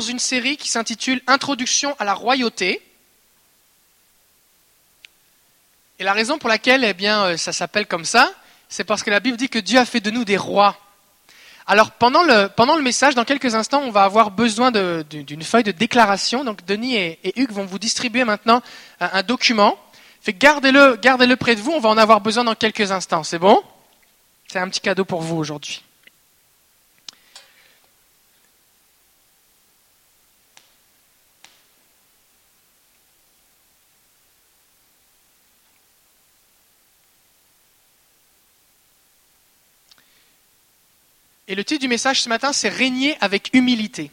dans 0.00 0.06
une 0.06 0.18
série 0.18 0.56
qui 0.56 0.70
s'intitule 0.70 1.20
Introduction 1.26 1.94
à 1.98 2.06
la 2.06 2.14
royauté. 2.14 2.80
Et 5.98 6.04
la 6.04 6.14
raison 6.14 6.38
pour 6.38 6.48
laquelle 6.48 6.84
eh 6.84 6.94
bien, 6.94 7.24
euh, 7.24 7.36
ça 7.36 7.52
s'appelle 7.52 7.86
comme 7.86 8.06
ça, 8.06 8.32
c'est 8.70 8.84
parce 8.84 9.02
que 9.02 9.10
la 9.10 9.20
Bible 9.20 9.36
dit 9.36 9.50
que 9.50 9.58
Dieu 9.58 9.78
a 9.78 9.84
fait 9.84 10.00
de 10.00 10.10
nous 10.10 10.24
des 10.24 10.38
rois. 10.38 10.78
Alors 11.66 11.90
pendant 11.90 12.22
le, 12.22 12.48
pendant 12.48 12.76
le 12.76 12.82
message, 12.82 13.14
dans 13.14 13.26
quelques 13.26 13.54
instants, 13.54 13.82
on 13.82 13.90
va 13.90 14.04
avoir 14.04 14.30
besoin 14.30 14.70
d'une 14.70 15.42
feuille 15.42 15.64
de 15.64 15.70
déclaration. 15.70 16.44
Donc 16.44 16.64
Denis 16.64 16.96
et, 16.96 17.38
Hugues 17.38 17.52
vont 17.52 17.66
vous 17.66 17.78
distribuer 17.78 18.24
maintenant 18.24 18.62
un, 19.00 19.10
un 19.12 19.22
document. 19.22 19.78
Fait 20.22 20.32
gardez-le, 20.32 20.96
gardez-le 20.96 21.36
près 21.36 21.56
de 21.56 21.60
vous, 21.60 21.72
on 21.72 21.80
va 21.80 21.90
en 21.90 21.98
avoir 21.98 22.22
besoin 22.22 22.44
dans 22.44 22.54
quelques 22.54 22.90
instants. 22.90 23.22
C'est 23.22 23.38
bon? 23.38 23.62
C'est 24.48 24.60
un 24.60 24.68
petit 24.70 24.80
cadeau 24.80 25.04
pour 25.04 25.20
vous 25.20 25.36
aujourd'hui. 25.36 25.82
Et 41.50 41.56
le 41.56 41.64
titre 41.64 41.80
du 41.80 41.88
message 41.88 42.22
ce 42.22 42.28
matin, 42.28 42.52
c'est 42.52 42.68
Régner 42.68 43.18
avec 43.20 43.50
humilité. 43.54 44.12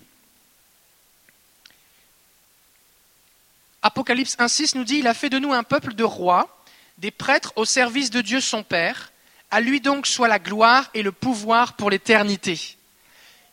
Apocalypse 3.84 4.36
1.6 4.38 4.76
nous 4.76 4.84
dit, 4.84 4.98
il 4.98 5.08
a 5.08 5.14
fait 5.14 5.30
de 5.30 5.38
nous 5.38 5.54
un 5.54 5.62
peuple 5.62 5.94
de 5.94 6.04
rois, 6.04 6.64
des 6.98 7.12
prêtres 7.12 7.54
au 7.56 7.64
service 7.64 8.10
de 8.10 8.22
Dieu 8.22 8.42
son 8.42 8.64
Père. 8.64 9.12
À 9.52 9.62
lui 9.62 9.82
donc 9.82 10.08
soit 10.08 10.28
la 10.28 10.40
gloire 10.40 10.90
et 10.96 11.04
le 11.04 11.12
pouvoir 11.12 11.74
pour 11.74 11.92
l'éternité. 11.92 12.76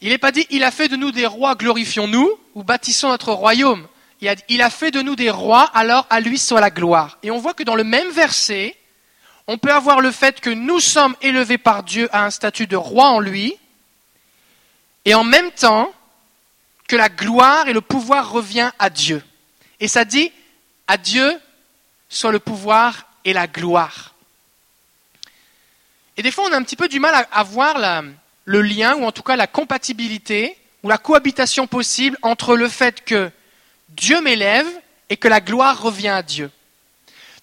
Il 0.00 0.08
n'est 0.08 0.18
pas 0.18 0.32
dit, 0.32 0.46
il 0.48 0.64
a 0.64 0.70
fait 0.70 0.88
de 0.88 0.96
nous 0.96 1.12
des 1.12 1.26
rois, 1.26 1.54
glorifions-nous, 1.54 2.40
ou 2.54 2.64
bâtissons 2.64 3.10
notre 3.10 3.34
royaume. 3.34 3.86
Il 4.22 4.30
a, 4.30 4.34
il 4.48 4.62
a 4.62 4.70
fait 4.70 4.92
de 4.92 5.02
nous 5.02 5.14
des 5.14 5.28
rois, 5.28 5.64
alors 5.74 6.06
à 6.08 6.20
lui 6.20 6.38
soit 6.38 6.62
la 6.62 6.70
gloire. 6.70 7.18
Et 7.22 7.30
on 7.30 7.38
voit 7.38 7.52
que 7.52 7.64
dans 7.64 7.76
le 7.76 7.84
même 7.84 8.08
verset, 8.12 8.78
on 9.46 9.58
peut 9.58 9.72
avoir 9.74 10.00
le 10.00 10.10
fait 10.10 10.40
que 10.40 10.48
nous 10.48 10.80
sommes 10.80 11.16
élevés 11.20 11.58
par 11.58 11.82
Dieu 11.82 12.08
à 12.12 12.24
un 12.24 12.30
statut 12.30 12.66
de 12.66 12.76
roi 12.76 13.08
en 13.08 13.20
lui, 13.20 13.58
et 15.04 15.14
en 15.14 15.24
même 15.24 15.50
temps 15.52 15.92
que 16.88 16.96
la 16.96 17.08
gloire 17.08 17.68
et 17.68 17.72
le 17.72 17.80
pouvoir 17.80 18.30
revient 18.30 18.70
à 18.78 18.90
Dieu. 18.90 19.22
Et 19.80 19.88
ça 19.88 20.04
dit, 20.04 20.32
à 20.86 20.96
Dieu 20.96 21.38
soit 22.08 22.32
le 22.32 22.38
pouvoir 22.38 23.06
et 23.24 23.32
la 23.32 23.46
gloire. 23.46 24.14
Et 26.16 26.22
des 26.22 26.30
fois, 26.30 26.44
on 26.48 26.52
a 26.52 26.56
un 26.56 26.62
petit 26.62 26.76
peu 26.76 26.88
du 26.88 27.00
mal 27.00 27.26
à, 27.30 27.42
voir 27.42 28.02
le 28.44 28.62
lien, 28.62 28.94
ou 28.96 29.04
en 29.04 29.12
tout 29.12 29.22
cas 29.22 29.36
la 29.36 29.46
compatibilité, 29.46 30.56
ou 30.82 30.88
la 30.88 30.98
cohabitation 30.98 31.66
possible 31.66 32.16
entre 32.22 32.56
le 32.56 32.68
fait 32.68 33.04
que 33.04 33.30
Dieu 33.88 34.20
m'élève 34.20 34.66
et 35.08 35.16
que 35.16 35.28
la 35.28 35.40
gloire 35.40 35.80
revient 35.80 36.08
à 36.08 36.22
Dieu. 36.22 36.50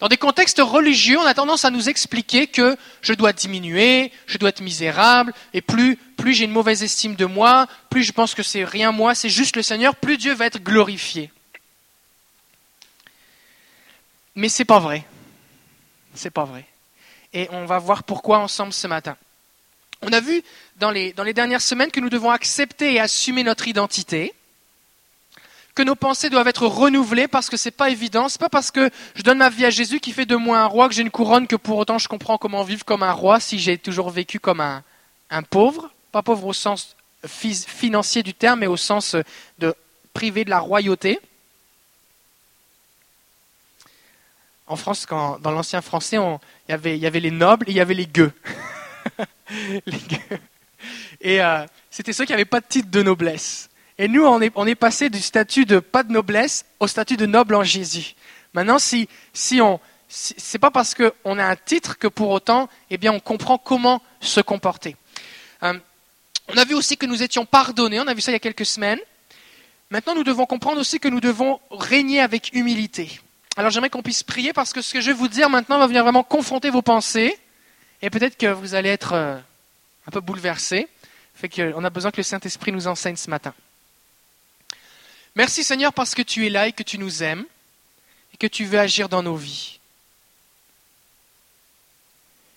Dans 0.02 0.08
des 0.08 0.18
contextes 0.18 0.60
religieux, 0.60 1.20
on 1.20 1.26
a 1.28 1.36
tendance 1.36 1.64
à 1.64 1.70
nous 1.70 1.88
expliquer 1.88 2.48
que 2.48 2.76
je 3.04 3.14
dois 3.14 3.34
diminuer, 3.34 4.12
je 4.26 4.40
dois 4.40 4.50
être 4.50 4.62
misérable, 4.62 5.32
et 5.54 5.62
plus, 5.62 6.00
j'ai 6.26 6.46
une 6.46 6.52
mauvaise 6.52 6.82
estime 6.82 7.14
de 7.14 7.26
moi, 7.26 7.68
plus 7.92 8.02
je 8.02 8.12
pense 8.12 8.34
que 8.34 8.42
c'est 8.42 8.64
rien 8.64 8.92
moi, 8.92 9.14
c'est 9.14 9.30
juste 9.30 9.56
le 9.56 9.62
Seigneur, 9.62 9.96
plus 9.96 10.18
Dieu 10.18 10.34
va 10.34 10.48
être 10.48 10.58
glorifié. 10.58 11.32
Mais 14.34 14.50
c'est 14.50 14.66
pas 14.66 14.80
vrai. 14.80 15.06
C'est 16.16 16.32
pas 16.32 16.46
vrai. 16.46 16.66
Et 17.32 17.48
on 17.52 17.68
va 17.68 17.78
voir 17.78 18.04
pourquoi 18.04 18.40
ensemble 18.40 18.74
ce 18.74 18.88
matin. 18.88 19.16
On 20.02 20.12
a 20.12 20.20
vu 20.20 20.42
dans 20.78 20.90
les, 20.90 21.14
dans 21.14 21.24
les 21.24 21.34
dernières 21.34 21.62
semaines 21.62 21.92
que 21.92 22.00
nous 22.00 22.10
devons 22.10 22.32
accepter 22.32 22.96
et 22.96 23.00
assumer 23.00 23.44
notre 23.44 23.68
identité 23.68 24.34
que 25.76 25.84
nos 25.84 25.96
pensées 25.96 26.30
doivent 26.30 26.48
être 26.48 26.68
renouvelées 26.68 27.28
parce 27.28 27.50
que 27.50 27.58
c'est 27.58 27.72
pas 27.72 27.90
évident. 27.90 28.30
C'est 28.30 28.40
pas 28.40 28.50
parce 28.50 28.72
que 28.72 28.90
je 29.16 29.24
donne 29.24 29.38
ma 29.38 29.50
vie 29.50 29.66
à 29.66 29.70
Jésus 29.70 30.00
qui 30.00 30.12
fait 30.12 30.26
de 30.26 30.36
moi 30.36 30.60
un 30.60 30.66
roi 30.66 30.90
que 30.90 30.96
j'ai 30.96 31.02
une 31.02 31.12
couronne 31.12 31.48
que 31.48 31.56
pour 31.56 31.78
autant 31.78 31.98
je 31.98 32.08
comprends 32.08 32.38
comment 32.38 32.64
vivre 32.64 32.86
comme 32.86 33.04
un 33.04 33.12
roi 33.12 33.40
si 33.40 33.60
j'ai 33.60 33.78
toujours 33.78 34.10
vécu 34.10 34.40
comme 34.40 34.62
un, 34.62 34.84
un 35.30 35.44
pauvre. 35.44 35.92
Pas 36.12 36.22
pauvre 36.22 36.48
au 36.48 36.54
sens 36.54 36.96
financier 37.26 38.24
du 38.24 38.34
terme, 38.34 38.60
mais 38.60 38.68
au 38.68 38.78
sens 38.78 39.16
de 39.60 39.76
privé 40.14 40.44
de 40.44 40.50
la 40.50 40.60
royauté. 40.60 41.20
En 44.68 44.76
France, 44.76 45.06
dans 45.10 45.52
l'ancien 45.52 45.82
français, 45.82 46.18
il, 46.18 46.72
y 46.72 46.74
avait, 46.74 46.98
il 46.98 47.02
y 47.02 47.06
avait 47.06 47.20
les 47.20 47.32
nobles 47.32 47.70
et 47.70 47.72
il 47.72 47.78
y 47.78 47.82
avait 47.82 47.94
les 47.94 48.08
gueux. 48.08 48.32
les 49.86 49.98
gueux. 49.98 50.40
Et 51.20 51.42
euh, 51.42 51.66
c'était 51.90 52.14
ceux 52.14 52.26
qui 52.26 52.32
n'avaient 52.32 52.46
pas 52.46 52.62
de 52.62 52.66
titre 52.68 52.90
de 52.90 53.04
noblesse. 53.04 53.70
Et 54.02 54.08
nous, 54.08 54.26
on 54.26 54.42
est, 54.42 54.74
passé 54.74 55.12
du 55.12 55.22
statut 55.22 55.66
de 55.66 55.78
pas 55.78 56.02
de 56.02 56.12
noblesse 56.12 56.66
au 56.80 56.88
statut 56.88 57.18
de 57.18 57.28
noble 57.28 57.54
en 57.54 57.64
Jésus. 57.64 58.16
Maintenant, 58.56 58.80
si, 58.80 59.08
si 59.32 59.62
c'est 60.08 60.58
pas 60.58 60.72
parce 60.72 60.96
qu'on 60.96 61.38
a 61.38 61.46
un 61.46 61.56
titre 61.56 62.00
que 62.00 62.08
pour 62.08 62.32
autant, 62.32 62.68
eh 62.90 62.98
bien, 62.98 63.14
on 63.14 63.20
comprend 63.20 63.60
comment 63.60 64.02
se 64.20 64.42
comporter. 64.42 64.96
Euh, 65.62 65.78
on 66.52 66.58
a 66.58 66.66
vu 66.66 66.74
aussi 66.74 66.98
que 66.98 67.06
nous 67.06 67.22
étions 67.22 67.46
pardonnés. 67.46 68.00
On 68.00 68.08
a 68.08 68.16
vu 68.16 68.22
ça 68.22 68.32
il 68.32 68.34
y 68.34 68.38
a 68.38 68.40
quelques 68.40 68.66
semaines. 68.66 68.98
Maintenant, 69.92 70.16
nous 70.16 70.24
devons 70.24 70.48
comprendre 70.48 70.82
aussi 70.82 71.00
que 71.00 71.08
nous 71.08 71.22
devons 71.22 71.60
régner 71.70 72.22
avec 72.22 72.56
humilité. 72.56 73.22
Alors, 73.56 73.70
j'aimerais 73.70 73.92
qu'on 73.92 74.02
puisse 74.02 74.24
prier 74.24 74.52
parce 74.52 74.74
que 74.74 74.82
ce 74.82 74.94
que 74.94 75.00
je 75.00 75.12
vais 75.12 75.16
vous 75.16 75.28
dire 75.28 75.48
maintenant 75.48 75.78
va 75.78 75.86
venir 75.86 76.02
vraiment 76.02 76.24
confronter 76.24 76.72
vos 76.72 76.82
pensées 76.82 77.38
et 78.02 78.10
peut-être 78.10 78.36
que 78.36 78.48
vous 78.48 78.74
allez 78.74 78.90
être 78.90 79.14
euh, 79.14 79.38
un 80.08 80.12
peu 80.12 80.22
bouleversés. 80.22 80.88
Fait 81.36 81.50
qu'on 81.50 81.84
a 81.84 81.90
besoin 81.92 82.10
que 82.10 82.18
le 82.18 82.24
Saint-Esprit 82.24 82.72
nous 82.72 82.88
enseigne 82.88 83.16
ce 83.16 83.30
matin. 83.30 83.54
Merci 85.36 85.64
Seigneur 85.64 85.94
parce 85.94 86.14
que 86.14 86.22
tu 86.22 86.46
es 86.46 86.50
là 86.50 86.68
et 86.68 86.74
que 86.74 86.84
tu 86.84 86.98
nous 86.98 87.24
aimes 87.24 87.46
et 88.34 88.38
que 88.38 88.48
tu 88.48 88.66
veux 88.66 88.80
agir 88.80 89.10
dans 89.10 89.24
nos 89.24 89.36
vies. 89.36 89.80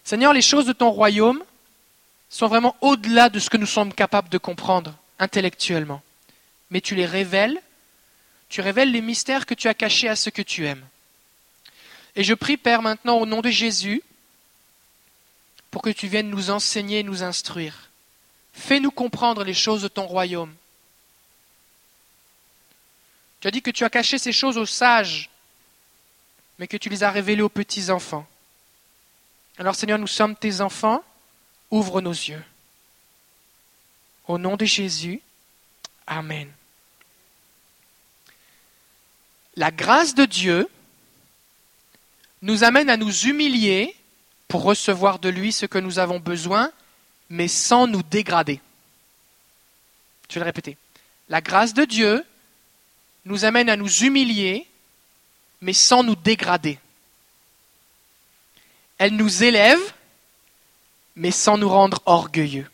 Seigneur, 0.05 0.33
les 0.33 0.43
choses 0.43 0.67
de 0.67 0.73
ton 0.73 0.91
royaume 0.91 1.43
sont 2.29 2.49
vraiment 2.49 2.77
au-delà 2.81 3.29
de 3.29 3.39
ce 3.39 3.49
que 3.49 3.57
nous 3.57 3.67
sommes 3.67 3.95
capables 3.95 4.29
de 4.29 4.39
comprendre 4.39 4.95
intellectuellement. 5.19 6.03
Mais 6.71 6.81
tu 6.81 6.95
les 6.95 7.07
révèles, 7.07 7.61
tu 8.49 8.61
révèles 8.61 8.91
les 8.91 9.01
mystères 9.01 9.47
que 9.47 9.55
tu 9.55 9.69
as 9.69 9.75
cachés 9.75 10.09
à 10.09 10.17
ceux 10.17 10.31
que 10.31 10.43
tu 10.43 10.67
aimes. 10.67 10.85
Et 12.17 12.25
je 12.25 12.35
prie, 12.35 12.57
Père, 12.57 12.83
maintenant 12.83 13.19
au 13.19 13.27
nom 13.27 13.41
de 13.41 13.51
Jésus, 13.51 14.03
pour 15.71 15.83
que 15.83 15.91
tu 15.91 16.07
viennes 16.07 16.31
nous 16.31 16.51
enseigner 16.51 17.01
et 17.01 17.03
nous 17.03 17.23
instruire. 17.23 17.91
Fais-nous 18.53 18.91
comprendre 18.91 19.43
les 19.43 19.55
choses 19.55 19.83
de 19.83 19.89
ton 19.89 20.07
royaume. 20.07 20.55
Tu 23.45 23.49
as 23.49 23.51
dit 23.51 23.61
que 23.61 23.71
tu 23.71 23.85
as 23.85 23.91
caché 23.91 24.17
ces 24.17 24.33
choses 24.33 24.57
aux 24.57 24.65
sages, 24.65 25.29
mais 26.59 26.67
que 26.67 26.79
tu 26.79 26.89
les 26.89 27.03
as 27.03 27.11
révélées 27.11 27.43
aux 27.43 27.51
petits 27.51 27.91
enfants. 27.91 28.27
Alors 29.59 29.75
Seigneur, 29.75 29.99
nous 29.99 30.07
sommes 30.07 30.35
tes 30.35 30.63
enfants, 30.63 31.05
ouvre 31.71 32.01
nos 32.01 32.13
yeux. 32.13 32.43
Au 34.29 34.39
nom 34.39 34.57
de 34.57 34.65
Jésus, 34.65 35.21
Amen. 36.07 36.51
La 39.57 39.71
grâce 39.71 40.15
de 40.15 40.25
Dieu 40.25 40.67
nous 42.41 42.65
amène 42.65 42.89
à 42.89 42.97
nous 42.97 43.27
humilier 43.27 43.95
pour 44.49 44.63
recevoir 44.63 45.19
de 45.19 45.29
lui 45.29 45.53
ce 45.53 45.67
que 45.67 45.77
nous 45.77 45.99
avons 45.99 46.19
besoin, 46.19 46.73
mais 47.29 47.49
sans 47.49 47.87
nous 47.87 48.03
dégrader. 48.05 48.63
Je 50.31 50.37
vais 50.37 50.41
le 50.41 50.47
répéter. 50.47 50.79
La 51.29 51.43
grâce 51.43 51.75
de 51.75 51.85
Dieu 51.85 52.25
nous 53.25 53.45
amène 53.45 53.71
à 53.71 53.77
nous 53.77 54.05
humilier, 54.05 54.67
mais 55.61 55.73
sans 55.73 56.03
nous 56.03 56.17
dégrader. 56.17 56.79
Elle 58.99 59.17
nous 59.17 59.43
élève, 59.43 59.81
mais 61.17 61.31
sans 61.31 61.59
nous 61.59 61.69
rendre 61.69 62.03
orgueilleux. 62.07 62.71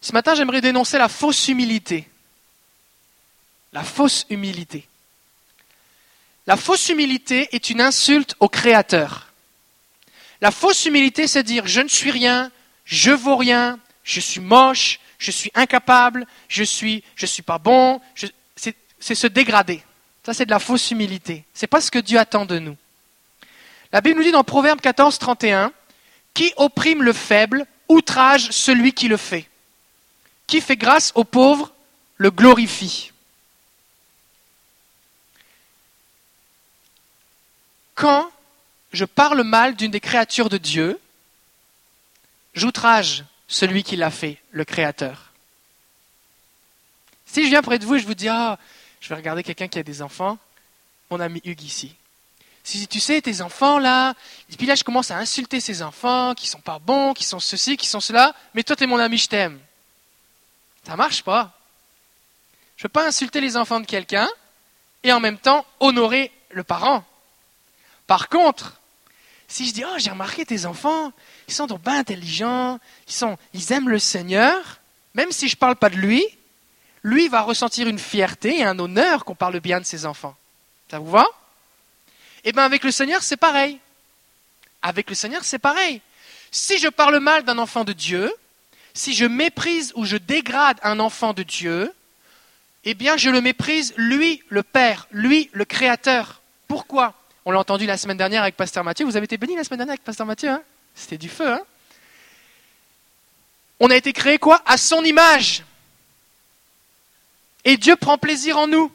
Ce 0.00 0.12
matin, 0.12 0.34
j'aimerais 0.34 0.60
dénoncer 0.60 0.98
la 0.98 1.08
fausse 1.08 1.48
humilité. 1.48 2.08
La 3.72 3.82
fausse 3.82 4.24
humilité. 4.30 4.86
La 6.46 6.56
fausse 6.56 6.88
humilité 6.88 7.48
est 7.52 7.70
une 7.70 7.80
insulte 7.80 8.36
au 8.38 8.48
Créateur. 8.48 9.32
La 10.40 10.50
fausse 10.50 10.84
humilité, 10.86 11.26
c'est 11.26 11.42
dire 11.42 11.66
je 11.66 11.80
ne 11.80 11.88
suis 11.88 12.10
rien, 12.10 12.52
je 12.84 13.10
vaux 13.10 13.36
rien, 13.36 13.80
je 14.04 14.20
suis 14.20 14.40
moche, 14.40 15.00
je 15.18 15.30
suis 15.30 15.50
incapable, 15.54 16.26
je 16.48 16.62
suis, 16.62 17.02
je 17.14 17.26
suis 17.26 17.42
pas 17.42 17.58
bon, 17.58 18.00
c'est 18.98 19.14
se 19.14 19.26
dégrader. 19.26 19.82
Ça, 20.24 20.34
c'est 20.34 20.46
de 20.46 20.50
la 20.50 20.58
fausse 20.58 20.90
humilité. 20.90 21.44
C'est 21.54 21.66
pas 21.68 21.80
ce 21.80 21.90
que 21.90 21.98
Dieu 21.98 22.18
attend 22.18 22.46
de 22.46 22.58
nous. 22.58 22.76
La 23.92 24.00
Bible 24.00 24.18
nous 24.18 24.24
dit 24.24 24.32
dans 24.32 24.42
Proverbe 24.42 24.80
14, 24.80 25.18
31, 25.18 25.72
qui 26.34 26.52
opprime 26.56 27.02
le 27.02 27.12
faible, 27.12 27.66
outrage 27.88 28.50
celui 28.50 28.92
qui 28.92 29.08
le 29.08 29.16
fait. 29.16 29.48
Qui 30.46 30.60
fait 30.60 30.76
grâce 30.76 31.12
aux 31.14 31.24
pauvres, 31.24 31.72
le 32.16 32.30
glorifie. 32.30 33.12
Quand 37.94 38.30
je 38.92 39.04
parle 39.04 39.42
mal 39.42 39.76
d'une 39.76 39.90
des 39.90 40.00
créatures 40.00 40.48
de 40.48 40.58
Dieu, 40.58 40.98
j'outrage 42.54 43.24
celui 43.48 43.82
qui 43.82 43.96
l'a 43.96 44.10
fait, 44.10 44.38
le 44.50 44.64
Créateur. 44.64 45.32
Si 47.26 47.44
je 47.44 47.48
viens 47.48 47.62
près 47.62 47.78
de 47.78 47.84
vous 47.84 47.96
et 47.96 47.98
je 47.98 48.06
vous 48.06 48.14
dis, 48.14 48.28
ah, 48.28 48.58
je 49.00 49.08
vais 49.08 49.14
regarder 49.14 49.42
quelqu'un 49.42 49.68
qui 49.68 49.78
a 49.78 49.82
des 49.82 50.02
enfants, 50.02 50.38
mon 51.10 51.20
ami 51.20 51.40
Hugues 51.44 51.62
ici. 51.62 51.94
Si 52.64 52.88
tu 52.88 52.98
sais, 52.98 53.22
tes 53.22 53.42
enfants 53.42 53.78
là, 53.78 54.14
et 54.50 54.56
puis 54.56 54.66
là 54.66 54.74
je 54.74 54.82
commence 54.82 55.12
à 55.12 55.18
insulter 55.18 55.60
ces 55.60 55.82
enfants 55.82 56.34
qui 56.34 56.48
sont 56.48 56.60
pas 56.60 56.80
bons, 56.80 57.14
qui 57.14 57.22
sont 57.22 57.38
ceci, 57.38 57.76
qui 57.76 57.86
sont 57.86 58.00
cela, 58.00 58.34
mais 58.54 58.64
toi 58.64 58.74
t'es 58.74 58.86
mon 58.86 58.98
ami, 58.98 59.18
je 59.18 59.28
t'aime. 59.28 59.60
Ça 60.84 60.96
marche 60.96 61.22
pas. 61.22 61.52
Je 62.76 62.82
ne 62.82 62.88
veux 62.88 62.92
pas 62.92 63.06
insulter 63.06 63.40
les 63.40 63.56
enfants 63.56 63.78
de 63.78 63.86
quelqu'un 63.86 64.28
et 65.04 65.12
en 65.12 65.20
même 65.20 65.38
temps 65.38 65.64
honorer 65.78 66.32
le 66.50 66.64
parent. 66.64 67.04
Par 68.08 68.28
contre, 68.28 68.80
si 69.48 69.66
je 69.66 69.72
dis, 69.72 69.84
oh, 69.84 69.94
j'ai 69.98 70.10
remarqué 70.10 70.44
tes 70.44 70.66
enfants, 70.66 71.12
ils 71.48 71.54
sont 71.54 71.66
donc 71.66 71.82
bien 71.82 71.98
intelligents, 71.98 72.78
ils, 73.54 73.72
aiment 73.72 73.88
le 73.88 73.98
Seigneur, 73.98 74.80
même 75.14 75.30
si 75.30 75.48
je 75.48 75.54
ne 75.54 75.58
parle 75.58 75.76
pas 75.76 75.90
de 75.90 75.96
lui, 75.96 76.26
lui 77.02 77.28
va 77.28 77.42
ressentir 77.42 77.86
une 77.86 77.98
fierté 77.98 78.58
et 78.58 78.64
un 78.64 78.78
honneur 78.78 79.24
qu'on 79.24 79.36
parle 79.36 79.60
bien 79.60 79.80
de 79.80 79.84
ses 79.84 80.04
enfants. 80.04 80.36
Ça 80.90 80.98
vous 80.98 81.10
va? 81.10 81.26
Eh 82.44 82.52
bien, 82.52 82.64
avec 82.64 82.82
le 82.82 82.90
Seigneur, 82.90 83.22
c'est 83.22 83.36
pareil. 83.36 83.78
Avec 84.82 85.08
le 85.08 85.14
Seigneur, 85.14 85.44
c'est 85.44 85.58
pareil. 85.58 86.00
Si 86.50 86.78
je 86.78 86.88
parle 86.88 87.18
mal 87.18 87.44
d'un 87.44 87.58
enfant 87.58 87.84
de 87.84 87.92
Dieu, 87.92 88.32
si 88.94 89.14
je 89.14 89.24
méprise 89.24 89.92
ou 89.94 90.04
je 90.04 90.16
dégrade 90.16 90.78
un 90.82 90.98
enfant 91.00 91.32
de 91.32 91.42
Dieu, 91.42 91.92
eh 92.84 92.94
bien, 92.94 93.16
je 93.16 93.30
le 93.30 93.40
méprise, 93.40 93.94
lui, 93.96 94.42
le 94.48 94.62
Père, 94.62 95.08
lui, 95.10 95.50
le 95.52 95.64
Créateur. 95.64 96.40
Pourquoi? 96.68 97.14
On 97.48 97.52
l'a 97.52 97.60
entendu 97.60 97.86
la 97.86 97.96
semaine 97.96 98.16
dernière 98.16 98.42
avec 98.42 98.56
Pasteur 98.56 98.82
Mathieu. 98.82 99.06
Vous 99.06 99.16
avez 99.16 99.24
été 99.24 99.36
béni 99.36 99.54
la 99.54 99.62
semaine 99.62 99.78
dernière 99.78 99.92
avec 99.92 100.02
Pasteur 100.02 100.26
Mathieu 100.26 100.50
hein? 100.50 100.62
C'était 100.96 101.16
du 101.16 101.28
feu, 101.28 101.48
hein? 101.48 101.60
On 103.78 103.88
a 103.88 103.94
été 103.94 104.12
créé 104.12 104.38
quoi? 104.38 104.60
À 104.66 104.76
son 104.76 105.04
image. 105.04 105.62
Et 107.64 107.76
Dieu 107.76 107.94
prend 107.94 108.18
plaisir 108.18 108.58
en 108.58 108.66
nous. 108.66 108.90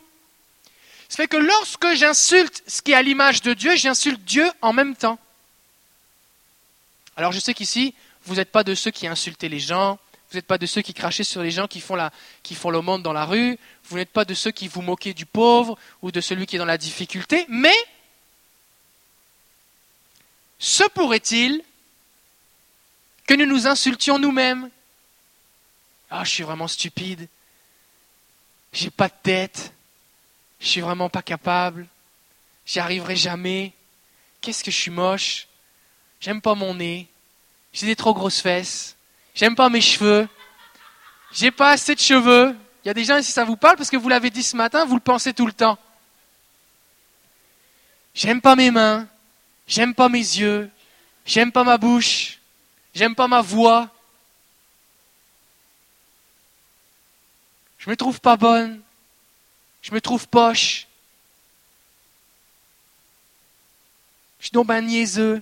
Ça 1.07 1.15
fait 1.15 1.29
que 1.29 1.37
lorsque 1.37 1.93
j'insulte 1.93 2.61
ce 2.67 2.81
qui 2.81 2.91
est 2.91 2.95
à 2.95 3.01
l'image 3.01 3.41
de 3.41 3.53
Dieu, 3.53 3.77
j'insulte 3.77 4.21
Dieu 4.25 4.49
en 4.61 4.73
même 4.73 4.97
temps. 4.97 5.17
Alors 7.15 7.31
je 7.31 7.39
sais 7.39 7.53
qu'ici, 7.53 7.93
vous 8.25 8.35
n'êtes 8.35 8.51
pas 8.51 8.65
de 8.65 8.75
ceux 8.75 8.91
qui 8.91 9.07
insultaient 9.07 9.49
les 9.49 9.59
gens, 9.59 9.97
vous 10.29 10.37
n'êtes 10.37 10.47
pas 10.47 10.57
de 10.57 10.65
ceux 10.65 10.81
qui 10.81 10.93
crachaient 10.93 11.23
sur 11.23 11.41
les 11.41 11.51
gens 11.51 11.67
qui 11.67 11.79
font, 11.79 11.95
la, 11.95 12.11
qui 12.43 12.55
font 12.55 12.69
le 12.69 12.81
monde 12.81 13.01
dans 13.01 13.13
la 13.13 13.23
rue, 13.23 13.57
vous 13.85 13.95
n'êtes 13.95 14.11
pas 14.11 14.25
de 14.25 14.33
ceux 14.33 14.51
qui 14.51 14.67
vous 14.67 14.81
moquez 14.81 15.13
du 15.13 15.25
pauvre 15.25 15.77
ou 16.01 16.11
de 16.11 16.19
celui 16.19 16.47
qui 16.47 16.57
est 16.57 16.59
dans 16.59 16.65
la 16.65 16.77
difficulté, 16.77 17.45
mais 17.47 17.75
se 20.61 20.83
pourrait-il 20.89 21.63
que 23.25 23.33
nous 23.33 23.47
nous 23.47 23.65
insultions 23.65 24.19
nous-mêmes? 24.19 24.69
Ah, 26.11 26.23
je 26.23 26.29
suis 26.29 26.43
vraiment 26.43 26.67
stupide, 26.67 27.27
j'ai 28.71 28.91
pas 28.91 29.07
de 29.07 29.13
tête, 29.23 29.73
je 30.59 30.67
suis 30.67 30.81
vraiment 30.81 31.09
pas 31.09 31.23
capable, 31.23 31.87
j'y 32.65 32.79
arriverai 32.79 33.15
jamais, 33.15 33.73
qu'est-ce 34.39 34.63
que 34.63 34.69
je 34.69 34.77
suis 34.77 34.91
moche, 34.91 35.47
j'aime 36.19 36.41
pas 36.41 36.53
mon 36.53 36.75
nez, 36.75 37.07
j'ai 37.73 37.87
des 37.87 37.95
trop 37.95 38.13
grosses 38.13 38.41
fesses, 38.41 38.95
j'aime 39.33 39.55
pas 39.55 39.69
mes 39.69 39.81
cheveux, 39.81 40.29
j'ai 41.31 41.49
pas 41.49 41.71
assez 41.71 41.95
de 41.95 41.99
cheveux. 41.99 42.55
Il 42.83 42.87
y 42.87 42.91
a 42.91 42.93
des 42.93 43.05
gens 43.05 43.17
ici, 43.17 43.31
ça 43.31 43.45
vous 43.45 43.57
parle 43.57 43.77
parce 43.77 43.89
que 43.89 43.97
vous 43.97 44.09
l'avez 44.09 44.29
dit 44.29 44.43
ce 44.43 44.55
matin, 44.55 44.85
vous 44.85 44.95
le 44.95 45.01
pensez 45.01 45.33
tout 45.33 45.45
le 45.45 45.53
temps. 45.53 45.77
J'aime 48.13 48.41
pas 48.41 48.55
mes 48.55 48.69
mains, 48.69 49.07
j'aime 49.71 49.95
pas 49.95 50.09
mes 50.09 50.19
yeux, 50.19 50.69
j'aime 51.25 51.51
pas 51.51 51.63
ma 51.63 51.77
bouche, 51.77 52.39
j'aime 52.93 53.15
pas 53.15 53.29
ma 53.29 53.41
voix. 53.41 53.89
Je 57.77 57.89
me 57.89 57.95
trouve 57.95 58.19
pas 58.19 58.35
bonne, 58.35 58.81
je 59.81 59.93
me 59.93 60.01
trouve 60.01 60.27
poche. 60.27 60.87
Je 64.39 64.47
suis 64.47 64.51
donc 64.51 64.69
un 64.69 64.81
niaiseux. 64.81 65.41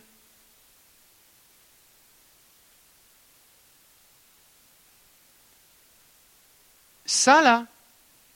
Ça, 7.05 7.41
là, 7.41 7.65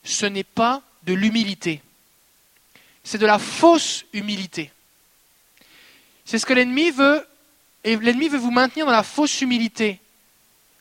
ce 0.02 0.26
n'est 0.26 0.42
pas 0.42 0.82
de 1.04 1.14
l'humilité. 1.14 1.80
C'est 3.04 3.18
de 3.18 3.26
la 3.26 3.38
fausse 3.38 4.04
humilité. 4.12 4.72
C'est 6.24 6.38
ce 6.38 6.46
que 6.46 6.52
l'ennemi 6.52 6.90
veut, 6.90 7.26
et 7.84 7.96
l'ennemi 7.96 8.28
veut 8.28 8.38
vous 8.38 8.50
maintenir 8.50 8.86
dans 8.86 8.92
la 8.92 9.02
fausse 9.02 9.40
humilité. 9.40 10.00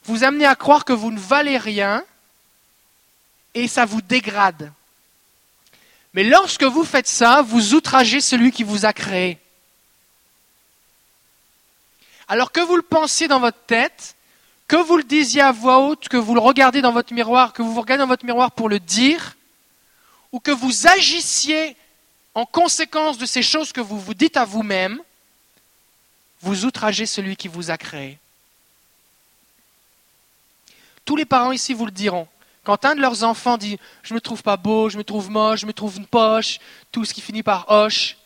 Vous 0.06 0.24
amener 0.24 0.46
à 0.46 0.56
croire 0.56 0.86
que 0.86 0.94
vous 0.94 1.12
ne 1.12 1.20
valez 1.20 1.58
rien, 1.58 2.04
et 3.54 3.68
ça 3.68 3.86
vous 3.86 4.02
dégrade. 4.02 4.72
Mais 6.14 6.24
lorsque 6.24 6.64
vous 6.64 6.84
faites 6.84 7.08
ça, 7.08 7.42
vous 7.42 7.74
outragez 7.74 8.22
celui 8.22 8.52
qui 8.52 8.64
vous 8.64 8.86
a 8.86 8.94
créé. 8.94 9.40
Alors 12.28 12.52
que 12.52 12.62
vous 12.62 12.76
le 12.76 12.82
pensiez 12.82 13.28
dans 13.28 13.40
votre 13.40 13.60
tête, 13.66 14.16
que 14.68 14.78
vous 14.78 14.98
le 14.98 15.04
disiez 15.04 15.42
à 15.42 15.52
voix 15.52 15.80
haute, 15.80 16.08
que 16.08 16.18
vous 16.18 16.34
le 16.34 16.40
regardez 16.40 16.82
dans 16.82 16.94
votre 16.94 17.14
miroir, 17.14 17.54
que 17.54 17.62
vous 17.62 17.74
vous 17.74 17.82
regardez 17.82 18.02
dans 18.02 18.08
votre 18.08 18.26
miroir 18.26 18.52
pour 18.52 18.70
le 18.70 18.80
dire, 18.80 19.36
ou 20.32 20.40
que 20.40 20.52
vous 20.52 20.88
agissiez 20.88 21.76
en 22.34 22.46
conséquence 22.46 23.18
de 23.18 23.26
ces 23.26 23.44
choses 23.44 23.72
que 23.72 23.82
vous 23.82 24.00
vous 24.00 24.14
dites 24.14 24.38
à 24.38 24.46
vous-même, 24.46 25.00
vous 26.44 26.66
outragez 26.66 27.06
celui 27.06 27.36
qui 27.36 27.48
vous 27.48 27.72
a 27.72 27.78
créé. 27.78 28.20
Tous 31.06 31.16
les 31.16 31.26
parents 31.26 31.52
ici 31.52 31.74
vous 31.74 31.86
le 31.86 31.92
diront. 31.92 32.28
Quand 32.64 32.86
un 32.86 32.96
de 32.96 33.02
leurs 33.02 33.24
enfants 33.24 33.58
dit 33.58 33.80
Je 34.04 34.14
me 34.14 34.22
trouve 34.22 34.44
pas 34.44 34.58
beau, 34.58 34.90
je 34.90 34.98
me 34.98 35.04
trouve 35.04 35.32
moche, 35.32 35.62
je 35.62 35.66
me 35.66 35.74
trouve 35.74 35.98
une 35.98 36.06
poche, 36.06 36.60
tout 36.92 37.06
ce 37.06 37.14
qui 37.14 37.22
finit 37.22 37.44
par 37.44 37.72
hoche, 37.72 38.18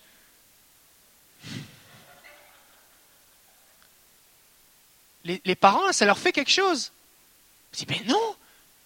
les, 5.43 5.55
parents, 5.55 5.91
ça 5.91 6.05
leur 6.05 6.17
fait 6.17 6.31
quelque 6.31 6.51
chose. 6.51 6.91
Je 7.73 7.79
dis, 7.79 7.85
mais 7.89 8.01
non, 8.07 8.35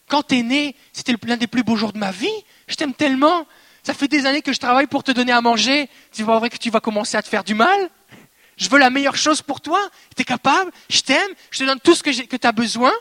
quand 0.08 0.24
tu 0.24 0.40
es 0.40 0.44
né, 0.44 0.76
c'était 0.92 1.16
l'un 1.24 1.38
des 1.38 1.48
plus 1.48 1.64
beaux 1.64 1.76
jours 1.76 1.94
de 1.94 2.00
ma 2.00 2.12
vie, 2.12 2.28
je 2.68 2.76
t'aime 2.76 2.94
tellement, 2.94 3.46
ça 3.84 3.94
fait 3.94 4.08
des 4.08 4.26
années 4.26 4.42
que 4.42 4.54
je 4.54 4.60
travaille 4.60 4.88
pour 4.88 5.04
te 5.04 5.12
donner 5.12 5.32
à 5.32 5.42
manger, 5.42 5.90
c'est 6.12 6.26
pas 6.26 6.40
vrai 6.40 6.50
que 6.50 6.58
tu 6.58 6.70
vas 6.70 6.80
commencer 6.80 7.16
à 7.16 7.22
te 7.22 7.28
faire 7.28 7.44
du 7.44 7.54
mal 7.54 7.90
Je 8.62 8.70
veux 8.70 8.78
la 8.78 8.92
meilleure 8.92 9.16
chose 9.18 9.42
pour 9.42 9.60
toi, 9.60 9.90
tu 10.16 10.22
es 10.22 10.24
capable, 10.24 10.72
je 10.88 11.02
t'aime, 11.02 11.32
je 11.50 11.58
te 11.58 11.64
donne 11.64 11.80
tout 11.80 11.96
ce 11.96 12.04
que, 12.04 12.26
que 12.28 12.38
tu 12.38 12.46
as 12.46 12.52
besoin. 12.52 12.94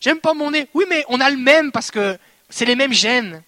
J'aime 0.00 0.18
pas 0.18 0.34
mon 0.34 0.50
nez. 0.50 0.68
Oui, 0.74 0.84
mais 0.88 1.04
on 1.08 1.20
a 1.20 1.30
le 1.30 1.36
même 1.36 1.70
parce 1.70 1.92
que 1.92 2.18
c'est 2.50 2.64
les 2.64 2.74
mêmes 2.74 2.92
gènes. 2.92 3.40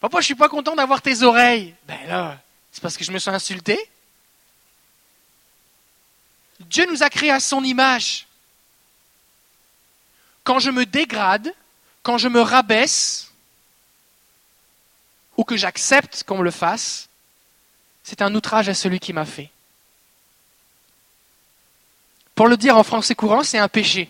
Papa, 0.00 0.18
je 0.18 0.24
suis 0.24 0.34
pas 0.34 0.48
content 0.48 0.74
d'avoir 0.74 1.00
tes 1.00 1.22
oreilles. 1.22 1.76
Ben 1.86 2.04
là, 2.08 2.40
c'est 2.72 2.82
parce 2.82 2.96
que 2.96 3.04
je 3.04 3.12
me 3.12 3.20
sens 3.20 3.34
insulté. 3.34 3.78
Dieu 6.58 6.84
nous 6.90 7.04
a 7.04 7.10
créés 7.10 7.30
à 7.30 7.38
son 7.38 7.62
image. 7.62 8.26
Quand 10.42 10.58
je 10.58 10.72
me 10.72 10.84
dégrade, 10.84 11.54
quand 12.02 12.18
je 12.18 12.26
me 12.26 12.40
rabaisse, 12.40 13.31
ou 15.42 15.44
que 15.44 15.56
j'accepte 15.56 16.22
qu'on 16.22 16.38
me 16.38 16.44
le 16.44 16.52
fasse, 16.52 17.08
c'est 18.04 18.22
un 18.22 18.32
outrage 18.32 18.68
à 18.68 18.74
celui 18.74 19.00
qui 19.00 19.12
m'a 19.12 19.24
fait. 19.24 19.50
Pour 22.36 22.46
le 22.46 22.56
dire 22.56 22.76
en 22.76 22.84
français 22.84 23.16
courant, 23.16 23.42
c'est 23.42 23.58
un 23.58 23.66
péché. 23.66 24.08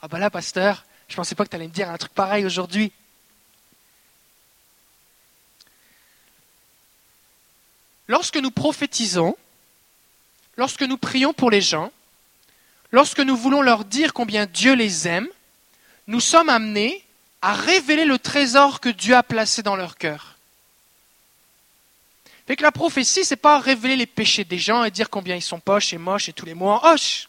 Ah 0.00 0.06
ben 0.06 0.18
là, 0.18 0.30
pasteur, 0.30 0.84
je 1.08 1.16
pensais 1.16 1.34
pas 1.34 1.44
que 1.44 1.50
tu 1.50 1.56
allais 1.56 1.66
me 1.66 1.72
dire 1.72 1.90
un 1.90 1.96
truc 1.96 2.12
pareil 2.12 2.46
aujourd'hui. 2.46 2.92
Lorsque 8.06 8.36
nous 8.36 8.52
prophétisons, 8.52 9.36
lorsque 10.56 10.82
nous 10.82 10.96
prions 10.96 11.32
pour 11.32 11.50
les 11.50 11.60
gens, 11.60 11.90
lorsque 12.92 13.18
nous 13.18 13.36
voulons 13.36 13.62
leur 13.62 13.84
dire 13.84 14.12
combien 14.12 14.46
Dieu 14.46 14.74
les 14.74 15.08
aime, 15.08 15.26
nous 16.06 16.20
sommes 16.20 16.50
amenés 16.50 17.04
à 17.42 17.54
révéler 17.54 18.04
le 18.04 18.18
trésor 18.18 18.80
que 18.80 18.88
Dieu 18.88 19.14
a 19.14 19.22
placé 19.22 19.62
dans 19.62 19.76
leur 19.76 19.96
cœur. 19.96 20.36
Fait 22.46 22.56
que 22.56 22.62
la 22.62 22.72
prophétie, 22.72 23.24
c'est 23.24 23.36
pas 23.36 23.60
révéler 23.60 23.96
les 23.96 24.06
péchés 24.06 24.44
des 24.44 24.58
gens 24.58 24.82
et 24.84 24.90
dire 24.90 25.10
combien 25.10 25.36
ils 25.36 25.42
sont 25.42 25.60
poches 25.60 25.92
et 25.92 25.98
moches 25.98 26.28
et 26.28 26.32
tous 26.32 26.46
les 26.46 26.54
mots 26.54 26.70
en 26.70 26.92
hoche. 26.92 27.28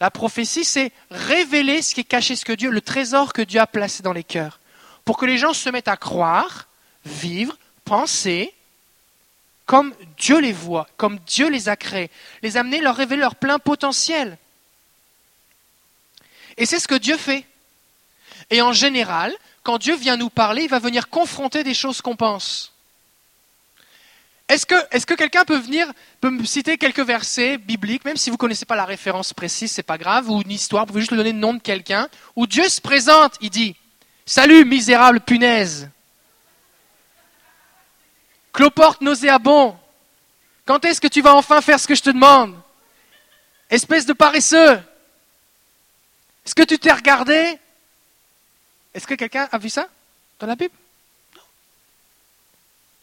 La 0.00 0.10
prophétie, 0.10 0.64
c'est 0.64 0.92
révéler 1.10 1.82
ce 1.82 1.94
qui 1.94 2.02
est 2.02 2.04
caché, 2.04 2.36
ce 2.36 2.44
que 2.44 2.52
Dieu, 2.52 2.70
le 2.70 2.80
trésor 2.80 3.32
que 3.32 3.42
Dieu 3.42 3.58
a 3.58 3.66
placé 3.66 4.02
dans 4.02 4.12
les 4.12 4.22
cœurs, 4.22 4.60
pour 5.04 5.16
que 5.16 5.26
les 5.26 5.38
gens 5.38 5.54
se 5.54 5.70
mettent 5.70 5.88
à 5.88 5.96
croire, 5.96 6.68
vivre, 7.04 7.56
penser, 7.84 8.54
comme 9.66 9.94
Dieu 10.16 10.38
les 10.40 10.52
voit, 10.52 10.86
comme 10.96 11.18
Dieu 11.20 11.48
les 11.48 11.68
a 11.68 11.76
créés, 11.76 12.10
les 12.42 12.56
amener, 12.56 12.80
leur 12.80 12.96
révéler 12.96 13.22
leur 13.22 13.34
plein 13.34 13.58
potentiel. 13.58 14.38
Et 16.56 16.66
c'est 16.66 16.78
ce 16.78 16.88
que 16.88 16.94
Dieu 16.94 17.16
fait. 17.16 17.46
Et 18.50 18.62
en 18.62 18.72
général, 18.72 19.34
quand 19.62 19.78
Dieu 19.78 19.96
vient 19.96 20.16
nous 20.16 20.30
parler, 20.30 20.62
il 20.62 20.70
va 20.70 20.78
venir 20.78 21.08
confronter 21.08 21.62
des 21.64 21.74
choses 21.74 22.00
qu'on 22.00 22.16
pense. 22.16 22.72
Est-ce 24.48 24.64
que, 24.64 25.14
quelqu'un 25.14 25.44
peut 25.44 25.58
venir, 25.58 25.92
peut 26.22 26.30
me 26.30 26.42
citer 26.44 26.78
quelques 26.78 27.04
versets 27.04 27.58
bibliques, 27.58 28.06
même 28.06 28.16
si 28.16 28.30
vous 28.30 28.36
ne 28.36 28.38
connaissez 28.38 28.64
pas 28.64 28.76
la 28.76 28.86
référence 28.86 29.34
précise, 29.34 29.70
c'est 29.70 29.82
pas 29.82 29.98
grave, 29.98 30.30
ou 30.30 30.40
une 30.40 30.50
histoire, 30.50 30.84
vous 30.84 30.92
pouvez 30.92 31.00
juste 31.00 31.10
le 31.10 31.18
donner 31.18 31.32
le 31.32 31.38
nom 31.38 31.52
de 31.52 31.60
quelqu'un, 31.60 32.08
où 32.34 32.46
Dieu 32.46 32.66
se 32.70 32.80
présente, 32.80 33.34
il 33.42 33.50
dit, 33.50 33.76
Salut, 34.24 34.64
misérable 34.64 35.20
punaise. 35.20 35.90
Cloporte 38.52 39.02
nauséabond. 39.02 39.76
Quand 40.64 40.84
est-ce 40.84 41.00
que 41.00 41.08
tu 41.08 41.22
vas 41.22 41.34
enfin 41.34 41.60
faire 41.60 41.80
ce 41.80 41.86
que 41.86 41.94
je 41.94 42.02
te 42.02 42.10
demande? 42.10 42.54
Espèce 43.70 44.06
de 44.06 44.12
paresseux. 44.12 44.80
Est-ce 46.44 46.54
que 46.54 46.62
tu 46.62 46.78
t'es 46.78 46.92
regardé? 46.92 47.58
Est-ce 48.98 49.06
que 49.06 49.14
quelqu'un 49.14 49.48
a 49.52 49.58
vu 49.58 49.70
ça 49.70 49.86
dans 50.40 50.48
la 50.48 50.56
Bible? 50.56 50.74
Non. 51.36 51.42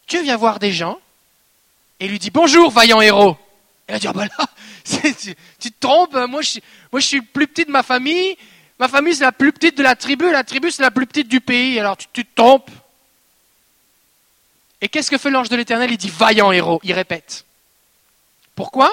Dieu 0.09 0.23
vient 0.23 0.35
voir 0.35 0.59
des 0.59 0.73
gens 0.73 0.99
et 2.01 2.09
lui 2.09 2.19
dit 2.19 2.31
Bonjour, 2.31 2.69
vaillant 2.69 2.99
héros. 2.99 3.37
Et 3.87 3.93
il 3.93 3.95
a 3.95 3.99
dit, 3.99 4.07
ah 4.07 4.11
ben 4.11 4.27
là, 4.37 4.45
tu, 5.59 5.71
te 5.71 5.79
trompes, 5.79 6.15
moi 6.27 6.41
je, 6.41 6.59
moi 6.91 6.99
je 6.99 7.05
suis 7.05 7.19
le 7.19 7.23
plus 7.23 7.47
petit 7.47 7.63
de 7.63 7.71
ma 7.71 7.81
famille, 7.81 8.35
ma 8.77 8.89
famille 8.89 9.15
c'est 9.15 9.23
la 9.23 9.31
plus 9.31 9.53
petite 9.53 9.77
de 9.77 9.83
la 9.83 9.95
tribu, 9.95 10.29
la 10.29 10.43
tribu 10.43 10.69
c'est 10.69 10.81
la 10.81 10.91
plus 10.91 11.07
petite 11.07 11.29
du 11.29 11.39
pays, 11.39 11.79
alors 11.79 11.95
tu, 11.95 12.07
tu 12.11 12.25
te 12.25 12.35
trompes. 12.35 12.71
Et 14.81 14.89
qu'est-ce 14.89 15.09
que 15.09 15.17
fait 15.17 15.29
l'ange 15.29 15.47
de 15.47 15.55
l'Éternel? 15.55 15.91
Il 15.91 15.97
dit 15.97 16.09
vaillant 16.09 16.51
héros, 16.51 16.81
il 16.83 16.91
répète. 16.91 17.45
Pourquoi? 18.53 18.91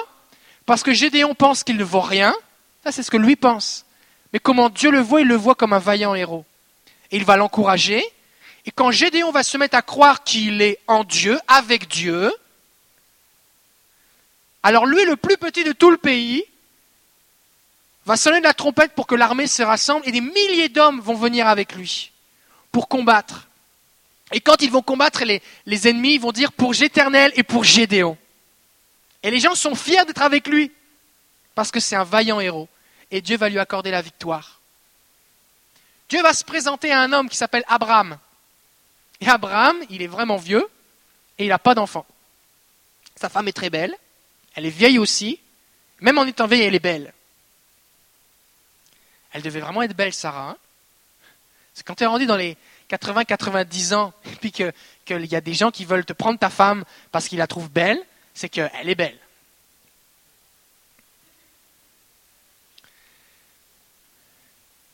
Parce 0.65 0.83
que 0.83 0.93
Gédéon 0.93 1.35
pense 1.35 1.65
qu'il 1.65 1.75
ne 1.75 1.83
vaut 1.83 1.99
rien, 1.99 2.33
ça 2.81 2.93
c'est 2.93 3.03
ce 3.03 3.11
que 3.11 3.17
lui 3.17 3.35
pense. 3.35 3.85
Mais 4.31 4.39
comment 4.39 4.69
Dieu 4.69 4.89
le 4.89 5.01
voit, 5.01 5.19
il 5.19 5.27
le 5.27 5.35
voit 5.35 5.55
comme 5.55 5.73
un 5.73 5.79
vaillant 5.79 6.15
héros. 6.15 6.45
Il 7.13 7.23
va 7.25 7.37
l'encourager. 7.37 8.03
Et 8.65 8.71
quand 8.71 8.91
Gédéon 8.91 9.31
va 9.31 9.43
se 9.43 9.57
mettre 9.57 9.77
à 9.77 9.81
croire 9.81 10.23
qu'il 10.23 10.61
est 10.61 10.79
en 10.87 11.03
Dieu, 11.03 11.39
avec 11.47 11.87
Dieu, 11.87 12.33
alors 14.63 14.85
lui, 14.85 15.05
le 15.05 15.15
plus 15.15 15.37
petit 15.37 15.63
de 15.63 15.73
tout 15.73 15.91
le 15.91 15.97
pays, 15.97 16.43
va 18.05 18.17
sonner 18.17 18.39
de 18.39 18.43
la 18.43 18.53
trompette 18.53 18.93
pour 18.93 19.07
que 19.07 19.15
l'armée 19.15 19.47
se 19.47 19.61
rassemble 19.63 20.07
et 20.07 20.11
des 20.11 20.21
milliers 20.21 20.69
d'hommes 20.69 20.99
vont 20.99 21.15
venir 21.15 21.47
avec 21.47 21.73
lui 21.73 22.11
pour 22.71 22.87
combattre. 22.87 23.47
Et 24.31 24.41
quand 24.41 24.61
ils 24.61 24.71
vont 24.71 24.81
combattre 24.81 25.23
les, 25.23 25.41
les 25.65 25.87
ennemis, 25.87 26.17
vont 26.17 26.31
dire 26.31 26.51
pour 26.51 26.73
J'éternel 26.73 27.31
et 27.35 27.43
pour 27.43 27.63
Gédéon. 27.63 28.17
Et 29.21 29.29
les 29.31 29.39
gens 29.39 29.55
sont 29.55 29.75
fiers 29.75 30.03
d'être 30.05 30.21
avec 30.21 30.47
lui 30.47 30.71
parce 31.53 31.71
que 31.71 31.79
c'est 31.79 31.95
un 31.95 32.03
vaillant 32.03 32.39
héros 32.39 32.67
et 33.11 33.21
Dieu 33.21 33.37
va 33.37 33.49
lui 33.49 33.59
accorder 33.59 33.91
la 33.91 34.01
victoire. 34.01 34.59
Dieu 36.13 36.21
va 36.21 36.35
se 36.35 36.43
présenter 36.43 36.91
à 36.91 37.01
un 37.01 37.11
homme 37.11 37.27
qui 37.27 37.37
s'appelle 37.37 37.63
Abraham. 37.67 38.19
Et 39.19 39.27
Abraham, 39.27 39.75
il 39.89 40.03
est 40.03 40.07
vraiment 40.07 40.37
vieux 40.37 40.63
et 41.39 41.45
il 41.45 41.47
n'a 41.47 41.57
pas 41.57 41.73
d'enfant. 41.73 42.05
Sa 43.15 43.29
femme 43.29 43.47
est 43.47 43.51
très 43.53 43.71
belle, 43.71 43.95
elle 44.53 44.67
est 44.67 44.69
vieille 44.69 44.99
aussi, 44.99 45.39
même 46.01 46.19
en 46.19 46.25
étant 46.25 46.45
vieille, 46.45 46.61
elle 46.61 46.75
est 46.75 46.79
belle. 46.79 47.11
Elle 49.31 49.41
devait 49.41 49.59
vraiment 49.59 49.81
être 49.81 49.95
belle, 49.95 50.13
Sarah. 50.13 50.51
Hein 50.51 50.57
c'est 51.73 51.83
quand 51.83 51.95
tu 51.95 52.03
es 52.03 52.05
rendu 52.05 52.27
dans 52.27 52.37
les 52.37 52.57
80-90 52.91 53.95
ans, 53.95 54.13
et 54.25 54.35
puis 54.35 54.51
qu'il 54.51 54.71
y 55.07 55.35
a 55.35 55.41
des 55.41 55.53
gens 55.55 55.71
qui 55.71 55.83
veulent 55.83 56.05
te 56.05 56.13
prendre 56.13 56.37
ta 56.37 56.51
femme 56.51 56.85
parce 57.11 57.27
qu'ils 57.27 57.39
la 57.39 57.47
trouvent 57.47 57.71
belle, 57.71 57.99
c'est 58.35 58.49
qu'elle 58.49 58.87
est 58.87 58.93
belle. 58.93 59.17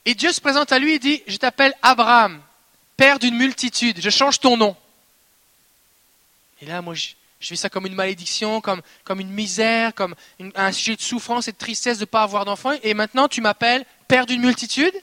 Et 0.09 0.15
Dieu 0.15 0.31
se 0.31 0.41
présente 0.41 0.71
à 0.71 0.79
lui 0.79 0.93
et 0.93 0.97
dit, 0.97 1.21
je 1.27 1.37
t'appelle 1.37 1.71
Abraham, 1.83 2.41
père 2.97 3.19
d'une 3.19 3.35
multitude, 3.35 4.01
je 4.01 4.09
change 4.09 4.39
ton 4.39 4.57
nom. 4.57 4.75
Et 6.63 6.65
là, 6.65 6.81
moi, 6.81 6.95
je, 6.95 7.09
vis 7.41 7.57
ça 7.57 7.69
comme 7.69 7.85
une 7.85 7.93
malédiction, 7.93 8.59
comme, 8.59 8.81
une 9.19 9.29
misère, 9.29 9.93
comme 9.93 10.15
un 10.55 10.71
sujet 10.71 10.95
de 10.95 11.01
souffrance 11.01 11.47
et 11.47 11.51
de 11.51 11.57
tristesse 11.57 11.99
de 11.99 12.05
ne 12.05 12.05
pas 12.05 12.23
avoir 12.23 12.43
d'enfant. 12.43 12.71
Et 12.81 12.95
maintenant, 12.95 13.27
tu 13.27 13.39
m'appelles 13.39 13.85
père 14.07 14.25
d'une 14.25 14.41
multitude 14.41 14.95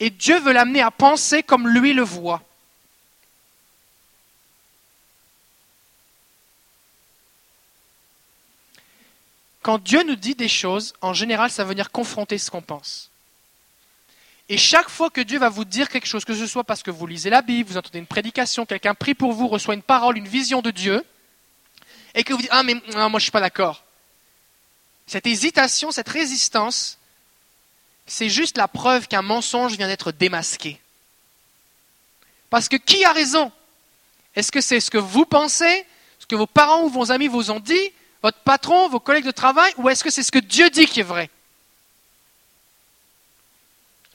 Et 0.00 0.08
Dieu 0.08 0.40
veut 0.40 0.52
l'amener 0.52 0.80
à 0.80 0.90
penser 0.90 1.42
comme 1.42 1.68
lui 1.68 1.92
le 1.92 2.02
voit. 2.02 2.42
Quand 9.60 9.76
Dieu 9.76 10.02
nous 10.04 10.16
dit 10.16 10.34
des 10.34 10.48
choses, 10.48 10.94
en 11.02 11.12
général, 11.12 11.50
ça 11.50 11.64
veut 11.64 11.68
venir 11.68 11.90
confronter 11.90 12.38
ce 12.38 12.50
qu'on 12.50 12.62
pense. 12.62 13.10
Et 14.48 14.58
chaque 14.58 14.88
fois 14.88 15.10
que 15.10 15.20
Dieu 15.20 15.38
va 15.38 15.48
vous 15.48 15.64
dire 15.64 15.88
quelque 15.88 16.06
chose, 16.06 16.24
que 16.24 16.34
ce 16.34 16.46
soit 16.46 16.62
parce 16.62 16.82
que 16.82 16.90
vous 16.90 17.06
lisez 17.06 17.30
la 17.30 17.42
Bible, 17.42 17.68
vous 17.68 17.76
entendez 17.76 17.98
une 17.98 18.06
prédication, 18.06 18.64
quelqu'un 18.64 18.94
prie 18.94 19.14
pour 19.14 19.32
vous, 19.32 19.48
reçoit 19.48 19.74
une 19.74 19.82
parole, 19.82 20.16
une 20.16 20.28
vision 20.28 20.62
de 20.62 20.70
Dieu, 20.70 21.04
et 22.14 22.22
que 22.22 22.32
vous 22.32 22.40
dites 22.40 22.50
Ah, 22.52 22.62
mais 22.62 22.74
moi 22.74 23.08
je 23.08 23.14
ne 23.14 23.18
suis 23.20 23.30
pas 23.32 23.40
d'accord. 23.40 23.82
Cette 25.06 25.26
hésitation, 25.26 25.90
cette 25.90 26.08
résistance, 26.08 26.98
c'est 28.06 28.28
juste 28.28 28.56
la 28.56 28.68
preuve 28.68 29.08
qu'un 29.08 29.22
mensonge 29.22 29.76
vient 29.76 29.88
d'être 29.88 30.12
démasqué. 30.12 30.80
Parce 32.50 32.68
que 32.68 32.76
qui 32.76 33.04
a 33.04 33.12
raison? 33.12 33.50
Est-ce 34.36 34.52
que 34.52 34.60
c'est 34.60 34.80
ce 34.80 34.90
que 34.90 34.98
vous 34.98 35.24
pensez, 35.24 35.84
ce 36.20 36.26
que 36.26 36.36
vos 36.36 36.46
parents 36.46 36.84
ou 36.84 36.88
vos 36.88 37.10
amis 37.10 37.26
vous 37.26 37.50
ont 37.50 37.58
dit, 37.58 37.92
votre 38.22 38.38
patron, 38.38 38.88
vos 38.88 39.00
collègues 39.00 39.24
de 39.24 39.30
travail, 39.32 39.72
ou 39.76 39.88
est-ce 39.88 40.04
que 40.04 40.10
c'est 40.10 40.22
ce 40.22 40.30
que 40.30 40.38
Dieu 40.38 40.70
dit 40.70 40.86
qui 40.86 41.00
est 41.00 41.04
vrai? 41.04 41.30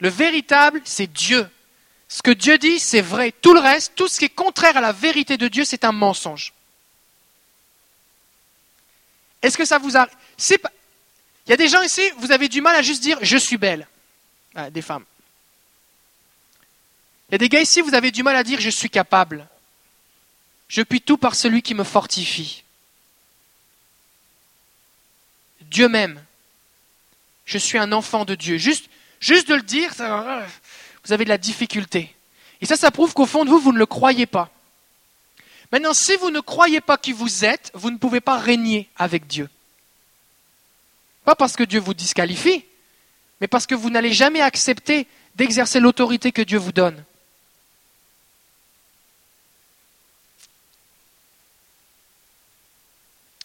Le 0.01 0.10
véritable, 0.10 0.81
c'est 0.84 1.08
Dieu. 1.08 1.50
Ce 2.10 2.22
que 2.22 2.31
Dieu 2.31 2.58
dit, 2.58 2.79
c'est 2.79 3.01
vrai. 3.01 3.31
Tout 3.31 3.53
le 3.53 3.60
reste, 3.60 3.93
tout 3.96 4.08
ce 4.08 4.20
qui 4.20 4.25
est 4.25 4.29
contraire 4.29 4.75
à 4.75 4.81
la 4.81 4.91
vérité 4.91 5.38
de 5.38 5.48
Dieu, 5.48 5.63
c'est 5.63 5.86
un 5.86 5.91
mensonge. 5.93 6.53
Est-ce 9.41 9.58
que 9.58 9.63
ça 9.63 9.77
vous 9.77 9.96
a... 9.96 10.10
Il 10.50 11.50
y 11.50 11.53
a 11.53 11.58
des 11.58 11.70
gens 11.70 11.81
ici, 11.81 12.01
vous 12.17 12.31
avez 12.31 12.50
du 12.50 12.62
mal 12.62 12.75
à 12.75 12.81
juste 12.81 13.01
dire 13.01 13.17
je 13.22 13.38
suis 13.38 13.58
belle. 13.58 13.88
Ah, 14.55 14.70
des 14.70 14.81
femmes. 14.81 15.05
Il 17.29 17.34
y 17.34 17.36
a 17.36 17.38
des 17.38 17.50
gars 17.50 17.62
ici, 17.62 17.81
vous 17.81 17.93
avez 17.93 18.12
du 18.12 18.24
mal 18.24 18.36
à 18.36 18.43
dire 18.43 18.60
je 18.60 18.70
suis 18.70 18.89
capable. 18.89 19.48
Je 20.67 20.81
puis 20.81 21.01
tout 21.01 21.17
par 21.17 21.36
celui 21.36 21.62
qui 21.62 21.75
me 21.75 21.84
fortifie. 21.84 22.63
Dieu 25.62 25.88
m'aime. 25.88 26.24
Je 27.46 27.58
suis 27.58 27.77
un 27.77 27.91
enfant 27.91 28.25
de 28.25 28.36
Dieu. 28.36 28.58
Juste, 28.58 28.89
Juste 29.22 29.48
de 29.48 29.56
le 29.56 29.62
dire, 29.62 29.94
vous 31.06 31.13
avez 31.13 31.24
de 31.24 31.30
la 31.30 31.38
difficulté. 31.38 32.13
Et 32.60 32.66
ça, 32.66 32.75
ça 32.75 32.92
prouve 32.92 33.13
qu'au 33.13 33.25
fond 33.25 33.46
de 33.46 33.50
vous, 33.50 33.60
vous 33.60 33.72
ne 33.72 33.78
le 33.78 33.86
croyez 33.86 34.25
pas. 34.25 34.50
Maintenant, 35.72 35.94
si 35.94 36.16
vous 36.18 36.32
ne 36.32 36.42
croyez 36.42 36.82
pas 36.82 36.98
qui 36.98 37.13
vous 37.13 37.46
êtes, 37.46 37.72
vous 37.74 37.92
ne 37.92 37.98
pouvez 37.98 38.20
pas 38.20 38.38
régner 38.38 38.90
avec 38.98 39.28
Dieu. 39.28 39.50
Pas 41.24 41.36
parce 41.36 41.56
que 41.56 41.63
Dieu 41.63 41.80
vous 41.80 41.94
disqualifie, 41.94 42.66
mais 43.40 43.48
parce 43.48 43.68
que 43.68 43.75
vous 43.75 43.90
n'allez 43.90 44.12
jamais 44.12 44.42
accepter 44.42 45.08
d'exercer 45.36 45.80
l'autorité 45.80 46.32
que 46.32 46.42
Dieu 46.42 46.58
vous 46.58 46.72
donne. 46.72 47.04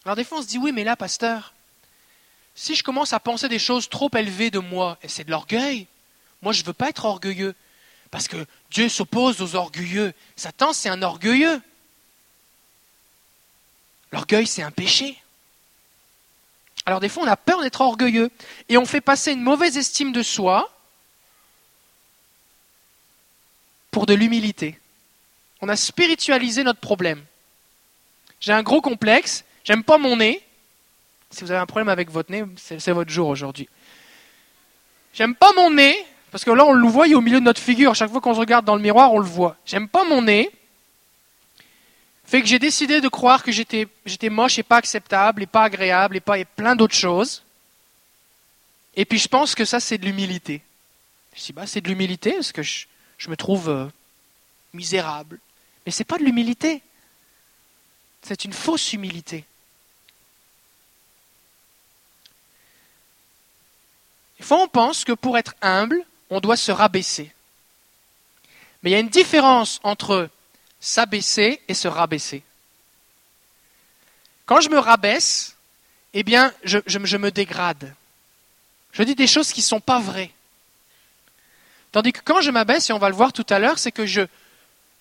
Alors 0.03 0.15
des 0.15 0.23
fois 0.23 0.39
on 0.39 0.41
se 0.41 0.47
dit 0.47 0.57
oui 0.57 0.71
mais 0.71 0.85
là 0.85 0.95
pasteur, 0.95 1.53
si 2.57 2.73
je 2.73 2.83
commence 2.83 3.13
à 3.13 3.19
penser 3.19 3.47
des 3.47 3.59
choses 3.59 3.87
trop 3.87 4.09
élevées 4.15 4.49
de 4.49 4.57
moi, 4.57 4.97
et 5.03 5.07
c'est 5.07 5.23
de 5.23 5.29
l'orgueil, 5.29 5.85
moi 6.41 6.53
je 6.53 6.61
ne 6.61 6.65
veux 6.65 6.73
pas 6.73 6.89
être 6.89 7.05
orgueilleux, 7.05 7.53
parce 8.09 8.27
que 8.27 8.47
Dieu 8.71 8.89
s'oppose 8.89 9.41
aux 9.41 9.55
orgueilleux. 9.55 10.11
Satan, 10.35 10.73
c'est 10.73 10.89
un 10.89 11.03
orgueilleux. 11.03 11.61
L'orgueil, 14.11 14.47
c'est 14.47 14.63
un 14.63 14.71
péché. 14.71 15.21
Alors 16.87 16.99
des 16.99 17.09
fois, 17.09 17.23
on 17.23 17.27
a 17.27 17.37
peur 17.37 17.61
d'être 17.61 17.81
orgueilleux, 17.81 18.31
et 18.69 18.77
on 18.77 18.87
fait 18.87 19.01
passer 19.01 19.33
une 19.33 19.43
mauvaise 19.43 19.77
estime 19.77 20.11
de 20.11 20.23
soi 20.23 20.75
pour 23.91 24.07
de 24.07 24.15
l'humilité. 24.15 24.79
On 25.61 25.69
a 25.69 25.75
spiritualisé 25.75 26.63
notre 26.63 26.79
problème. 26.79 27.23
J'ai 28.39 28.53
un 28.53 28.63
gros 28.63 28.81
complexe, 28.81 29.43
j'aime 29.63 29.83
pas 29.83 29.99
mon 29.99 30.17
nez, 30.17 30.46
si 31.31 31.43
vous 31.43 31.51
avez 31.51 31.59
un 31.59 31.65
problème 31.65 31.89
avec 31.89 32.09
votre 32.09 32.31
nez, 32.31 32.43
c'est 32.57 32.91
votre 32.91 33.11
jour 33.11 33.27
aujourd'hui. 33.27 33.67
J'aime 35.13 35.35
pas 35.35 35.51
mon 35.53 35.71
nez, 35.71 35.95
parce 36.31 36.45
que 36.45 36.51
là 36.51 36.65
on 36.65 36.73
le 36.73 36.87
voit, 36.87 37.07
il 37.07 37.15
au 37.15 37.21
milieu 37.21 37.39
de 37.39 37.45
notre 37.45 37.61
figure. 37.61 37.95
Chaque 37.95 38.11
fois 38.11 38.21
qu'on 38.21 38.33
se 38.33 38.39
regarde 38.39 38.65
dans 38.65 38.75
le 38.75 38.81
miroir, 38.81 39.13
on 39.13 39.19
le 39.19 39.25
voit. 39.25 39.57
J'aime 39.65 39.87
pas 39.87 40.03
mon 40.05 40.21
nez. 40.21 40.51
Fait 42.27 42.41
que 42.41 42.47
j'ai 42.47 42.59
décidé 42.59 42.99
de 42.99 43.07
croire 43.07 43.41
que 43.41 43.53
j'étais, 43.53 43.87
moche 44.29 44.59
et 44.59 44.63
pas 44.63 44.75
acceptable, 44.77 45.43
et 45.43 45.47
pas 45.47 45.63
agréable, 45.63 46.17
et, 46.17 46.19
pas, 46.19 46.43
plein 46.43 46.75
d'autres 46.75 46.93
choses. 46.93 47.41
Et 48.97 49.05
puis 49.05 49.17
je 49.17 49.29
pense 49.29 49.55
que 49.55 49.63
ça, 49.63 49.79
c'est 49.79 49.97
de 49.97 50.05
l'humilité. 50.05 50.61
Je 51.35 51.43
dis, 51.45 51.53
bah, 51.53 51.65
c'est 51.65 51.79
de 51.79 51.87
l'humilité, 51.87 52.33
parce 52.33 52.51
que 52.51 52.63
je, 52.63 52.85
me 53.29 53.37
trouve 53.37 53.69
euh, 53.69 53.85
misérable. 54.73 55.39
Mais 55.85 55.91
c'est 55.91 56.03
pas 56.03 56.17
de 56.17 56.23
l'humilité. 56.25 56.81
C'est 58.23 58.43
une 58.43 58.53
fausse 58.53 58.91
humilité. 58.91 59.45
Des 64.37 64.45
fois, 64.45 64.61
on 64.61 64.67
pense 64.67 65.03
que 65.03 65.13
pour 65.13 65.37
être 65.37 65.55
humble, 65.61 66.03
on 66.29 66.39
doit 66.39 66.57
se 66.57 66.71
rabaisser. 66.71 67.33
Mais 68.81 68.91
il 68.91 68.93
y 68.93 68.95
a 68.95 68.99
une 68.99 69.09
différence 69.09 69.79
entre 69.83 70.29
s'abaisser 70.79 71.61
et 71.67 71.73
se 71.73 71.87
rabaisser. 71.87 72.43
Quand 74.45 74.61
je 74.61 74.69
me 74.69 74.77
rabaisse, 74.77 75.55
eh 76.13 76.23
bien, 76.23 76.53
je, 76.63 77.17
me 77.17 77.29
dégrade. 77.31 77.93
Je 78.91 79.03
dis 79.03 79.15
des 79.15 79.27
choses 79.27 79.51
qui 79.51 79.61
ne 79.61 79.65
sont 79.65 79.79
pas 79.79 79.99
vraies. 79.99 80.31
Tandis 81.91 82.13
que 82.13 82.21
quand 82.23 82.41
je 82.41 82.51
m'abaisse, 82.51 82.89
et 82.89 82.93
on 82.93 82.99
va 82.99 83.09
le 83.09 83.15
voir 83.15 83.33
tout 83.33 83.45
à 83.49 83.59
l'heure, 83.59 83.79
c'est 83.79 83.91
que 83.91 84.05
je, 84.05 84.21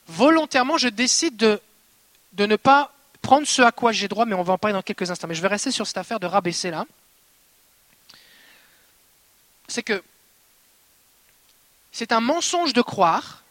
volontairement, 0.09 0.79
je 0.79 0.89
décide 0.89 1.37
de, 1.37 1.61
de 2.33 2.47
ne 2.47 2.57
pas 2.57 2.93
prendre 3.23 3.47
ce 3.47 3.63
à 3.63 3.73
quoi 3.73 3.93
j'ai 3.93 4.09
droit, 4.09 4.25
mais 4.25 4.35
on 4.35 4.43
va 4.43 4.55
en 4.55 4.59
parler 4.59 4.75
dans 4.75 4.83
quelques 4.83 5.11
instants. 5.11 5.29
Mais 5.29 5.35
je 5.35 5.43
vais 5.43 5.49
rester 5.49 5.71
sur 5.71 5.87
cette 5.87 5.99
affaire 5.99 6.21
de 6.21 6.27
rabaisser 6.27 6.71
là. 6.71 6.87
C'est 9.69 9.83
que 9.83 10.03
c'est 11.93 12.13
un 12.13 12.21
mensonge 12.21 12.73
de 12.73 12.83
croire 12.83 13.43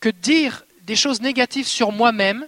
que 0.00 0.08
dire 0.08 0.64
des 0.82 0.96
choses 0.96 1.20
négatives 1.20 1.66
sur 1.66 1.92
moi-même 1.92 2.46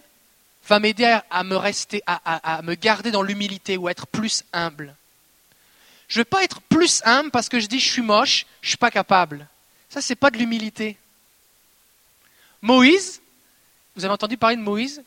va 0.67 0.79
m'aider 0.79 1.19
à 1.29 1.43
me 1.43 1.55
rester, 1.55 2.03
à, 2.05 2.61
me 2.61 2.75
garder 2.75 3.11
dans 3.11 3.23
l'humilité 3.23 3.77
ou 3.77 3.87
à 3.87 3.91
être 3.91 4.07
plus 4.07 4.43
humble. 4.53 4.95
Je 6.07 6.19
ne 6.19 6.21
veux 6.21 6.25
pas 6.25 6.43
être 6.43 6.61
plus 6.61 7.01
humble 7.03 7.31
parce 7.31 7.49
que 7.49 7.59
je 7.59 7.65
dis 7.67 7.79
je 7.79 7.89
suis 7.89 8.01
moche, 8.01 8.45
je 8.61 8.67
ne 8.67 8.69
suis 8.69 8.77
pas 8.77 8.91
capable. 8.91 9.47
Ça, 9.89 10.01
ce 10.01 10.11
n'est 10.11 10.15
pas 10.15 10.29
de 10.29 10.37
l'humilité. 10.37 10.97
Moïse, 12.61 13.21
vous 13.95 14.05
avez 14.05 14.13
entendu 14.13 14.37
parler 14.37 14.55
de 14.55 14.61
Moïse? 14.61 15.03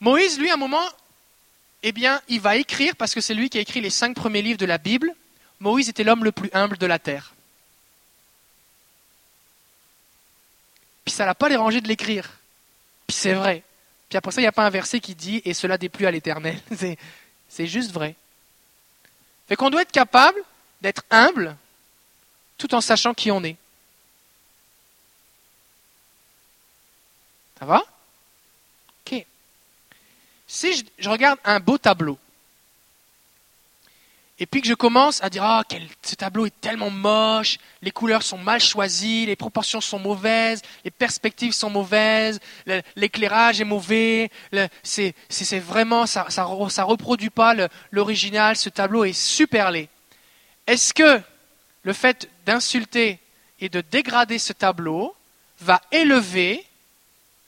Moïse, 0.00 0.38
lui, 0.38 0.50
à 0.50 0.54
un 0.54 0.56
moment, 0.56 0.86
eh 1.82 1.92
bien, 1.92 2.20
il 2.28 2.40
va 2.40 2.56
écrire, 2.56 2.94
parce 2.96 3.14
que 3.14 3.20
c'est 3.20 3.34
lui 3.34 3.48
qui 3.48 3.58
a 3.58 3.60
écrit 3.60 3.80
les 3.80 3.90
cinq 3.90 4.14
premiers 4.14 4.42
livres 4.42 4.58
de 4.58 4.66
la 4.66 4.78
Bible, 4.78 5.14
Moïse 5.60 5.88
était 5.88 6.04
l'homme 6.04 6.24
le 6.24 6.32
plus 6.32 6.50
humble 6.52 6.78
de 6.78 6.86
la 6.86 6.98
terre. 6.98 7.34
Puis 11.04 11.14
ça 11.14 11.26
l'a 11.26 11.34
pas 11.34 11.48
dérangé 11.48 11.80
de 11.80 11.88
l'écrire. 11.88 12.30
Puis 13.06 13.16
c'est 13.16 13.34
vrai. 13.34 13.62
Puis 14.08 14.16
après 14.16 14.32
ça, 14.32 14.40
il 14.40 14.44
n'y 14.44 14.48
a 14.48 14.52
pas 14.52 14.66
un 14.66 14.70
verset 14.70 15.00
qui 15.00 15.14
dit 15.14 15.40
Et 15.44 15.54
cela 15.54 15.78
déplut 15.78 16.06
à 16.06 16.10
l'éternel. 16.10 16.60
C'est 17.48 17.66
juste 17.66 17.90
vrai. 17.90 18.14
Fait 19.48 19.56
qu'on 19.56 19.70
doit 19.70 19.82
être 19.82 19.90
capable 19.90 20.38
d'être 20.80 21.02
humble 21.10 21.56
tout 22.56 22.74
en 22.74 22.80
sachant 22.80 23.14
qui 23.14 23.30
on 23.32 23.42
est. 23.42 23.56
Ça 27.58 27.66
va? 27.66 27.82
Si 30.52 30.84
je, 30.98 31.08
regarde 31.08 31.38
un 31.44 31.60
beau 31.60 31.78
tableau, 31.78 32.18
et 34.40 34.46
puis 34.46 34.60
que 34.60 34.66
je 34.66 34.74
commence 34.74 35.22
à 35.22 35.30
dire 35.30 35.44
ah 35.44 35.62
ce 36.02 36.16
tableau 36.16 36.44
est 36.44 36.60
tellement 36.60 36.90
moche, 36.90 37.58
les 37.82 37.92
couleurs 37.92 38.24
sont 38.24 38.36
mal 38.36 38.60
choisies, 38.60 39.26
les 39.26 39.36
proportions 39.36 39.80
sont 39.80 40.00
mauvaises, 40.00 40.60
les 40.84 40.90
perspectives 40.90 41.52
sont 41.52 41.70
mauvaises, 41.70 42.40
l'éclairage 42.96 43.60
est 43.60 43.64
mauvais, 43.64 44.28
c'est 44.82 45.14
vraiment 45.60 46.04
ça 46.06 46.26
ça, 46.30 46.48
ça 46.68 46.82
reproduit 46.82 47.30
pas 47.30 47.54
l'original, 47.92 48.56
ce 48.56 48.70
tableau 48.70 49.04
est 49.04 49.12
super 49.12 49.70
laid. 49.70 49.88
Est-ce 50.66 50.92
que 50.92 51.22
le 51.84 51.92
fait 51.92 52.28
d'insulter 52.44 53.20
et 53.60 53.68
de 53.68 53.82
dégrader 53.82 54.40
ce 54.40 54.52
tableau 54.52 55.14
va 55.60 55.80
élever 55.92 56.66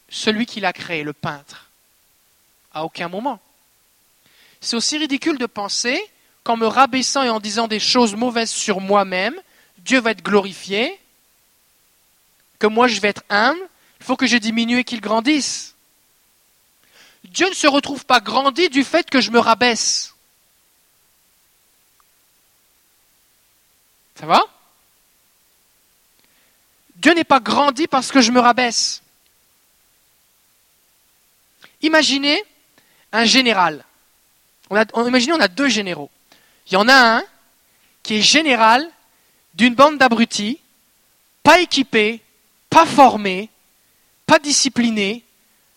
celui 0.08 0.46
qui 0.46 0.60
l'a 0.60 0.72
créé, 0.72 1.02
le 1.02 1.12
peintre? 1.12 1.71
À 2.74 2.84
aucun 2.84 3.08
moment. 3.08 3.40
C'est 4.60 4.76
aussi 4.76 4.96
ridicule 4.96 5.38
de 5.38 5.46
penser 5.46 6.00
qu'en 6.44 6.56
me 6.56 6.66
rabaissant 6.66 7.22
et 7.22 7.30
en 7.30 7.40
disant 7.40 7.68
des 7.68 7.80
choses 7.80 8.14
mauvaises 8.14 8.50
sur 8.50 8.80
moi-même, 8.80 9.38
Dieu 9.78 10.00
va 10.00 10.12
être 10.12 10.22
glorifié, 10.22 10.98
que 12.58 12.66
moi 12.66 12.86
je 12.86 13.00
vais 13.00 13.08
être 13.08 13.24
humble, 13.28 13.60
il 14.00 14.06
faut 14.06 14.16
que 14.16 14.26
je 14.26 14.36
diminue 14.36 14.78
et 14.78 14.84
qu'il 14.84 15.00
grandisse. 15.00 15.74
Dieu 17.24 17.48
ne 17.48 17.54
se 17.54 17.66
retrouve 17.66 18.04
pas 18.04 18.20
grandi 18.20 18.68
du 18.68 18.84
fait 18.84 19.08
que 19.08 19.20
je 19.20 19.30
me 19.30 19.38
rabaisse. 19.38 20.14
Ça 24.18 24.26
va? 24.26 24.42
Dieu 26.96 27.14
n'est 27.14 27.24
pas 27.24 27.40
grandi 27.40 27.88
parce 27.88 28.12
que 28.12 28.20
je 28.20 28.30
me 28.30 28.38
rabaisse. 28.38 29.02
Imaginez 31.80 32.44
un 33.12 33.24
général. 33.24 33.84
On 34.70 34.76
a, 34.76 34.84
imaginez, 35.06 35.32
on 35.32 35.40
a 35.40 35.48
deux 35.48 35.68
généraux. 35.68 36.10
Il 36.66 36.74
y 36.74 36.76
en 36.76 36.88
a 36.88 37.16
un 37.16 37.22
qui 38.02 38.16
est 38.16 38.22
général 38.22 38.88
d'une 39.54 39.74
bande 39.74 39.98
d'abrutis, 39.98 40.58
pas 41.42 41.60
équipés, 41.60 42.20
pas 42.70 42.86
formés, 42.86 43.50
pas 44.26 44.38
disciplinés, 44.38 45.24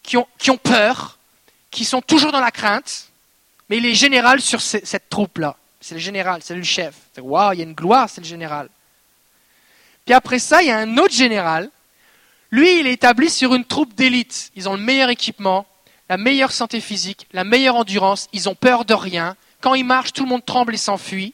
qui 0.02 0.18
ont, 0.18 0.28
qui 0.38 0.52
ont 0.52 0.58
peur, 0.58 1.18
qui 1.72 1.84
sont 1.84 2.02
toujours 2.02 2.32
dans 2.32 2.40
la 2.40 2.52
crainte, 2.52 3.10
mais 3.70 3.78
il 3.78 3.86
est 3.86 3.96
général 3.96 4.40
sur 4.40 4.62
cette 4.62 5.10
troupe-là. 5.10 5.58
C'est 5.82 5.96
le 5.96 6.02
général, 6.02 6.42
c'est 6.44 6.56
le 6.56 6.64
chef. 6.64 6.96
Waouh, 7.18 7.54
il 7.54 7.60
y 7.60 7.62
a 7.62 7.66
une 7.66 7.74
gloire, 7.74 8.10
c'est 8.10 8.22
le 8.22 8.28
général. 8.28 8.70
Puis 10.06 10.14
après 10.14 10.40
ça, 10.40 10.62
il 10.62 10.68
y 10.68 10.72
a 10.72 10.78
un 10.78 10.98
autre 10.98 11.14
général. 11.14 11.70
Lui, 12.52 12.80
il 12.80 12.88
est 12.88 12.94
établi 12.94 13.30
sur 13.30 13.54
une 13.56 13.66
troupe 13.66 13.94
d'élite. 13.96 14.52
Ils 14.56 14.70
ont 14.70 14.76
le 14.76 14.82
meilleur 14.82 15.10
équipement, 15.10 15.66
la 16.10 16.18
meilleure 16.18 16.52
santé 16.52 16.82
physique, 16.82 17.28
la 17.32 17.44
meilleure 17.44 17.76
endurance. 17.76 18.28
Ils 18.34 18.48
ont 18.48 18.56
peur 18.56 18.86
de 18.86 18.94
rien. 18.94 19.36
Quand 19.62 19.74
ils 19.74 19.86
marchent, 19.86 20.14
tout 20.14 20.24
le 20.24 20.30
monde 20.30 20.46
tremble 20.46 20.76
et 20.76 20.78
s'enfuit. 20.78 21.34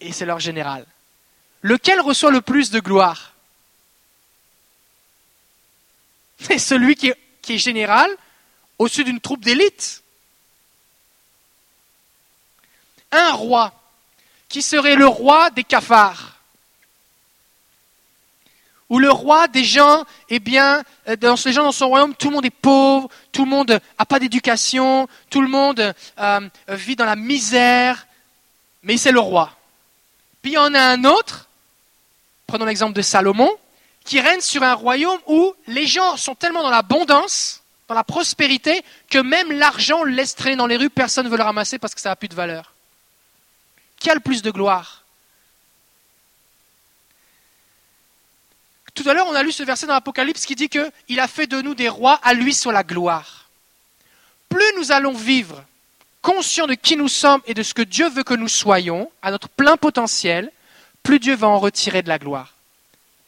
Et 0.00 0.12
c'est 0.12 0.26
leur 0.26 0.40
général. 0.40 0.86
Lequel 1.62 2.00
reçoit 2.00 2.30
le 2.30 2.40
plus 2.40 2.70
de 2.70 2.80
gloire? 2.80 3.34
C'est 6.40 6.58
celui 6.58 6.96
qui 6.96 7.08
est, 7.08 7.58
général 7.58 8.08
au-dessus 8.78 9.02
d'une 9.02 9.20
troupe 9.20 9.44
d'élite. 9.44 10.04
Un 13.10 13.32
roi 13.32 13.74
qui 14.48 14.62
serait 14.62 14.94
le 14.94 15.08
roi 15.08 15.50
des 15.50 15.64
cafards 15.64 16.29
où 18.90 18.98
le 18.98 19.10
roi 19.10 19.46
des 19.46 19.64
gens, 19.64 20.04
eh 20.28 20.40
bien, 20.40 20.82
euh, 21.08 21.16
dans 21.16 21.36
les 21.42 21.52
gens 21.52 21.62
dans 21.62 21.72
son 21.72 21.88
royaume, 21.88 22.14
tout 22.14 22.28
le 22.28 22.34
monde 22.34 22.44
est 22.44 22.50
pauvre, 22.50 23.08
tout 23.32 23.44
le 23.44 23.50
monde 23.50 23.80
n'a 23.98 24.04
pas 24.04 24.18
d'éducation, 24.18 25.08
tout 25.30 25.40
le 25.40 25.48
monde 25.48 25.94
euh, 26.18 26.40
vit 26.68 26.96
dans 26.96 27.04
la 27.04 27.16
misère, 27.16 28.06
mais 28.82 28.96
c'est 28.96 29.12
le 29.12 29.20
roi. 29.20 29.52
Puis 30.42 30.52
il 30.52 30.54
y 30.54 30.58
en 30.58 30.74
a 30.74 30.80
un 30.80 31.04
autre, 31.04 31.48
prenons 32.46 32.64
l'exemple 32.64 32.94
de 32.94 33.02
Salomon, 33.02 33.50
qui 34.04 34.20
règne 34.20 34.40
sur 34.40 34.62
un 34.64 34.74
royaume 34.74 35.20
où 35.28 35.54
les 35.68 35.86
gens 35.86 36.16
sont 36.16 36.34
tellement 36.34 36.62
dans 36.62 36.70
l'abondance, 36.70 37.62
dans 37.86 37.94
la 37.94 38.04
prospérité, 38.04 38.82
que 39.08 39.18
même 39.18 39.52
l'argent 39.52 40.02
laisse 40.02 40.34
traîner 40.34 40.56
dans 40.56 40.66
les 40.66 40.76
rues, 40.76 40.90
personne 40.90 41.26
ne 41.26 41.30
veut 41.30 41.36
le 41.36 41.44
ramasser 41.44 41.78
parce 41.78 41.94
que 41.94 42.00
ça 42.00 42.08
n'a 42.08 42.16
plus 42.16 42.28
de 42.28 42.34
valeur. 42.34 42.72
Qui 44.00 44.10
a 44.10 44.14
le 44.14 44.20
plus 44.20 44.42
de 44.42 44.50
gloire? 44.50 44.99
À 49.10 49.14
l'heure, 49.14 49.26
on 49.28 49.34
a 49.34 49.42
lu 49.42 49.52
ce 49.52 49.62
verset 49.62 49.86
dans 49.86 49.94
l'Apocalypse 49.94 50.46
qui 50.46 50.54
dit 50.54 50.68
qu'il 50.68 51.20
a 51.20 51.28
fait 51.28 51.46
de 51.46 51.60
nous 51.60 51.74
des 51.74 51.88
rois, 51.88 52.18
à 52.22 52.34
lui 52.34 52.54
soit 52.54 52.72
la 52.72 52.84
gloire. 52.84 53.48
Plus 54.48 54.72
nous 54.76 54.92
allons 54.92 55.12
vivre 55.12 55.64
conscients 56.22 56.66
de 56.66 56.74
qui 56.74 56.96
nous 56.96 57.08
sommes 57.08 57.40
et 57.46 57.54
de 57.54 57.62
ce 57.62 57.74
que 57.74 57.82
Dieu 57.82 58.08
veut 58.08 58.24
que 58.24 58.34
nous 58.34 58.48
soyons, 58.48 59.10
à 59.22 59.30
notre 59.30 59.48
plein 59.48 59.76
potentiel, 59.76 60.50
plus 61.02 61.18
Dieu 61.18 61.34
va 61.34 61.48
en 61.48 61.58
retirer 61.58 62.02
de 62.02 62.08
la 62.08 62.18
gloire. 62.18 62.54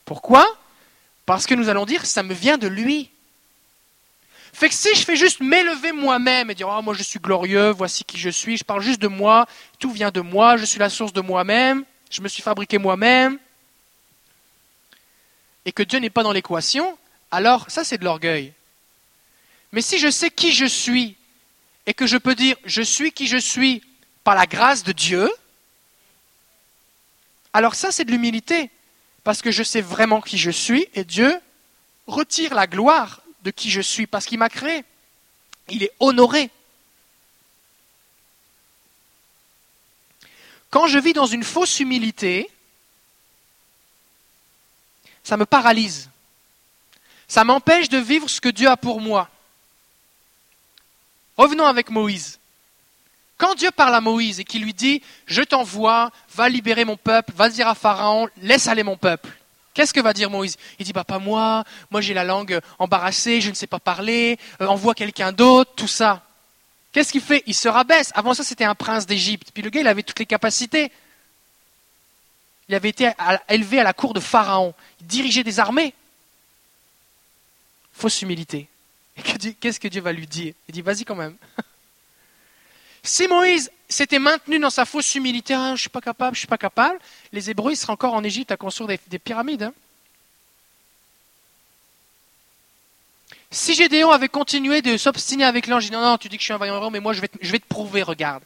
Pourquoi? 0.05 0.47
Parce 1.27 1.47
que 1.47 1.55
nous 1.55 1.69
allons 1.69 1.87
dire, 1.87 2.05
ça 2.05 2.23
me 2.23 2.35
vient 2.35 2.59
de 2.59 2.67
lui. 2.67 3.09
Fait 4.53 4.69
que 4.69 4.75
si 4.75 4.95
je 4.95 5.05
fais 5.05 5.17
juste 5.17 5.41
m'élever 5.41 5.93
moi-même 5.93 6.51
et 6.51 6.55
dire, 6.55 6.69
oh, 6.69 6.83
moi 6.83 6.93
je 6.95 7.03
suis 7.03 7.19
glorieux, 7.19 7.71
voici 7.71 8.05
qui 8.05 8.19
je 8.19 8.29
suis, 8.29 8.59
je 8.59 8.65
parle 8.65 8.83
juste 8.83 9.01
de 9.01 9.09
moi, 9.09 9.47
tout 9.79 9.91
vient 9.91 10.11
de 10.11 10.21
moi, 10.21 10.59
je 10.59 10.67
suis 10.67 10.79
la 10.79 10.91
source 10.91 11.15
de 11.15 11.23
moi-même, 11.23 11.85
je 12.11 12.21
me 12.21 12.29
suis 12.29 12.43
fabriqué 12.43 12.77
moi-même, 12.77 13.39
et 15.65 15.73
que 15.73 15.83
Dieu 15.83 15.99
n'est 15.99 16.11
pas 16.11 16.23
dans 16.23 16.33
l'équation, 16.33 16.99
alors 17.31 17.71
ça 17.71 17.85
c'est 17.85 17.99
de 17.99 18.05
l'orgueil. 18.05 18.53
Mais 19.73 19.81
si 19.81 19.99
je 19.99 20.11
sais 20.11 20.31
qui 20.31 20.53
je 20.53 20.67
suis 20.67 21.17
et 21.87 21.95
que 21.95 22.07
je 22.07 22.17
peux 22.17 22.35
dire 22.35 22.57
je 22.65 22.83
suis 22.83 23.13
qui 23.13 23.27
je 23.27 23.39
suis 23.39 23.83
par 24.25 24.35
la 24.35 24.47
grâce 24.47 24.83
de 24.85 24.93
Dieu, 24.93 25.31
alors 27.53 27.75
ça 27.75 27.91
c'est 27.91 28.05
de 28.05 28.11
l'humilité, 28.11 28.71
parce 29.25 29.43
que 29.43 29.51
je 29.51 29.63
sais 29.63 29.81
vraiment 29.81 30.21
qui 30.21 30.39
je 30.39 30.51
suis 30.51 30.87
et 30.95 31.05
Dieu 31.05 31.39
retire 32.07 32.55
la 32.55 32.67
gloire 32.67 33.23
de 33.43 33.51
qui 33.51 33.71
je 33.71 33.81
suis 33.81 34.07
parce 34.07 34.27
qu'il 34.27 34.39
m'a 34.39 34.49
créé. 34.49 34.85
Il 35.69 35.83
est 35.83 35.93
honoré. 36.01 36.51
Quand 40.71 40.87
je 40.87 40.99
vis 40.99 41.13
dans 41.13 41.27
une 41.27 41.45
fausse 41.45 41.81
humilité, 41.81 42.51
ça 45.23 45.37
me 45.37 45.47
paralyse. 45.47 46.09
Ça 47.29 47.45
m'empêche 47.45 47.89
de 47.89 47.99
vivre 47.99 48.29
ce 48.29 48.41
que 48.41 48.49
Dieu 48.49 48.69
a 48.69 48.77
pour 48.77 49.01
moi. 49.01 49.29
Revenons 51.37 51.65
avec 51.65 51.91
Moïse. 51.91 52.39
Quand 53.39 53.55
Dieu 53.55 53.71
parle 53.71 53.95
à 53.95 54.01
Moïse 54.01 54.39
et 54.39 54.45
qu'il 54.45 54.63
lui 54.63 54.75
dit 54.75 55.03
Je 55.27 55.43
t'envoie, 55.43 56.13
va 56.35 56.49
libérer 56.49 56.85
mon 56.85 56.97
peuple, 56.97 57.33
va 57.35 57.49
dire 57.49 57.69
à 57.69 57.75
Pharaon, 57.75 58.29
laisse 58.37 58.69
aller 58.69 58.83
mon 58.83 58.97
peuple. 58.97 59.31
Qu'est-ce 59.75 59.95
que 59.95 60.01
va 60.01 60.13
dire 60.13 60.31
Moïse? 60.31 60.59
Il 60.79 60.85
dit, 60.85 60.93
bah 60.93 61.05
pas 61.05 61.19
moi, 61.19 61.65
moi 61.91 62.03
j'ai 62.03 62.13
la 62.13 62.25
langue 62.25 62.61
embarrassée, 62.79 63.41
je 63.41 63.49
ne 63.49 63.55
sais 63.55 63.67
pas 63.67 63.79
parler, 63.79 64.39
euh, 64.61 64.67
envoie 64.67 64.95
quelqu'un 64.95 65.33
d'autre, 65.33 65.73
tout 65.75 65.89
ça. 65.89 66.23
Qu'est-ce 66.93 67.11
qu'il 67.11 67.23
fait? 67.23 67.43
Il 67.47 67.55
se 67.55 67.69
rabaisse. 67.69 68.13
Avant 68.15 68.35
ça, 68.35 68.45
c'était 68.45 68.65
un 68.65 68.75
prince 68.75 69.07
d'Égypte. 69.07 69.49
Puis 69.55 69.63
le 69.63 69.71
gars, 69.71 69.81
il 69.81 69.89
avait 69.89 70.03
toutes 70.03 70.19
les 70.19 70.27
capacités. 70.27 70.93
Il 72.73 72.77
avait 72.77 72.89
été 72.89 73.13
élevé 73.51 73.81
à 73.81 73.83
la 73.83 73.93
cour 73.93 74.15
de 74.15 74.21
Pharaon. 74.21 74.73
Il 75.03 75.07
dirigeait 75.07 75.45
des 75.45 75.61
armées. 75.61 75.93
Fausse 77.93 78.23
humilité. 78.23 78.67
Qu'est-ce 79.61 79.79
que 79.79 79.89
Dieu 79.89 80.01
va 80.01 80.11
lui 80.11 80.27
dire? 80.27 80.55
Il 80.69 80.73
dit, 80.73 80.81
vas-y 80.81 81.05
quand 81.05 81.15
même. 81.15 81.37
Si 83.05 83.27
Moïse 83.27 83.71
s'était 83.89 84.21
maintenu 84.21 84.61
dans 84.61 84.71
sa 84.71 84.85
fausse 84.85 85.17
humilité, 85.17 85.55
ah, 85.55 85.67
je 85.67 85.73
ne 85.73 85.77
suis 85.77 85.89
pas 85.89 86.01
capable, 86.01 86.37
je 86.37 86.39
suis 86.39 86.49
pas 86.49 86.57
capable, 86.57 87.01
les 87.33 87.51
Hébreux 87.51 87.75
seraient 87.75 87.93
encore 87.93 88.15
en 88.15 88.23
Égypte 88.23 88.53
à 88.53 88.57
construire 88.57 88.97
des, 89.09 89.19
pyramides. 89.19 89.65
Hein. 89.65 89.75
Si 93.51 93.75
Gédéon 93.75 94.13
avait 94.13 94.29
continué 94.29 94.83
de 94.83 94.97
s'obstiner 94.97 95.43
avec 95.43 95.67
l'ange, 95.67 95.87
il 95.87 95.91
dit 95.91 95.97
non, 95.97 96.01
non, 96.01 96.17
tu 96.17 96.29
dis 96.29 96.37
que 96.37 96.43
je 96.43 96.45
suis 96.45 96.55
un 96.55 96.59
vaillant 96.59 96.91
mais 96.93 97.01
moi 97.01 97.13
je 97.13 97.21
vais 97.21 97.59
te 97.59 97.67
prouver, 97.67 98.05
regarde. 98.05 98.45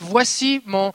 Voici 0.00 0.62
mon, 0.66 0.92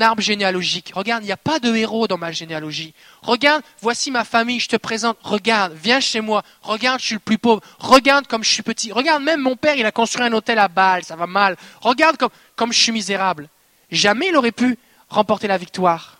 arbre 0.00 0.22
généalogique. 0.22 0.92
Regarde, 0.94 1.22
il 1.22 1.26
n'y 1.26 1.32
a 1.32 1.36
pas 1.36 1.58
de 1.58 1.74
héros 1.74 2.08
dans 2.08 2.16
ma 2.16 2.32
généalogie. 2.32 2.94
Regarde, 3.22 3.62
voici 3.80 4.10
ma 4.10 4.24
famille, 4.24 4.60
je 4.60 4.68
te 4.68 4.76
présente. 4.76 5.18
Regarde, 5.22 5.74
viens 5.74 6.00
chez 6.00 6.20
moi. 6.20 6.42
Regarde, 6.62 7.00
je 7.00 7.06
suis 7.06 7.14
le 7.14 7.20
plus 7.20 7.38
pauvre. 7.38 7.60
Regarde 7.78 8.26
comme 8.26 8.42
je 8.42 8.50
suis 8.50 8.62
petit. 8.62 8.92
Regarde, 8.92 9.22
même 9.22 9.40
mon 9.40 9.56
père, 9.56 9.76
il 9.76 9.84
a 9.84 9.92
construit 9.92 10.24
un 10.24 10.32
hôtel 10.32 10.58
à 10.58 10.68
Bâle, 10.68 11.04
ça 11.04 11.16
va 11.16 11.26
mal. 11.26 11.56
Regarde 11.80 12.16
comme, 12.16 12.30
comme 12.56 12.72
je 12.72 12.80
suis 12.80 12.92
misérable. 12.92 13.48
Jamais 13.90 14.28
il 14.28 14.36
aurait 14.36 14.52
pu 14.52 14.78
remporter 15.08 15.46
la 15.46 15.58
victoire. 15.58 16.18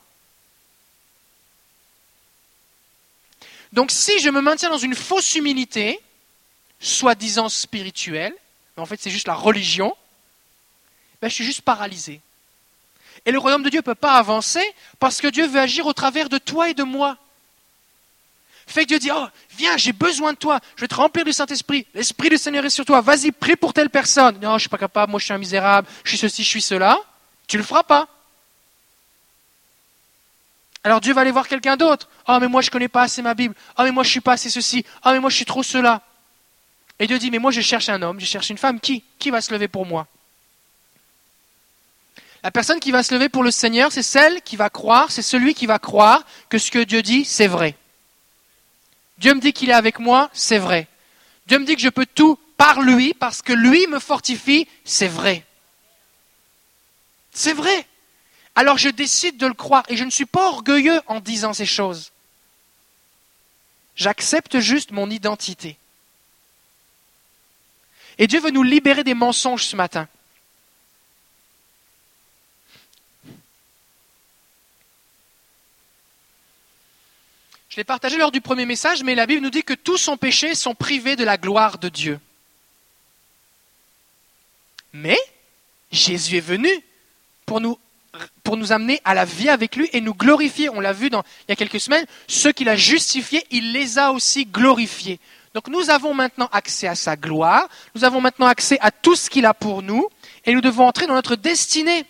Donc 3.72 3.90
si 3.90 4.20
je 4.20 4.30
me 4.30 4.40
maintiens 4.40 4.70
dans 4.70 4.78
une 4.78 4.94
fausse 4.94 5.34
humilité, 5.34 5.98
soi-disant 6.78 7.48
spirituelle, 7.48 8.32
en 8.76 8.86
fait 8.86 9.00
c'est 9.00 9.10
juste 9.10 9.26
la 9.26 9.34
religion, 9.34 9.96
ben, 11.24 11.30
je 11.30 11.36
suis 11.36 11.44
juste 11.44 11.62
paralysé. 11.62 12.20
Et 13.24 13.32
le 13.32 13.38
royaume 13.38 13.62
de 13.62 13.70
Dieu 13.70 13.78
ne 13.78 13.82
peut 13.82 13.94
pas 13.94 14.18
avancer 14.18 14.62
parce 14.98 15.22
que 15.22 15.26
Dieu 15.26 15.46
veut 15.46 15.58
agir 15.58 15.86
au 15.86 15.94
travers 15.94 16.28
de 16.28 16.36
toi 16.36 16.68
et 16.68 16.74
de 16.74 16.82
moi. 16.82 17.16
Fait 18.66 18.82
que 18.82 18.88
Dieu 18.88 18.98
dit, 18.98 19.10
oh, 19.10 19.26
viens, 19.56 19.78
j'ai 19.78 19.94
besoin 19.94 20.34
de 20.34 20.36
toi, 20.36 20.60
je 20.76 20.82
vais 20.82 20.86
te 20.86 20.94
remplir 20.94 21.24
du 21.24 21.32
Saint-Esprit, 21.32 21.86
l'Esprit 21.94 22.28
du 22.28 22.36
Seigneur 22.36 22.62
est 22.66 22.68
sur 22.68 22.84
toi, 22.84 23.00
vas-y, 23.00 23.32
prie 23.32 23.56
pour 23.56 23.72
telle 23.72 23.88
personne. 23.88 24.34
Non, 24.34 24.50
je 24.50 24.54
ne 24.54 24.58
suis 24.58 24.68
pas 24.68 24.76
capable, 24.76 25.12
moi 25.12 25.18
je 25.18 25.24
suis 25.24 25.32
un 25.32 25.38
misérable, 25.38 25.88
je 26.04 26.10
suis 26.10 26.18
ceci, 26.18 26.44
je 26.44 26.48
suis 26.48 26.60
cela. 26.60 26.98
Tu 27.46 27.56
ne 27.56 27.62
le 27.62 27.66
feras 27.66 27.84
pas. 27.84 28.06
Alors 30.82 31.00
Dieu 31.00 31.14
va 31.14 31.22
aller 31.22 31.30
voir 31.30 31.48
quelqu'un 31.48 31.78
d'autre. 31.78 32.10
Oh, 32.28 32.36
mais 32.38 32.48
moi 32.48 32.60
je 32.60 32.68
ne 32.68 32.72
connais 32.72 32.88
pas 32.88 33.04
assez 33.04 33.22
ma 33.22 33.32
Bible. 33.32 33.54
Oh, 33.78 33.82
mais 33.84 33.92
moi 33.92 34.02
je 34.02 34.08
ne 34.08 34.12
suis 34.12 34.20
pas 34.20 34.32
assez 34.32 34.50
ceci. 34.50 34.84
Oh, 35.06 35.10
mais 35.10 35.20
moi 35.20 35.30
je 35.30 35.36
suis 35.36 35.46
trop 35.46 35.62
cela. 35.62 36.02
Et 36.98 37.06
Dieu 37.06 37.18
dit, 37.18 37.30
mais 37.30 37.38
moi 37.38 37.50
je 37.50 37.62
cherche 37.62 37.88
un 37.88 38.02
homme, 38.02 38.20
je 38.20 38.26
cherche 38.26 38.50
une 38.50 38.58
femme. 38.58 38.78
Qui? 38.78 39.02
Qui 39.18 39.30
va 39.30 39.40
se 39.40 39.50
lever 39.54 39.68
pour 39.68 39.86
moi? 39.86 40.06
La 42.44 42.50
personne 42.50 42.78
qui 42.78 42.90
va 42.90 43.02
se 43.02 43.14
lever 43.14 43.30
pour 43.30 43.42
le 43.42 43.50
Seigneur, 43.50 43.90
c'est 43.90 44.02
celle 44.02 44.42
qui 44.42 44.56
va 44.56 44.68
croire, 44.68 45.10
c'est 45.10 45.22
celui 45.22 45.54
qui 45.54 45.64
va 45.64 45.78
croire 45.78 46.26
que 46.50 46.58
ce 46.58 46.70
que 46.70 46.84
Dieu 46.84 47.00
dit, 47.00 47.24
c'est 47.24 47.46
vrai. 47.46 47.74
Dieu 49.16 49.32
me 49.32 49.40
dit 49.40 49.54
qu'il 49.54 49.70
est 49.70 49.74
avec 49.74 49.98
moi, 49.98 50.28
c'est 50.34 50.58
vrai. 50.58 50.86
Dieu 51.46 51.58
me 51.58 51.64
dit 51.64 51.74
que 51.74 51.80
je 51.80 51.88
peux 51.88 52.04
tout 52.04 52.38
par 52.58 52.82
lui, 52.82 53.14
parce 53.14 53.40
que 53.40 53.54
lui 53.54 53.86
me 53.86 53.98
fortifie, 53.98 54.68
c'est 54.84 55.08
vrai. 55.08 55.42
C'est 57.32 57.54
vrai. 57.54 57.86
Alors 58.54 58.76
je 58.76 58.90
décide 58.90 59.38
de 59.38 59.46
le 59.46 59.54
croire, 59.54 59.84
et 59.88 59.96
je 59.96 60.04
ne 60.04 60.10
suis 60.10 60.26
pas 60.26 60.50
orgueilleux 60.50 61.00
en 61.06 61.20
disant 61.20 61.54
ces 61.54 61.64
choses. 61.64 62.12
J'accepte 63.96 64.60
juste 64.60 64.90
mon 64.90 65.08
identité. 65.08 65.78
Et 68.18 68.26
Dieu 68.26 68.40
veut 68.40 68.50
nous 68.50 68.62
libérer 68.62 69.02
des 69.02 69.14
mensonges 69.14 69.64
ce 69.64 69.76
matin. 69.76 70.08
Je 77.74 77.80
l'ai 77.80 77.84
partagé 77.84 78.16
lors 78.18 78.30
du 78.30 78.40
premier 78.40 78.66
message, 78.66 79.02
mais 79.02 79.16
la 79.16 79.26
Bible 79.26 79.42
nous 79.42 79.50
dit 79.50 79.64
que 79.64 79.74
tous 79.74 79.98
sont 79.98 80.16
péchés 80.16 80.54
sont 80.54 80.76
privés 80.76 81.16
de 81.16 81.24
la 81.24 81.36
gloire 81.36 81.78
de 81.78 81.88
Dieu. 81.88 82.20
Mais 84.92 85.18
Jésus 85.90 86.36
est 86.36 86.40
venu 86.40 86.70
pour 87.44 87.60
nous, 87.60 87.76
pour 88.44 88.56
nous 88.56 88.70
amener 88.70 89.00
à 89.04 89.12
la 89.12 89.24
vie 89.24 89.48
avec 89.48 89.74
lui 89.74 89.90
et 89.92 90.00
nous 90.00 90.14
glorifier. 90.14 90.68
On 90.68 90.78
l'a 90.78 90.92
vu 90.92 91.08
il 91.08 91.20
y 91.48 91.52
a 91.52 91.56
quelques 91.56 91.80
semaines, 91.80 92.06
ceux 92.28 92.52
qu'il 92.52 92.68
a 92.68 92.76
justifiés, 92.76 93.44
il 93.50 93.72
les 93.72 93.98
a 93.98 94.12
aussi 94.12 94.46
glorifiés. 94.46 95.18
Donc 95.52 95.66
nous 95.66 95.90
avons 95.90 96.14
maintenant 96.14 96.48
accès 96.52 96.86
à 96.86 96.94
sa 96.94 97.16
gloire, 97.16 97.68
nous 97.96 98.04
avons 98.04 98.20
maintenant 98.20 98.46
accès 98.46 98.78
à 98.82 98.92
tout 98.92 99.16
ce 99.16 99.28
qu'il 99.28 99.46
a 99.46 99.52
pour 99.52 99.82
nous, 99.82 100.08
et 100.44 100.54
nous 100.54 100.60
devons 100.60 100.86
entrer 100.86 101.08
dans 101.08 101.14
notre 101.14 101.34
destinée. 101.34 102.06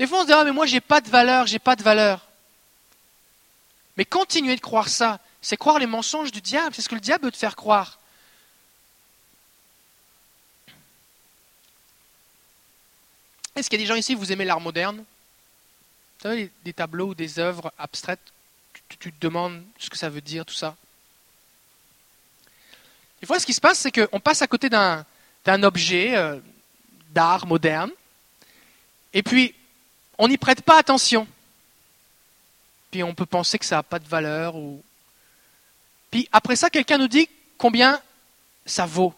Des 0.00 0.08
fois 0.08 0.18
on 0.18 0.22
se 0.22 0.26
dit, 0.26 0.32
ah 0.32 0.42
mais 0.42 0.50
moi 0.50 0.66
j'ai 0.66 0.80
pas 0.80 1.00
de 1.00 1.08
valeur, 1.08 1.46
j'ai 1.46 1.60
pas 1.60 1.76
de 1.76 1.84
valeur. 1.84 2.25
Mais 3.96 4.04
continuer 4.04 4.56
de 4.56 4.60
croire 4.60 4.88
ça, 4.88 5.20
c'est 5.40 5.56
croire 5.56 5.78
les 5.78 5.86
mensonges 5.86 6.32
du 6.32 6.40
diable, 6.40 6.74
c'est 6.74 6.82
ce 6.82 6.88
que 6.88 6.94
le 6.94 7.00
diable 7.00 7.26
veut 7.26 7.32
te 7.32 7.36
faire 7.36 7.56
croire. 7.56 7.98
Est-ce 13.54 13.70
qu'il 13.70 13.80
y 13.80 13.82
a 13.82 13.84
des 13.84 13.88
gens 13.88 13.94
ici, 13.94 14.14
vous 14.14 14.32
aimez 14.32 14.44
l'art 14.44 14.60
moderne? 14.60 14.98
Vous 14.98 16.22
savez, 16.22 16.50
des 16.64 16.72
tableaux 16.72 17.08
ou 17.08 17.14
des 17.14 17.38
œuvres 17.38 17.72
abstraites 17.78 18.20
tu, 18.88 19.12
te 19.12 19.20
demandes 19.20 19.62
ce 19.78 19.90
que 19.90 19.96
ça 19.96 20.08
veut 20.08 20.20
dire, 20.20 20.44
tout 20.44 20.54
ça. 20.54 20.76
Des 23.20 23.26
fois, 23.26 23.40
ce 23.40 23.46
qui 23.46 23.54
se 23.54 23.60
passe, 23.60 23.78
c'est 23.78 23.92
qu'on 23.92 24.20
passe 24.20 24.42
à 24.42 24.46
côté 24.46 24.68
d'un 24.68 25.62
objet 25.62 26.16
euh, 26.16 26.38
d'art 27.10 27.46
moderne, 27.46 27.90
et 29.12 29.22
puis 29.22 29.54
on 30.18 30.28
n'y 30.28 30.36
prête 30.36 30.62
pas 30.62 30.78
attention. 30.78 31.26
Puis 32.96 33.02
on 33.02 33.12
peut 33.12 33.26
penser 33.26 33.58
que 33.58 33.66
ça 33.66 33.76
n'a 33.76 33.82
pas 33.82 33.98
de 33.98 34.08
valeur. 34.08 34.56
Ou... 34.56 34.82
Puis 36.10 36.30
après 36.32 36.56
ça, 36.56 36.70
quelqu'un 36.70 36.96
nous 36.96 37.08
dit 37.08 37.28
combien 37.58 38.00
ça 38.64 38.86
vaut. 38.86 39.12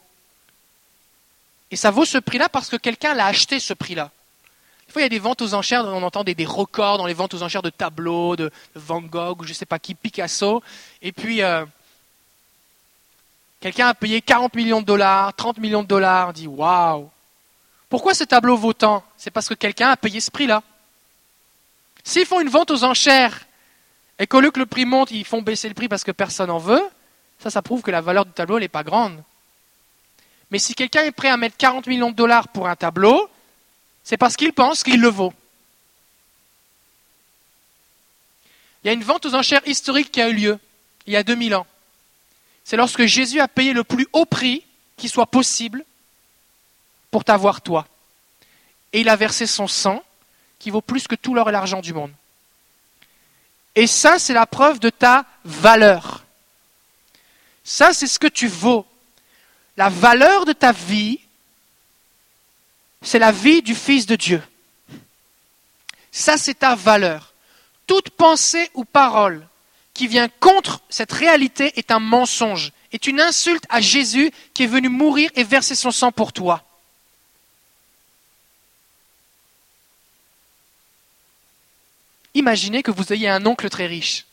Et 1.70 1.76
ça 1.76 1.92
vaut 1.92 2.04
ce 2.04 2.18
prix-là 2.18 2.48
parce 2.48 2.68
que 2.68 2.74
quelqu'un 2.74 3.14
l'a 3.14 3.26
acheté 3.26 3.60
ce 3.60 3.74
prix-là. 3.74 4.10
Des 4.88 4.92
fois, 4.92 5.02
il 5.02 5.04
y 5.04 5.06
a 5.06 5.10
des 5.10 5.20
ventes 5.20 5.42
aux 5.42 5.54
enchères, 5.54 5.84
on 5.84 6.02
entend 6.02 6.24
des, 6.24 6.34
records 6.44 6.98
dans 6.98 7.06
les 7.06 7.14
ventes 7.14 7.34
aux 7.34 7.44
enchères 7.44 7.62
de 7.62 7.70
tableaux, 7.70 8.34
de, 8.34 8.50
Van 8.74 9.00
Gogh, 9.00 9.42
ou 9.42 9.44
je 9.44 9.50
ne 9.50 9.54
sais 9.54 9.64
pas 9.64 9.78
qui, 9.78 9.94
Picasso. 9.94 10.60
Et 11.00 11.12
puis, 11.12 11.40
euh, 11.40 11.64
quelqu'un 13.60 13.86
a 13.86 13.94
payé 13.94 14.20
40 14.20 14.56
millions 14.56 14.80
de 14.80 14.86
dollars, 14.86 15.32
30 15.34 15.58
millions 15.58 15.84
de 15.84 15.88
dollars, 15.88 16.32
dit 16.32 16.48
Waouh 16.48 17.08
Pourquoi 17.88 18.12
ce 18.14 18.24
tableau 18.24 18.56
vaut 18.56 18.72
tant? 18.72 19.04
C'est 19.16 19.30
parce 19.30 19.48
que 19.48 19.54
quelqu'un 19.54 19.90
a 19.90 19.96
payé 19.96 20.18
ce 20.18 20.32
prix-là. 20.32 20.64
S'ils 22.02 22.26
font 22.26 22.40
une 22.40 22.48
vente 22.48 22.72
aux 22.72 22.82
enchères 22.82 23.44
et 24.18 24.26
qu'au 24.26 24.40
lieu 24.40 24.50
que 24.50 24.58
le 24.58 24.66
prix 24.66 24.84
monte, 24.84 25.10
ils 25.10 25.24
font 25.24 25.42
baisser 25.42 25.68
le 25.68 25.74
prix 25.74 25.88
parce 25.88 26.04
que 26.04 26.10
personne 26.10 26.48
n'en 26.48 26.58
veut, 26.58 26.82
ça, 27.38 27.50
ça 27.50 27.62
prouve 27.62 27.82
que 27.82 27.90
la 27.90 28.00
valeur 28.00 28.26
du 28.26 28.32
tableau 28.32 28.58
n'est 28.58 28.68
pas 28.68 28.82
grande. 28.82 29.22
Mais 30.50 30.58
si 30.58 30.74
quelqu'un 30.74 31.04
est 31.04 31.12
prêt 31.12 31.28
à 31.28 31.36
mettre 31.36 31.56
40 31.56 31.86
millions 31.86 32.10
de 32.10 32.16
dollars 32.16 32.48
pour 32.48 32.68
un 32.68 32.76
tableau, 32.76 33.28
c'est 34.02 34.16
parce 34.16 34.36
qu'il 34.36 34.52
pense 34.52 34.82
qu'il 34.82 35.00
le 35.00 35.08
vaut. 35.08 35.32
Il 38.82 38.86
y 38.86 38.90
a 38.90 38.92
une 38.92 39.04
vente 39.04 39.26
aux 39.26 39.34
enchères 39.34 39.66
historique 39.66 40.10
qui 40.10 40.20
a 40.20 40.28
eu 40.28 40.34
lieu 40.34 40.58
il 41.06 41.12
y 41.12 41.16
a 41.16 41.22
2000 41.22 41.54
ans. 41.54 41.66
C'est 42.64 42.76
lorsque 42.76 43.06
Jésus 43.06 43.40
a 43.40 43.48
payé 43.48 43.72
le 43.72 43.84
plus 43.84 44.06
haut 44.12 44.26
prix 44.26 44.64
qui 44.96 45.08
soit 45.08 45.26
possible 45.26 45.84
pour 47.10 47.24
t'avoir 47.24 47.60
toi. 47.62 47.86
Et 48.92 49.00
il 49.00 49.08
a 49.08 49.16
versé 49.16 49.46
son 49.46 49.68
sang 49.68 50.02
qui 50.58 50.70
vaut 50.70 50.80
plus 50.80 51.06
que 51.06 51.14
tout 51.14 51.34
l'or 51.34 51.48
et 51.48 51.52
l'argent 51.52 51.80
du 51.80 51.92
monde. 51.92 52.12
Et 53.78 53.86
ça, 53.86 54.18
c'est 54.18 54.34
la 54.34 54.44
preuve 54.44 54.80
de 54.80 54.90
ta 54.90 55.24
valeur. 55.44 56.24
Ça, 57.62 57.92
c'est 57.92 58.08
ce 58.08 58.18
que 58.18 58.26
tu 58.26 58.48
vaux. 58.48 58.84
La 59.76 59.88
valeur 59.88 60.46
de 60.46 60.52
ta 60.52 60.72
vie, 60.72 61.20
c'est 63.02 63.20
la 63.20 63.30
vie 63.30 63.62
du 63.62 63.76
Fils 63.76 64.04
de 64.06 64.16
Dieu. 64.16 64.42
Ça, 66.10 66.36
c'est 66.36 66.58
ta 66.58 66.74
valeur. 66.74 67.32
Toute 67.86 68.10
pensée 68.10 68.68
ou 68.74 68.84
parole 68.84 69.46
qui 69.94 70.08
vient 70.08 70.28
contre 70.28 70.80
cette 70.88 71.12
réalité 71.12 71.78
est 71.78 71.92
un 71.92 72.00
mensonge, 72.00 72.72
est 72.90 73.06
une 73.06 73.20
insulte 73.20 73.64
à 73.68 73.80
Jésus 73.80 74.32
qui 74.54 74.64
est 74.64 74.66
venu 74.66 74.88
mourir 74.88 75.30
et 75.36 75.44
verser 75.44 75.76
son 75.76 75.92
sang 75.92 76.10
pour 76.10 76.32
toi. 76.32 76.64
Imaginez 82.38 82.84
que 82.84 82.92
vous 82.92 83.12
ayez 83.12 83.28
un 83.28 83.44
oncle 83.46 83.68
très 83.68 83.86
riche 83.86 84.24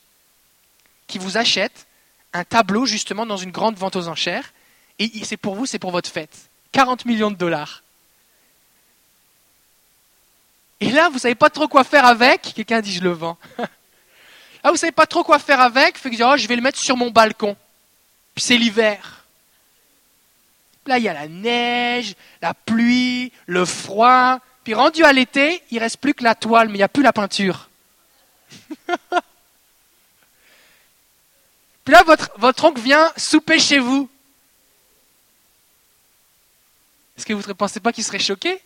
qui 1.08 1.18
vous 1.18 1.38
achète 1.38 1.88
un 2.34 2.44
tableau 2.44 2.86
justement 2.86 3.26
dans 3.26 3.36
une 3.36 3.50
grande 3.50 3.78
vente 3.78 3.96
aux 3.96 4.08
enchères 4.08 4.54
et 5.00 5.10
c'est 5.26 5.38
pour 5.38 5.56
vous, 5.56 5.66
c'est 5.66 5.80
pour 5.80 5.90
votre 5.90 6.10
fête. 6.10 6.50
40 6.72 7.06
millions 7.06 7.32
de 7.32 7.36
dollars. 7.36 7.82
Et 10.82 10.92
là, 10.92 11.10
vous 11.10 11.16
ne 11.16 11.20
savez 11.20 11.34
pas 11.34 11.50
trop 11.50 11.68
quoi 11.68 11.84
faire 11.84 12.06
avec? 12.06 12.54
Quelqu'un 12.56 12.80
dit 12.80 12.94
je 12.94 13.02
le 13.02 13.12
vends. 13.12 13.38
Ah, 14.68 14.72
vous 14.72 14.78
savez 14.78 14.92
pas 14.92 15.06
trop 15.06 15.24
quoi 15.24 15.38
faire 15.38 15.62
avec, 15.62 15.96
fait 15.96 16.10
que 16.10 16.24
oh, 16.24 16.38
je 16.38 16.48
vais 16.48 16.56
le 16.56 16.62
mettre 16.64 16.80
sur 16.80 16.98
mon 16.98 17.12
balcon. 17.12 17.56
Puis 18.34 18.44
c'est 18.44 18.58
l'hiver. 18.58 19.24
Là, 20.88 20.98
il 20.98 21.04
y 21.04 21.08
a 21.08 21.14
la 21.14 21.28
neige, 21.28 22.16
la 22.42 22.56
pluie, 22.56 23.32
le 23.46 23.64
froid. 23.64 24.40
Puis 24.64 24.74
rendu 24.74 25.04
à 25.04 25.14
l'été, 25.14 25.62
il 25.70 25.78
reste 25.78 25.98
plus 25.98 26.16
que 26.16 26.24
la 26.24 26.34
toile, 26.34 26.70
mais 26.70 26.74
il 26.74 26.78
n'y 26.78 26.84
a 26.84 26.88
plus 26.88 27.04
la 27.04 27.14
peinture. 27.14 27.70
Puis 31.84 31.94
là, 31.94 32.04
votre, 32.04 32.32
votre 32.38 32.66
oncle 32.66 32.82
vient 32.82 33.12
souper 33.16 33.60
chez 33.60 33.80
vous. 33.80 34.10
Est-ce 37.18 37.26
que 37.26 37.34
vous 37.34 37.48
ne 37.48 37.54
pensez 37.54 37.80
pas 37.80 37.94
qu'il 37.94 38.04
serait 38.04 38.20
choqué? 38.20 38.62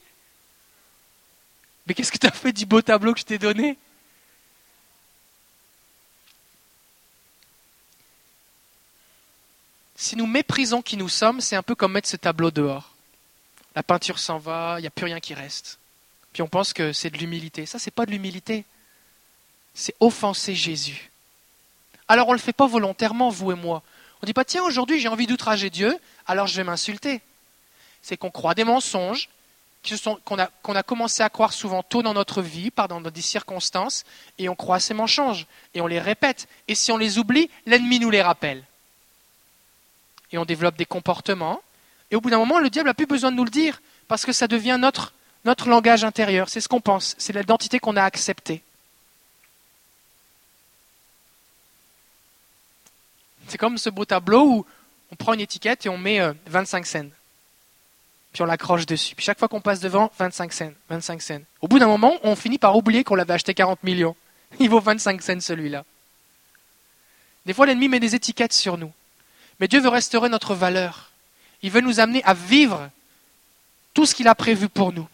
Mais 1.86 1.94
qu'est-ce 1.94 2.12
que 2.12 2.18
tu 2.18 2.28
as 2.28 2.32
fait 2.32 2.54
du 2.54 2.66
beau 2.66 2.82
tableau 2.82 3.14
que 3.14 3.20
je 3.20 3.26
t'ai 3.26 3.38
donné? 3.38 3.78
Si 9.96 10.16
nous 10.16 10.28
méprisons 10.28 10.82
qui 10.82 10.96
nous 10.96 11.10
sommes, 11.10 11.42
c'est 11.42 11.58
un 11.58 11.62
peu 11.62 11.76
comme 11.76 11.92
mettre 11.92 12.08
ce 12.08 12.16
tableau 12.16 12.52
dehors. 12.52 12.94
La 13.76 13.84
peinture 13.84 14.18
s'en 14.18 14.38
va, 14.38 14.76
il 14.78 14.82
n'y 14.82 14.88
a 14.88 14.92
plus 14.92 15.06
rien 15.06 15.20
qui 15.20 15.34
reste. 15.34 15.78
Puis 16.32 16.42
on 16.42 16.48
pense 16.48 16.74
que 16.74 16.94
c'est 16.94 17.10
de 17.10 17.18
l'humilité. 17.18 17.66
Ça, 17.66 17.78
n'est 17.86 17.92
pas 17.92 18.06
de 18.06 18.12
l'humilité. 18.12 18.64
C'est 19.74 19.96
offenser 20.00 20.56
Jésus. 20.56 21.12
Alors 22.08 22.28
on 22.28 22.32
ne 22.32 22.38
le 22.38 22.42
fait 22.42 22.54
pas 22.54 22.68
volontairement, 22.68 23.30
vous 23.30 23.52
et 23.52 23.56
moi. 23.56 23.84
On 24.22 24.26
ne 24.26 24.28
dit 24.28 24.34
pas, 24.34 24.46
tiens, 24.46 24.64
aujourd'hui 24.64 25.00
j'ai 25.00 25.08
envie 25.08 25.28
d'outrager 25.28 25.70
Dieu, 25.70 25.98
alors 26.28 26.48
je 26.48 26.56
vais 26.56 26.64
m'insulter. 26.64 27.22
C'est 28.02 28.18
qu'on 28.18 28.32
croit 28.32 28.56
des 28.56 28.64
mensonges, 28.64 29.30
qu'on 30.26 30.38
a, 30.76 30.84
commencé 30.84 31.24
à 31.24 31.30
croire 31.30 31.54
souvent 31.54 31.84
tôt 31.84 32.02
dans 32.02 32.14
notre 32.14 32.42
vie, 32.42 32.72
par 32.72 32.88
dans 32.88 33.02
des 33.02 33.22
circonstances, 33.22 34.04
et 34.38 34.50
on 34.50 34.56
croit 34.56 34.80
ces 34.80 34.94
mensonges, 34.94 35.48
et 35.74 35.82
on 35.82 35.88
les 35.88 36.00
répète. 36.00 36.48
Et 36.68 36.76
si 36.76 36.92
on 36.92 36.98
les 36.98 37.18
oublie, 37.18 37.50
l'ennemi 37.66 38.00
nous 38.00 38.10
les 38.10 38.22
rappelle 38.22 38.64
et 40.32 40.38
on 40.38 40.46
développe 40.46 40.78
des 40.78 40.86
comportements. 40.86 41.62
Et 42.12 42.16
au 42.16 42.22
bout 42.22 42.30
d'un 42.30 42.38
moment, 42.38 42.60
le 42.60 42.70
diable 42.70 42.90
n'a 42.90 42.94
plus 42.94 43.06
besoin 43.06 43.32
de 43.32 43.38
nous 43.38 43.46
le 43.46 43.50
dire, 43.50 43.82
parce 44.08 44.26
que 44.26 44.32
ça 44.32 44.48
devient 44.48 44.80
notre 44.80 45.70
langage 45.70 46.04
intérieur. 46.04 46.50
C'est 46.50 46.62
ce 46.62 46.68
qu'on 46.68 46.82
pense, 46.82 47.16
c'est 47.18 47.34
l'identité 47.34 47.80
qu'on 47.80 47.96
a 47.96 48.04
acceptée. 48.04 48.64
C'est 53.50 53.58
comme 53.58 53.78
ce 53.78 53.90
beau 53.90 54.06
tableau 54.06 54.44
où 54.44 54.66
on 55.12 55.16
prend 55.16 55.34
une 55.34 55.42
étiquette 55.42 55.86
et 55.86 55.90
on 55.90 55.98
met 55.98 56.22
25 56.46 56.80
euh, 56.80 56.86
cents. 56.86 57.10
Puis 58.32 58.44
on 58.44 58.46
l'accroche 58.46 58.86
dessus. 58.86 59.16
Puis 59.16 59.26
chaque 59.26 59.40
fois 59.40 59.48
qu'on 59.48 59.60
passe 59.60 59.80
devant, 59.80 60.12
25 60.20 60.54
cents, 60.54 60.72
25 60.90 61.22
cents. 61.22 61.42
Au 61.62 61.68
bout 61.68 61.80
d'un 61.80 61.88
moment, 61.88 62.14
on 62.24 62.36
finit 62.36 62.60
par 62.60 62.76
oublier 62.76 63.04
qu'on 63.04 63.16
l'avait 63.16 63.34
acheté 63.34 63.54
40 63.54 63.84
millions. 63.84 64.16
Il 64.60 64.70
vaut 64.70 64.80
25 64.80 65.22
cents 65.22 65.40
celui-là. 65.40 65.84
Des 67.46 67.54
fois, 67.54 67.66
l'ennemi 67.66 67.88
met 67.88 68.00
des 68.00 68.14
étiquettes 68.14 68.54
sur 68.54 68.78
nous. 68.78 68.94
Mais 69.60 69.68
Dieu 69.68 69.82
veut 69.82 69.90
restaurer 69.90 70.30
notre 70.30 70.54
valeur. 70.54 71.12
Il 71.64 71.72
veut 71.72 71.82
nous 71.82 72.00
amener 72.00 72.24
à 72.24 72.34
vivre 72.34 72.90
tout 73.94 74.06
ce 74.06 74.14
qu'il 74.14 74.28
a 74.28 74.36
prévu 74.36 74.70
pour 74.70 74.94
nous. 74.94 75.08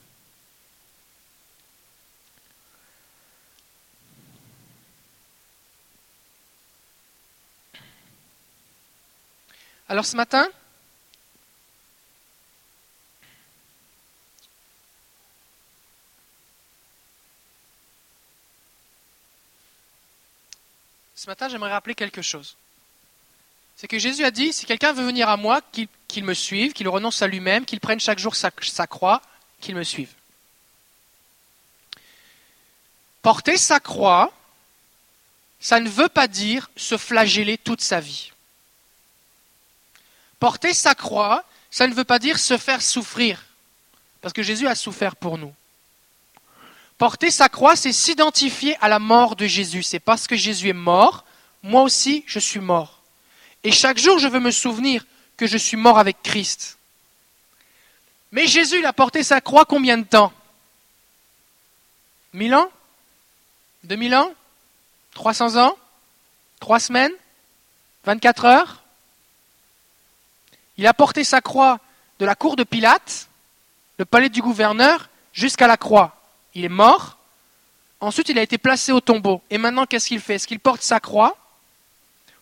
Alors 9.87 10.05
ce 10.05 10.15
matin, 10.15 10.47
ce 21.15 21.27
matin, 21.27 21.49
j'aimerais 21.49 21.71
rappeler 21.71 21.95
quelque 21.95 22.21
chose 22.21 22.55
c'est 23.75 23.87
que 23.87 23.99
Jésus 23.99 24.23
a 24.23 24.31
dit, 24.31 24.53
si 24.53 24.65
quelqu'un 24.65 24.93
veut 24.93 25.05
venir 25.05 25.29
à 25.29 25.37
moi, 25.37 25.61
qu'il 26.07 26.23
me 26.23 26.33
suive, 26.33 26.73
qu'il 26.73 26.87
renonce 26.87 27.21
à 27.21 27.27
lui-même, 27.27 27.65
qu'il 27.65 27.79
prenne 27.79 27.99
chaque 27.99 28.19
jour 28.19 28.35
sa, 28.35 28.49
sa 28.61 28.87
croix, 28.87 29.21
qu'il 29.59 29.75
me 29.75 29.83
suive. 29.83 30.11
Porter 33.21 33.57
sa 33.57 33.79
croix, 33.79 34.31
ça 35.59 35.79
ne 35.79 35.89
veut 35.89 36.09
pas 36.09 36.27
dire 36.27 36.69
se 36.77 36.97
flageller 36.97 37.57
toute 37.57 37.81
sa 37.81 37.99
vie. 37.99 38.31
Porter 40.45 40.75
sa 40.75 40.93
croix, 40.93 41.43
ça 41.71 41.87
ne 41.87 41.95
veut 41.95 42.03
pas 42.03 42.19
dire 42.19 42.37
se 42.37 42.59
faire 42.59 42.83
souffrir, 42.83 43.43
parce 44.21 44.31
que 44.31 44.43
Jésus 44.43 44.67
a 44.67 44.75
souffert 44.75 45.15
pour 45.15 45.39
nous. 45.39 45.51
Porter 46.99 47.31
sa 47.31 47.49
croix, 47.49 47.75
c'est 47.75 47.91
s'identifier 47.91 48.77
à 48.79 48.87
la 48.87 48.99
mort 48.99 49.35
de 49.35 49.47
Jésus. 49.47 49.81
C'est 49.81 49.99
parce 49.99 50.27
que 50.27 50.35
Jésus 50.35 50.69
est 50.69 50.73
mort, 50.73 51.25
moi 51.63 51.81
aussi 51.81 52.23
je 52.27 52.37
suis 52.37 52.59
mort. 52.59 53.01
Et 53.63 53.71
chaque 53.71 53.97
jour, 53.97 54.19
je 54.19 54.27
veux 54.27 54.39
me 54.39 54.51
souvenir 54.51 55.03
que 55.35 55.47
je 55.47 55.57
suis 55.57 55.77
mort 55.77 55.97
avec 55.97 56.21
Christ. 56.21 56.77
Mais 58.31 58.45
Jésus, 58.45 58.77
il 58.77 58.85
a 58.85 58.93
porté 58.93 59.23
sa 59.23 59.41
croix 59.41 59.65
combien 59.65 59.97
de 59.97 60.03
temps? 60.03 60.31
Mille 62.33 62.53
ans? 62.53 62.69
Deux 63.83 63.95
mille 63.95 64.13
ans? 64.13 64.31
Trois 65.15 65.33
cents 65.33 65.55
ans? 65.55 65.75
Trois 66.59 66.79
semaines? 66.79 67.13
Vingt-quatre 68.03 68.45
heures? 68.45 68.83
Il 70.77 70.87
a 70.87 70.93
porté 70.93 71.23
sa 71.23 71.41
croix 71.41 71.79
de 72.19 72.25
la 72.25 72.35
cour 72.35 72.55
de 72.55 72.63
Pilate, 72.63 73.27
le 73.97 74.05
palais 74.05 74.29
du 74.29 74.41
gouverneur, 74.41 75.09
jusqu'à 75.33 75.67
la 75.67 75.77
croix. 75.77 76.15
Il 76.53 76.65
est 76.65 76.69
mort. 76.69 77.17
Ensuite, 78.01 78.29
il 78.29 78.37
a 78.37 78.41
été 78.41 78.57
placé 78.57 78.91
au 78.91 79.01
tombeau. 79.01 79.41
Et 79.49 79.57
maintenant, 79.57 79.85
qu'est-ce 79.85 80.07
qu'il 80.07 80.19
fait? 80.19 80.35
Est-ce 80.35 80.47
qu'il 80.47 80.59
porte 80.59 80.81
sa 80.81 80.99
croix? 80.99 81.37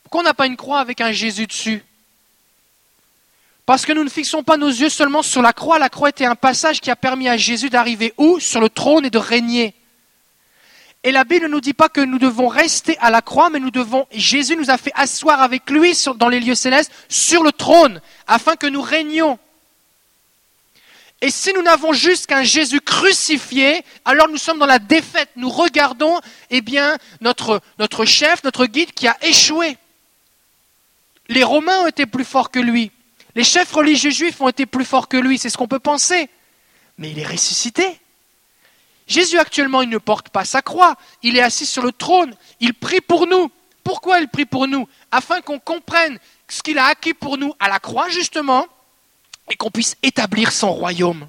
Pourquoi 0.04 0.22
on 0.22 0.24
n'a 0.24 0.34
pas 0.34 0.48
une 0.48 0.58
croix 0.58 0.80
avec 0.80 1.02
un 1.02 1.12
Jésus 1.12 1.48
dessus? 1.48 1.84
Parce 3.65 3.86
que 3.86 3.93
nous 3.93 4.04
ne 4.04 4.10
fixons 4.10 4.43
pas 4.43 4.58
nos 4.58 4.67
yeux 4.67 4.89
seulement 4.89 5.22
sur 5.22 5.41
la 5.41 5.54
croix. 5.54 5.80
La 5.80 5.89
croix 5.89 6.10
était 6.10 6.26
un 6.26 6.36
passage 6.36 6.82
qui 6.82 6.91
a 6.91 6.96
permis 6.96 7.30
à 7.30 7.38
Jésus 7.38 7.69
d'arriver 7.69 8.13
où? 8.17 8.39
Sur 8.39 8.60
le 8.60 8.69
trône 8.69 9.06
et 9.06 9.10
de 9.10 9.17
régner. 9.17 9.74
Et 11.04 11.12
la 11.12 11.26
Bible 11.26 11.46
ne 11.46 11.50
nous 11.50 11.62
dit 11.62 11.74
pas 11.74 11.89
que 11.89 12.00
nous 12.00 12.18
devons 12.18 12.48
rester 12.48 12.98
à 13.00 13.10
la 13.10 13.22
croix, 13.22 13.50
mais 13.50 13.60
nous 13.60 13.72
devons, 13.72 14.08
Jésus 14.12 14.56
nous 14.56 14.70
a 14.70 14.78
fait 14.78 14.94
asseoir 14.96 15.42
avec 15.42 15.70
lui 15.70 15.94
dans 16.16 16.30
les 16.30 16.39
lieux 16.39 16.56
célestes 16.56 16.92
sur 17.10 17.44
le 17.44 17.52
trône, 17.52 18.02
afin 18.26 18.56
que 18.56 18.68
nous 18.68 18.82
régnions. 18.82 19.38
Et 21.20 21.30
si 21.30 21.54
nous 21.54 21.62
n'avons 21.62 21.94
juste 21.94 22.28
qu'un 22.28 22.44
Jésus 22.44 22.82
crucifié, 22.82 23.84
alors 24.04 24.28
nous 24.30 24.38
sommes 24.38 24.60
dans 24.60 24.66
la 24.66 24.80
défaite. 24.80 25.30
Nous 25.36 25.50
regardons, 25.50 26.20
eh 26.50 26.62
bien, 26.62 26.98
notre, 27.22 27.62
notre 27.80 28.06
chef, 28.06 28.44
notre 28.44 28.66
guide 28.66 28.92
qui 28.94 29.08
a 29.08 29.18
échoué. 29.22 29.78
Les 31.30 31.44
Romains 31.44 31.80
ont 31.80 31.88
été 31.88 32.06
plus 32.06 32.26
forts 32.26 32.52
que 32.52 32.60
lui. 32.60 32.92
Les 33.36 33.46
chefs 33.46 33.72
religieux 33.72 34.12
juifs 34.12 34.42
ont 34.42 34.50
été 34.50 34.66
plus 34.66 34.86
forts 34.86 35.08
que 35.08 35.18
lui. 35.18 35.38
C'est 35.38 35.50
ce 35.50 35.58
qu'on 35.58 35.68
peut 35.68 35.80
penser. 35.80 36.30
Mais 36.98 37.12
il 37.12 37.20
est 37.20 37.26
ressuscité. 37.26 38.00
Jésus 39.08 39.38
actuellement, 39.38 39.82
il 39.82 39.89
ne 39.89 39.98
porte 39.98 40.30
pas 40.30 40.46
sa 40.46 40.62
croix. 40.62 40.96
Il 41.22 41.38
est 41.38 41.42
assis 41.42 41.66
sur 41.66 41.84
le 41.84 41.92
trône. 41.92 42.36
Il 42.60 42.74
prie 42.74 43.02
pour 43.02 43.28
nous. 43.28 43.52
Pourquoi 43.84 44.20
il 44.20 44.28
prie 44.28 44.46
pour 44.46 44.68
nous? 44.68 44.88
Afin 45.12 45.42
qu'on 45.42 45.60
comprenne 45.60 46.18
ce 46.48 46.63
qu'il 46.63 46.78
a 46.78 46.86
acquis 46.86 47.13
pour 47.13 47.38
nous 47.38 47.54
à 47.60 47.68
la 47.68 47.80
croix, 47.80 48.10
justement, 48.10 48.66
et 49.52 49.56
qu'on 49.56 49.72
puisse 49.72 49.96
établir 50.04 50.52
son 50.52 50.72
royaume. 50.72 51.28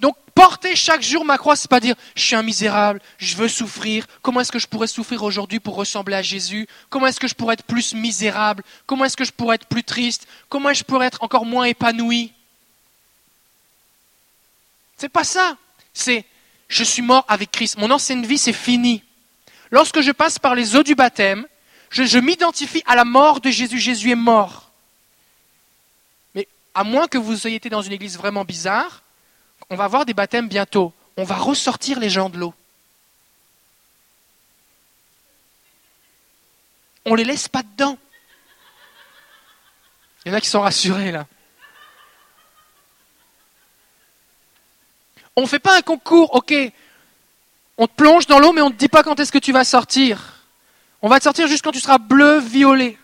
Donc 0.00 0.16
porter 0.34 0.74
chaque 0.74 1.02
jour 1.02 1.24
ma 1.26 1.36
croix, 1.36 1.54
c'est 1.56 1.70
pas 1.70 1.80
dire 1.80 1.94
je 2.14 2.22
suis 2.22 2.34
un 2.34 2.42
misérable, 2.42 3.00
je 3.18 3.36
veux 3.36 3.48
souffrir. 3.48 4.06
Comment 4.22 4.40
est-ce 4.40 4.50
que 4.50 4.58
je 4.58 4.66
pourrais 4.66 4.86
souffrir 4.86 5.22
aujourd'hui 5.22 5.60
pour 5.60 5.74
ressembler 5.74 6.16
à 6.16 6.22
Jésus? 6.22 6.66
Comment 6.88 7.06
est-ce 7.06 7.20
que 7.20 7.28
je 7.28 7.34
pourrais 7.34 7.54
être 7.54 7.64
plus 7.64 7.94
misérable? 7.94 8.64
Comment 8.86 9.04
est-ce 9.04 9.16
que 9.16 9.24
je 9.24 9.32
pourrais 9.32 9.56
être 9.56 9.66
plus 9.66 9.84
triste? 9.84 10.26
Comment 10.48 10.72
je 10.72 10.82
pourrais 10.84 11.06
être 11.06 11.22
encore 11.22 11.44
moins 11.44 11.64
épanoui? 11.64 12.32
C'est 15.00 15.08
pas 15.08 15.24
ça. 15.24 15.56
C'est 15.94 16.26
je 16.68 16.84
suis 16.84 17.00
mort 17.00 17.24
avec 17.26 17.50
Christ. 17.50 17.78
Mon 17.78 17.90
ancienne 17.90 18.26
vie, 18.26 18.36
c'est 18.36 18.52
fini. 18.52 19.02
Lorsque 19.70 20.02
je 20.02 20.12
passe 20.12 20.38
par 20.38 20.54
les 20.54 20.76
eaux 20.76 20.82
du 20.82 20.94
baptême, 20.94 21.46
je, 21.88 22.18
m'identifie 22.18 22.82
à 22.84 22.96
la 22.96 23.06
mort 23.06 23.40
de 23.40 23.48
Jésus. 23.48 23.78
Jésus 23.78 24.10
est 24.10 24.14
mort. 24.14 24.70
Mais 26.34 26.46
à 26.74 26.84
moins 26.84 27.08
que 27.08 27.16
vous 27.16 27.46
ayez 27.46 27.56
été 27.56 27.70
dans 27.70 27.80
une 27.80 27.92
église 27.92 28.18
vraiment 28.18 28.44
bizarre, 28.44 29.02
on 29.70 29.74
va 29.74 29.84
avoir 29.84 30.04
des 30.04 30.12
baptêmes 30.12 30.48
bientôt. 30.48 30.92
On 31.16 31.24
va 31.24 31.36
ressortir 31.36 31.98
les 31.98 32.10
gens 32.10 32.28
de 32.28 32.36
l'eau. 32.36 32.52
On 37.06 37.12
ne 37.12 37.16
les 37.16 37.24
laisse 37.24 37.48
pas 37.48 37.62
dedans. 37.62 37.96
Il 40.26 40.28
y 40.28 40.34
en 40.34 40.36
a 40.36 40.42
qui 40.42 40.50
sont 40.50 40.60
rassurés 40.60 41.10
là. 41.10 41.26
On 45.40 45.44
ne 45.44 45.48
fait 45.48 45.58
pas 45.58 45.78
un 45.78 45.80
concours, 45.80 46.34
ok. 46.34 46.52
On 47.78 47.86
te 47.86 47.94
plonge 47.94 48.26
dans 48.26 48.38
l'eau, 48.38 48.52
mais 48.52 48.60
on 48.60 48.68
ne 48.68 48.74
te 48.74 48.78
dit 48.78 48.88
pas 48.88 49.02
quand 49.02 49.18
est-ce 49.18 49.32
que 49.32 49.38
tu 49.38 49.52
vas 49.52 49.64
sortir. 49.64 50.44
On 51.00 51.08
va 51.08 51.18
te 51.18 51.24
sortir 51.24 51.46
juste 51.46 51.64
quand 51.64 51.72
tu 51.72 51.80
seras 51.80 51.96
bleu, 51.96 52.40
violet. 52.40 52.98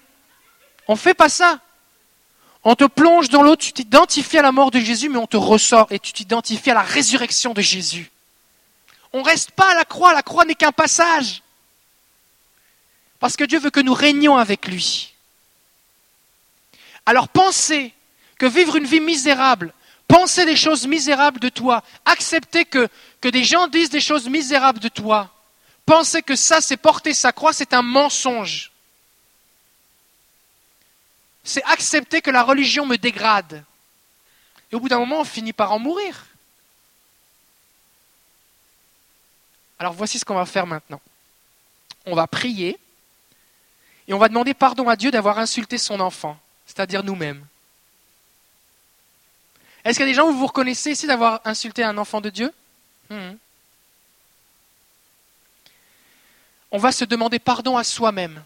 On 0.87 0.93
ne 0.93 0.99
fait 0.99 1.15
pas 1.15 1.31
ça. 1.31 1.61
On 2.63 2.75
te 2.75 2.85
plonge 2.85 3.31
dans 3.31 3.43
l'eau, 3.43 3.57
tu 3.57 3.73
t'identifies 3.73 4.37
à 4.37 4.43
la 4.43 4.53
mort 4.53 4.71
de 4.71 4.79
Jésus, 4.79 5.09
mais 5.09 5.17
on 5.17 5.27
te 5.27 5.39
ressort 5.39 5.87
et 5.89 5.99
tu 5.99 6.13
t'identifies 6.13 6.73
à 6.73 6.75
la 6.75 6.83
résurrection 6.83 7.55
de 7.55 7.63
Jésus. 7.63 8.11
On 9.15 9.21
ne 9.21 9.25
reste 9.25 9.53
pas 9.53 9.73
à 9.73 9.75
la 9.75 9.87
croix, 9.87 10.13
la 10.13 10.23
croix 10.23 10.45
n'est 10.45 10.55
qu'un 10.55 10.73
passage. 10.73 11.43
Parce 13.19 13.39
que 13.39 13.45
Dieu 13.45 13.61
veut 13.61 13.71
que 13.71 13.81
nous 13.81 13.95
régnions 13.95 14.37
avec 14.37 14.67
lui. 14.67 15.15
Alors 17.07 17.29
pensez 17.29 17.95
que 18.39 18.45
vivre 18.45 18.77
une 18.77 18.85
vie 18.85 19.01
misérable, 19.01 19.73
penser 20.09 20.45
des 20.45 20.57
choses 20.57 20.87
misérables 20.87 21.41
de 21.41 21.49
toi, 21.49 21.83
accepter 22.05 22.65
que, 22.65 22.89
des 23.23 23.45
gens 23.45 23.67
disent 23.67 23.91
des 23.91 24.01
choses 24.01 24.29
misérables 24.29 24.79
de 24.79 24.89
toi, 24.89 25.31
penser 25.85 26.23
que 26.23 26.37
ça 26.37 26.61
c'est 26.61 26.77
porter 26.77 27.13
sa 27.13 27.33
croix, 27.33 27.53
c'est 27.53 27.75
un 27.75 27.83
mensonge. 27.83 28.71
C'est 31.43 31.65
accepter 31.65 32.23
que 32.23 32.31
la 32.31 32.43
religion 32.43 32.87
me 32.87 32.97
dégrade. 32.97 33.65
Et 34.71 34.77
au 34.77 34.81
bout 34.81 34.89
d'un 34.89 34.99
moment, 34.99 35.21
on 35.21 35.25
finit 35.25 35.53
par 35.53 35.73
en 35.73 35.79
mourir. 35.79 36.27
Alors 39.79 39.93
voici 39.93 40.19
ce 40.19 40.25
qu'on 40.25 40.35
va 40.35 40.47
faire 40.47 40.67
maintenant. 40.67 41.01
On 42.05 42.15
va 42.15 42.27
prier 42.27 42.79
et 44.09 44.15
on 44.15 44.19
va 44.19 44.29
demander 44.29 44.55
pardon 44.55 44.89
à 44.89 44.97
Dieu 44.97 45.11
d'avoir 45.11 45.39
insulté 45.39 45.79
son 45.79 46.01
enfant, 46.01 46.39
c'est-à-dire 46.67 47.03
nous-mêmes. 47.03 47.45
Est-ce 49.87 49.99
qu'il 49.99 50.07
y 50.07 50.11
a 50.11 50.13
des 50.13 50.17
gens 50.17 50.27
où 50.27 50.33
vous 50.33 50.41
vous 50.41 50.47
reconnaissez 50.49 50.91
ici 50.91 51.07
d'avoir 51.07 51.41
insulté 51.45 51.85
un 51.85 51.97
enfant 51.97 52.21
de 52.21 52.29
Dieu? 52.29 52.53
Hmm. 53.09 53.35
On 56.73 56.79
va 56.79 56.91
se 56.91 57.05
demander 57.05 57.39
pardon 57.39 57.77
à 57.77 57.85
soi-même, 57.85 58.43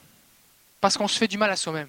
parce 0.83 0.98
qu'on 0.98 1.09
se 1.09 1.18
fait 1.18 1.29
du 1.29 1.38
mal 1.38 1.50
à 1.50 1.57
soi-même. 1.57 1.88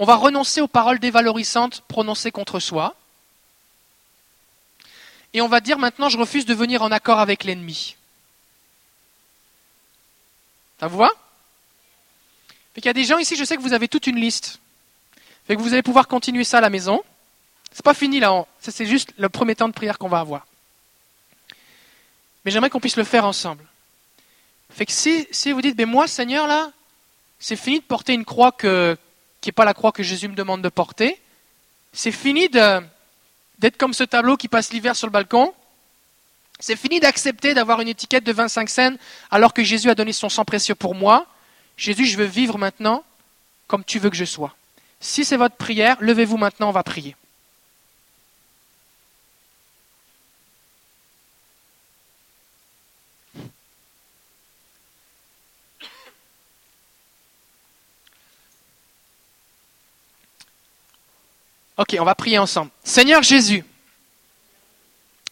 On 0.00 0.04
va 0.04 0.16
renoncer 0.16 0.60
aux 0.60 0.66
paroles 0.66 0.98
dévalorisantes 0.98 1.82
prononcées 1.82 2.32
contre 2.32 2.58
soi. 2.58 2.96
Et 5.32 5.40
on 5.42 5.48
va 5.48 5.60
dire 5.60 5.78
maintenant, 5.78 6.08
je 6.08 6.18
refuse 6.18 6.44
de 6.44 6.54
venir 6.54 6.82
en 6.82 6.90
accord 6.90 7.20
avec 7.20 7.44
l'ennemi. 7.44 7.94
Ça 10.80 10.88
vous 10.88 10.98
va? 10.98 11.10
Il 12.74 12.84
y 12.84 12.88
a 12.88 12.92
des 12.92 13.04
gens 13.04 13.18
ici, 13.18 13.36
je 13.36 13.44
sais 13.44 13.56
que 13.56 13.62
vous 13.62 13.74
avez 13.74 13.86
toute 13.86 14.08
une 14.08 14.18
liste. 14.18 14.58
Que 15.56 15.62
vous 15.62 15.72
allez 15.72 15.82
pouvoir 15.82 16.06
continuer 16.06 16.44
ça 16.44 16.58
à 16.58 16.60
la 16.60 16.70
maison. 16.70 17.02
C'est 17.72 17.84
pas 17.84 17.94
fini 17.94 18.20
là, 18.20 18.46
c'est 18.60 18.86
juste 18.86 19.12
le 19.16 19.28
premier 19.28 19.54
temps 19.54 19.68
de 19.68 19.72
prière 19.72 19.98
qu'on 19.98 20.08
va 20.08 20.20
avoir. 20.20 20.46
Mais 22.44 22.50
j'aimerais 22.50 22.70
qu'on 22.70 22.80
puisse 22.80 22.96
le 22.96 23.04
faire 23.04 23.24
ensemble. 23.24 23.64
Fait 24.70 24.86
que 24.86 24.92
si, 24.92 25.26
si 25.30 25.52
vous 25.52 25.60
dites, 25.60 25.76
mais 25.76 25.84
moi, 25.84 26.06
Seigneur, 26.06 26.46
là, 26.46 26.70
c'est 27.38 27.56
fini 27.56 27.80
de 27.80 27.84
porter 27.84 28.12
une 28.12 28.24
croix 28.24 28.52
qui 28.52 28.66
n'est 28.68 29.52
pas 29.52 29.64
la 29.64 29.74
croix 29.74 29.92
que 29.92 30.02
Jésus 30.02 30.28
me 30.28 30.34
demande 30.34 30.62
de 30.62 30.68
porter. 30.68 31.20
C'est 31.92 32.12
fini 32.12 32.48
d'être 32.48 33.76
comme 33.76 33.94
ce 33.94 34.04
tableau 34.04 34.36
qui 34.36 34.48
passe 34.48 34.72
l'hiver 34.72 34.96
sur 34.96 35.06
le 35.06 35.12
balcon. 35.12 35.52
C'est 36.58 36.76
fini 36.76 37.00
d'accepter 37.00 37.54
d'avoir 37.54 37.80
une 37.80 37.88
étiquette 37.88 38.24
de 38.24 38.32
25 38.32 38.68
cents 38.68 38.96
alors 39.30 39.52
que 39.52 39.64
Jésus 39.64 39.90
a 39.90 39.94
donné 39.94 40.12
son 40.12 40.28
sang 40.28 40.44
précieux 40.44 40.74
pour 40.74 40.94
moi. 40.94 41.26
Jésus, 41.76 42.06
je 42.06 42.16
veux 42.16 42.24
vivre 42.24 42.58
maintenant 42.58 43.04
comme 43.66 43.84
tu 43.84 43.98
veux 43.98 44.10
que 44.10 44.16
je 44.16 44.24
sois. 44.24 44.54
Si 45.00 45.24
c'est 45.24 45.38
votre 45.38 45.56
prière, 45.56 45.96
levez-vous 46.00 46.36
maintenant, 46.36 46.68
on 46.68 46.72
va 46.72 46.82
prier. 46.82 47.16
Ok, 61.78 61.96
on 61.98 62.04
va 62.04 62.14
prier 62.14 62.36
ensemble. 62.38 62.70
Seigneur 62.84 63.22
Jésus, 63.22 63.64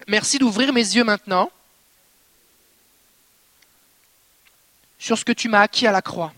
merci 0.07 0.39
d'ouvrir 0.39 0.73
mes 0.73 0.81
yeux 0.81 1.05
maintenant 1.05 1.53
sur 4.99 5.19
ce 5.19 5.27
que 5.27 5.33
tu 5.33 5.51
m'as 5.51 5.61
acquis 5.61 5.87
à 5.87 5.93
la 5.93 6.01
croix. 6.01 6.33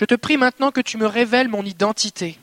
Je 0.00 0.06
te 0.06 0.14
prie 0.14 0.38
maintenant 0.38 0.72
que 0.72 0.80
tu 0.80 0.96
me 0.96 1.06
révèles 1.06 1.48
mon 1.48 1.62
identité 1.62 2.38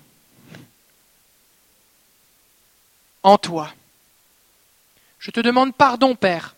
en 3.23 3.39
toi. 3.39 3.73
Je 5.17 5.31
te 5.31 5.39
demande 5.39 5.73
pardon, 5.73 6.15
Père, 6.15 6.55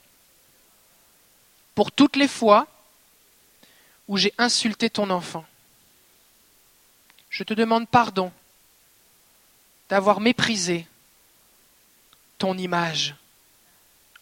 pour 1.74 1.94
toutes 1.94 2.18
les 2.18 2.28
fois 2.28 2.68
où 4.10 4.18
j'ai 4.18 4.34
insulté 4.38 4.90
ton 4.90 5.10
enfant. 5.10 5.46
Je 7.30 7.46
te 7.46 7.54
demande 7.54 7.88
pardon 7.88 8.34
d'avoir 9.88 10.20
méprisé 10.20 10.86
ton 12.38 12.58
image 12.58 13.16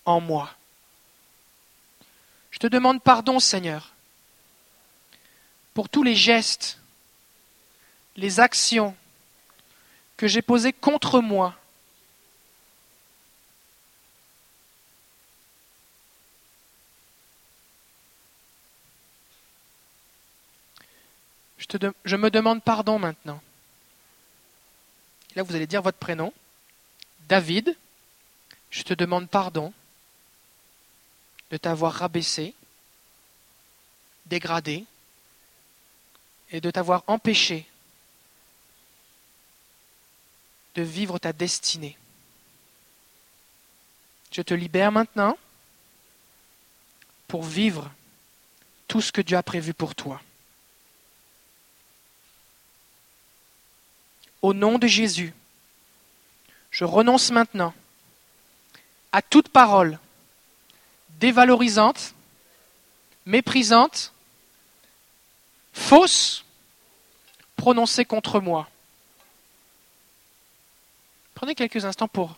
en 0.05 0.21
moi. 0.21 0.53
Je 2.51 2.59
te 2.59 2.67
demande 2.67 3.01
pardon, 3.01 3.39
Seigneur, 3.39 3.95
pour 5.77 5.89
tous 5.89 6.01
les 6.01 6.15
gestes, 6.15 6.79
les 8.15 8.39
actions 8.39 8.95
que 10.17 10.25
j'ai 10.25 10.41
posées 10.41 10.73
contre 10.73 11.21
moi. 11.21 11.55
Je, 21.59 22.15
me 22.15 22.31
demande 22.31 22.63
pardon 22.63 22.97
maintenant. 22.97 23.39
Là, 25.35 25.43
vous 25.43 25.55
allez 25.55 25.67
dire 25.67 25.83
votre 25.83 25.99
prénom. 25.99 26.33
David, 27.29 27.77
je 28.71 28.81
te 28.81 28.95
demande 28.95 29.29
pardon 29.29 29.71
de 31.51 31.57
t'avoir 31.57 31.93
rabaissé, 31.93 32.55
dégradé, 34.25 34.87
et 36.51 36.61
de 36.61 36.71
t'avoir 36.71 37.03
empêché 37.07 37.65
de 40.75 40.81
vivre 40.81 41.17
ta 41.17 41.33
destinée. 41.33 41.97
Je 44.31 44.41
te 44.41 44.53
libère 44.53 44.91
maintenant 44.91 45.37
pour 47.27 47.43
vivre 47.43 47.91
tout 48.87 49.01
ce 49.01 49.11
que 49.11 49.21
Dieu 49.21 49.35
a 49.35 49.43
prévu 49.43 49.73
pour 49.73 49.95
toi. 49.95 50.21
Au 54.41 54.53
nom 54.53 54.77
de 54.77 54.87
Jésus, 54.87 55.33
je 56.71 56.85
renonce 56.85 57.31
maintenant 57.31 57.73
à 59.11 59.21
toute 59.21 59.49
parole 59.49 59.99
dévalorisante, 61.19 62.13
méprisante, 63.25 64.13
fausse 65.77 66.43
prononcée 67.55 68.03
contre 68.03 68.39
moi. 68.39 68.69
Prenez 71.35 71.55
quelques 71.55 71.85
instants 71.85 72.07
pour 72.07 72.35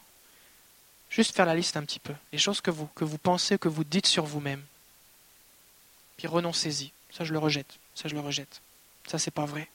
juste 1.10 1.36
faire 1.36 1.45
la 1.45 1.56
liste 1.56 1.78
un 1.78 1.84
petit 1.84 1.99
peu, 1.99 2.13
les 2.32 2.38
choses 2.38 2.62
que 2.62 2.69
vous, 2.69 2.88
que 2.88 3.06
vous 3.06 3.17
pensez, 3.17 3.58
que 3.58 3.69
vous 3.69 3.84
dites 3.84 4.06
sur 4.06 4.25
vous-même. 4.25 4.63
Puis 6.17 6.28
renoncez-y. 6.28 6.91
Ça, 7.12 7.23
je 7.23 7.34
le 7.34 7.39
rejette. 7.39 7.80
Ça, 7.95 8.10
je 8.10 8.13
le 8.13 8.19
rejette. 8.19 8.62
Ça, 9.08 9.17
c'est 9.17 9.32
pas 9.32 9.45
vrai. 9.45 9.69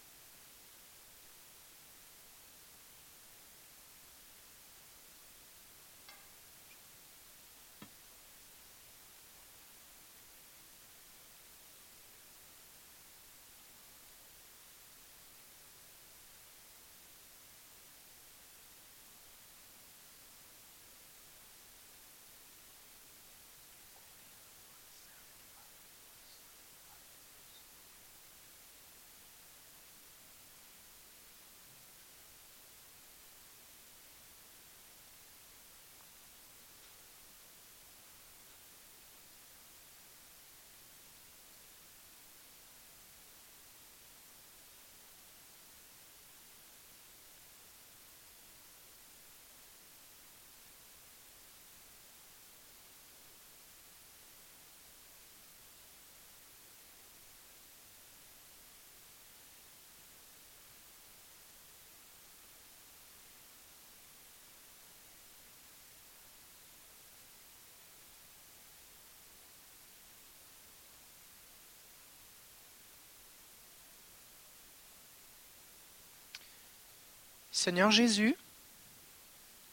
Seigneur 77.65 77.91
Jésus, 77.91 78.37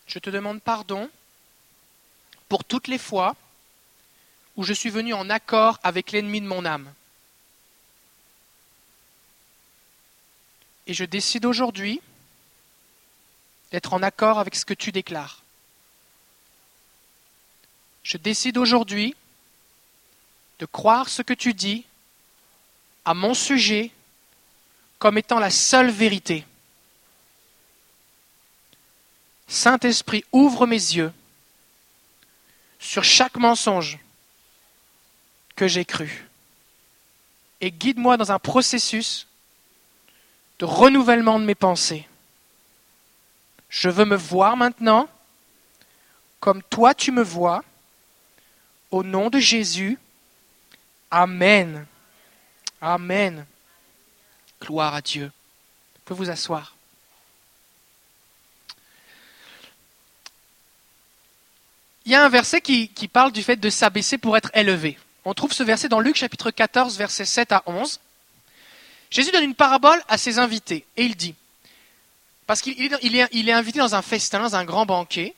je 0.08 0.18
te 0.18 0.30
demande 0.30 0.62
pardon 0.62 1.10
pour 2.48 2.64
toutes 2.64 2.88
les 2.88 2.98
fois 2.98 3.36
où 4.56 4.64
je 4.64 4.72
suis 4.72 4.90
venu 4.90 5.14
en 5.14 5.30
accord 5.30 5.78
avec 5.84 6.14
l'ennemi 6.14 6.40
de 6.40 6.46
mon 6.48 6.64
âme. 6.64 6.90
Et 10.88 10.94
je 10.94 11.04
décide 11.04 11.44
aujourd'hui 11.44 12.00
d'être 13.74 13.92
en 13.92 14.02
accord 14.04 14.40
avec 14.40 14.56
ce 14.56 14.64
que 14.64 14.74
tu 14.74 14.94
déclares. 14.94 15.44
Je 18.04 18.16
décide 18.16 18.58
aujourd'hui 18.58 19.18
de 20.60 20.66
croire 20.66 21.10
ce 21.10 21.24
que 21.24 21.34
tu 21.34 21.54
dis 21.54 21.84
à 23.04 23.14
mon 23.14 23.34
sujet 23.34 23.92
comme 24.98 25.18
étant 25.18 25.40
la 25.40 25.50
seule 25.50 25.92
vérité. 25.92 26.46
Saint-Esprit, 29.52 30.24
ouvre 30.32 30.66
mes 30.66 30.76
yeux 30.76 31.12
sur 32.80 33.04
chaque 33.04 33.36
mensonge 33.36 34.00
que 35.58 35.68
j'ai 35.68 35.84
cru 35.84 36.26
et 37.60 37.70
guide-moi 37.70 38.16
dans 38.16 38.32
un 38.32 38.40
processus 38.40 39.28
de 40.60 40.64
renouvellement 40.64 41.38
de 41.38 41.44
mes 41.44 41.54
pensées. 41.54 42.08
Je 43.68 43.90
veux 43.90 44.06
me 44.06 44.16
voir 44.16 44.56
maintenant 44.56 45.10
comme 46.40 46.64
toi 46.64 46.94
tu 46.94 47.12
me 47.12 47.22
vois. 47.22 47.62
Au 48.90 49.04
nom 49.04 49.30
de 49.30 49.40
Jésus. 49.40 50.00
Amen. 51.12 51.86
Amen. 52.80 53.46
Gloire 54.62 54.96
à 54.96 55.02
Dieu. 55.02 55.26
Vous 55.26 56.02
pouvez 56.06 56.26
vous 56.26 56.30
asseoir. 56.30 56.74
Il 62.06 62.12
y 62.12 62.16
a 62.16 62.24
un 62.24 62.30
verset 62.30 62.62
qui, 62.62 62.90
parle 63.12 63.32
du 63.32 63.44
fait 63.44 63.58
de 63.58 63.70
s'abaisser 63.70 64.18
pour 64.18 64.36
être 64.36 64.50
élevé. 64.54 64.98
On 65.24 65.34
trouve 65.34 65.54
ce 65.54 65.64
verset 65.64 65.88
dans 65.88 66.00
Luc 66.00 66.16
chapitre 66.16 66.50
14, 66.50 66.98
versets 66.98 67.26
7 67.26 67.52
à 67.52 67.64
11. 67.68 68.00
Jésus 69.12 69.32
donne 69.32 69.44
une 69.44 69.56
parabole 69.56 70.02
à 70.08 70.18
ses 70.18 70.40
invités 70.40 70.86
et 70.98 71.04
il 71.04 71.16
dit, 71.16 71.36
parce 72.48 72.62
qu'il 72.62 72.76
est, 72.82 73.52
invité 73.52 73.80
dans 73.80 73.94
un 73.94 74.02
festin, 74.02 74.40
dans 74.40 74.56
un 74.56 74.66
grand 74.66 74.86
banquet, 74.86 75.36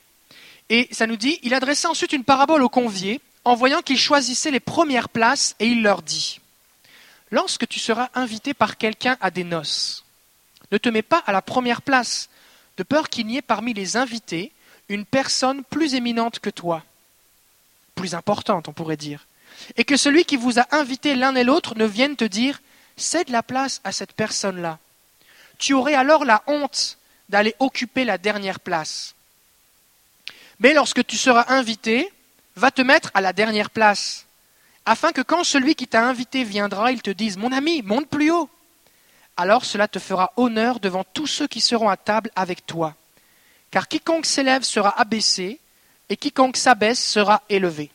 et 0.70 0.88
ça 0.92 1.06
nous 1.06 1.18
dit, 1.18 1.40
il 1.44 1.54
adressa 1.54 1.90
ensuite 1.90 2.14
une 2.14 2.24
parabole 2.24 2.64
aux 2.64 2.70
conviés 2.70 3.20
en 3.44 3.56
voyant 3.56 3.82
qu'ils 3.82 4.00
choisissaient 4.00 4.52
les 4.52 4.62
premières 4.62 5.10
places 5.10 5.56
et 5.60 5.68
il 5.68 5.84
leur 5.84 6.02
dit, 6.02 6.40
lorsque 7.30 7.68
tu 7.68 7.80
seras 7.80 8.10
invité 8.16 8.54
par 8.54 8.78
quelqu'un 8.78 9.18
à 9.20 9.32
des 9.32 9.44
noces, 9.44 10.06
ne 10.72 10.78
te 10.78 10.88
mets 10.88 11.02
pas 11.02 11.22
à 11.26 11.34
la 11.34 11.42
première 11.42 11.82
place, 11.82 12.30
de 12.78 12.84
peur 12.84 13.10
qu'il 13.10 13.28
n'y 13.28 13.38
ait 13.38 13.42
parmi 13.42 13.74
les 13.74 13.98
invités 13.98 14.52
une 14.90 15.06
personne 15.06 15.64
plus 15.64 15.96
éminente 15.96 16.40
que 16.40 16.50
toi, 16.50 16.84
plus 17.96 18.16
importante 18.16 18.68
on 18.68 18.74
pourrait 18.74 18.98
dire, 18.98 19.26
et 19.78 19.84
que 19.84 19.98
celui 19.98 20.26
qui 20.26 20.38
vous 20.38 20.60
a 20.60 20.68
invité 20.72 21.16
l'un 21.16 21.36
et 21.36 21.44
l'autre 21.44 21.76
ne 21.76 21.86
vienne 21.86 22.16
te 22.16 22.26
dire 22.26 22.62
cède 22.98 23.30
la 23.30 23.44
place 23.44 23.82
à 23.84 23.92
cette 23.92 24.14
personne-là. 24.14 24.80
Tu 25.58 25.74
aurais 25.74 25.96
alors 25.96 26.26
la 26.26 26.44
honte 26.48 26.98
d'aller 27.30 27.56
occuper 27.60 28.06
la 28.06 28.18
dernière 28.18 28.60
place. 28.60 29.16
Mais 30.60 30.74
lorsque 30.74 31.06
tu 31.06 31.18
seras 31.18 31.46
invité, 31.54 32.12
va 32.56 32.72
te 32.72 32.82
mettre 32.82 33.12
à 33.14 33.22
la 33.22 33.34
dernière 33.34 33.70
place, 33.70 34.26
afin 34.86 35.12
que 35.12 35.22
quand 35.22 35.44
celui 35.44 35.76
qui 35.76 35.88
t'a 35.88 36.06
invité 36.06 36.44
viendra, 36.44 36.92
il 36.92 37.02
te 37.02 37.10
dise 37.10 37.38
Mon 37.38 37.52
ami, 37.52 37.82
monte 37.82 38.08
plus 38.08 38.32
haut. 38.32 38.50
Alors 39.38 39.66
cela 39.66 39.88
te 39.88 40.00
fera 40.00 40.32
honneur 40.38 40.80
devant 40.80 41.04
tous 41.04 41.28
ceux 41.28 41.48
qui 41.48 41.62
seront 41.62 41.90
à 41.90 41.98
table 41.98 42.30
avec 42.36 42.66
toi. 42.66 42.96
Car 43.74 43.88
quiconque 43.88 44.28
s'élève 44.28 44.62
sera 44.62 45.02
abaissé, 45.02 45.60
et 46.08 46.16
quiconque 46.16 46.58
s'abaisse 46.58 47.04
sera 47.04 47.42
élevé. 47.50 47.90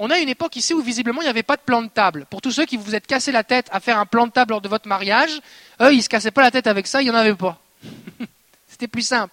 On 0.00 0.10
a 0.10 0.18
une 0.18 0.28
époque 0.28 0.56
ici 0.56 0.74
où 0.74 0.82
visiblement 0.82 1.22
il 1.22 1.26
n'y 1.26 1.30
avait 1.30 1.44
pas 1.44 1.54
de 1.54 1.60
plan 1.60 1.82
de 1.82 1.88
table. 1.88 2.26
Pour 2.28 2.40
tous 2.40 2.50
ceux 2.50 2.64
qui 2.64 2.76
vous 2.76 2.96
êtes 2.96 3.06
cassé 3.06 3.30
la 3.30 3.44
tête 3.44 3.68
à 3.70 3.78
faire 3.78 3.96
un 3.96 4.06
plan 4.06 4.26
de 4.26 4.32
table 4.32 4.50
lors 4.50 4.60
de 4.60 4.68
votre 4.68 4.88
mariage, 4.88 5.40
eux, 5.80 5.92
ils 5.92 5.98
ne 5.98 6.02
se 6.02 6.08
cassaient 6.08 6.32
pas 6.32 6.42
la 6.42 6.50
tête 6.50 6.66
avec 6.66 6.88
ça, 6.88 7.00
il 7.00 7.04
n'y 7.04 7.12
en 7.12 7.14
avait 7.14 7.36
pas. 7.36 7.60
C'était 8.68 8.88
plus 8.88 9.06
simple. 9.06 9.32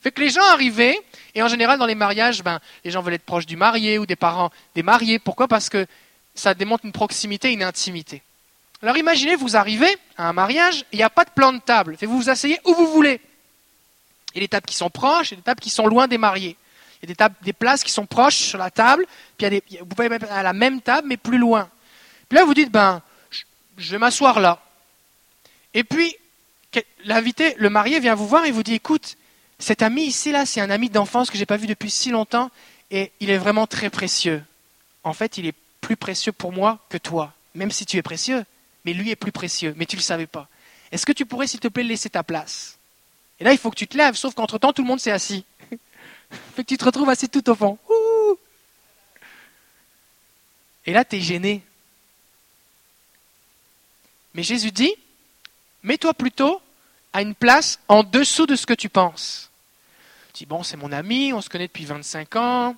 Fait 0.00 0.12
que 0.12 0.20
les 0.20 0.30
gens 0.30 0.44
arrivaient, 0.52 0.96
et 1.34 1.42
en 1.42 1.48
général 1.48 1.80
dans 1.80 1.86
les 1.86 1.96
mariages, 1.96 2.44
ben, 2.44 2.60
les 2.84 2.92
gens 2.92 3.02
veulent 3.02 3.14
être 3.14 3.26
proches 3.26 3.46
du 3.46 3.56
marié 3.56 3.98
ou 3.98 4.06
des 4.06 4.14
parents 4.14 4.52
des 4.76 4.84
mariés. 4.84 5.18
Pourquoi? 5.18 5.48
Parce 5.48 5.68
que 5.68 5.88
ça 6.36 6.54
démontre 6.54 6.84
une 6.84 6.92
proximité, 6.92 7.50
une 7.50 7.64
intimité. 7.64 8.22
Alors 8.80 8.96
imaginez, 8.96 9.34
vous 9.34 9.56
arrivez 9.56 9.92
à 10.16 10.28
un 10.28 10.32
mariage, 10.32 10.84
il 10.92 10.98
n'y 10.98 11.02
a 11.02 11.10
pas 11.10 11.24
de 11.24 11.30
plan 11.30 11.52
de 11.52 11.58
table. 11.58 11.96
Fait 11.96 12.06
vous 12.06 12.16
vous 12.16 12.30
asseyez 12.30 12.60
où 12.64 12.74
vous 12.74 12.92
voulez. 12.92 13.20
Il 14.38 14.42
y 14.42 14.44
a 14.44 14.46
des 14.46 14.48
tables 14.48 14.66
qui 14.66 14.76
sont 14.76 14.88
proches 14.88 15.32
et 15.32 15.36
des 15.36 15.42
tables 15.42 15.60
qui 15.60 15.70
sont 15.70 15.88
loin 15.88 16.06
des 16.06 16.16
mariés. 16.16 16.56
Il 17.02 17.08
y 17.08 17.12
a 17.12 17.28
des, 17.28 17.34
des 17.42 17.52
places 17.52 17.82
qui 17.82 17.90
sont 17.90 18.06
proches 18.06 18.36
sur 18.36 18.58
la 18.58 18.70
table, 18.70 19.04
puis 19.36 19.48
il 19.48 19.74
y 19.74 19.78
a 19.78 19.80
vous 19.80 19.86
pouvez 19.86 20.08
mettre 20.08 20.30
à 20.30 20.44
la 20.44 20.52
même 20.52 20.80
table, 20.80 21.08
mais 21.08 21.16
plus 21.16 21.38
loin. 21.38 21.68
Puis 22.28 22.38
là, 22.38 22.44
vous 22.44 22.54
dites, 22.54 22.70
ben, 22.70 23.02
je 23.76 23.90
vais 23.90 23.98
m'asseoir 23.98 24.38
là. 24.38 24.62
Et 25.74 25.82
puis, 25.82 26.14
l'invité, 27.04 27.56
le 27.58 27.68
marié 27.68 27.98
vient 27.98 28.14
vous 28.14 28.28
voir 28.28 28.44
et 28.44 28.52
vous 28.52 28.62
dit, 28.62 28.74
écoute, 28.74 29.16
cet 29.58 29.82
ami 29.82 30.04
ici, 30.04 30.30
là, 30.30 30.46
c'est 30.46 30.60
un 30.60 30.70
ami 30.70 30.88
d'enfance 30.88 31.30
que 31.30 31.36
je 31.36 31.42
n'ai 31.42 31.46
pas 31.46 31.56
vu 31.56 31.66
depuis 31.66 31.90
si 31.90 32.10
longtemps, 32.10 32.50
et 32.92 33.10
il 33.18 33.30
est 33.30 33.38
vraiment 33.38 33.66
très 33.66 33.90
précieux. 33.90 34.44
En 35.02 35.14
fait, 35.14 35.36
il 35.36 35.46
est 35.46 35.54
plus 35.80 35.96
précieux 35.96 36.32
pour 36.32 36.52
moi 36.52 36.78
que 36.90 36.98
toi, 36.98 37.32
même 37.54 37.72
si 37.72 37.86
tu 37.86 37.96
es 37.96 38.02
précieux, 38.02 38.44
mais 38.84 38.92
lui 38.92 39.10
est 39.10 39.16
plus 39.16 39.32
précieux, 39.32 39.74
mais 39.76 39.84
tu 39.84 39.96
ne 39.96 40.00
le 40.00 40.04
savais 40.04 40.28
pas. 40.28 40.48
Est-ce 40.92 41.06
que 41.06 41.12
tu 41.12 41.26
pourrais, 41.26 41.48
s'il 41.48 41.60
te 41.60 41.68
plaît, 41.68 41.82
laisser 41.82 42.10
ta 42.10 42.22
place? 42.22 42.77
Et 43.40 43.44
là, 43.44 43.52
il 43.52 43.58
faut 43.58 43.70
que 43.70 43.76
tu 43.76 43.86
te 43.86 43.96
lèves, 43.96 44.14
sauf 44.14 44.34
qu'entre-temps, 44.34 44.72
tout 44.72 44.82
le 44.82 44.88
monde 44.88 45.00
s'est 45.00 45.12
assis. 45.12 45.44
fait 46.54 46.64
que 46.64 46.68
tu 46.68 46.76
te 46.76 46.84
retrouves 46.84 47.08
assis 47.08 47.28
tout 47.28 47.48
au 47.50 47.54
fond. 47.54 47.78
Et 50.86 50.92
là, 50.92 51.04
tu 51.04 51.16
es 51.16 51.20
gêné. 51.20 51.62
Mais 54.34 54.42
Jésus 54.42 54.70
dit, 54.70 54.94
mets-toi 55.82 56.14
plutôt 56.14 56.60
à 57.12 57.22
une 57.22 57.34
place 57.34 57.78
en 57.88 58.02
dessous 58.02 58.46
de 58.46 58.56
ce 58.56 58.66
que 58.66 58.74
tu 58.74 58.88
penses. 58.88 59.50
Tu 60.32 60.44
dis, 60.44 60.46
bon, 60.46 60.62
c'est 60.62 60.76
mon 60.76 60.92
ami, 60.92 61.32
on 61.32 61.40
se 61.40 61.48
connaît 61.48 61.66
depuis 61.66 61.84
25 61.84 62.36
ans, 62.36 62.76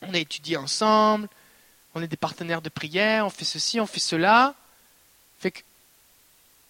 on 0.00 0.14
a 0.14 0.18
étudié 0.18 0.56
ensemble, 0.56 1.28
on 1.94 2.02
est 2.02 2.08
des 2.08 2.16
partenaires 2.16 2.62
de 2.62 2.68
prière, 2.68 3.26
on 3.26 3.30
fait 3.30 3.44
ceci, 3.44 3.80
on 3.80 3.86
fait 3.86 4.00
cela. 4.00 4.54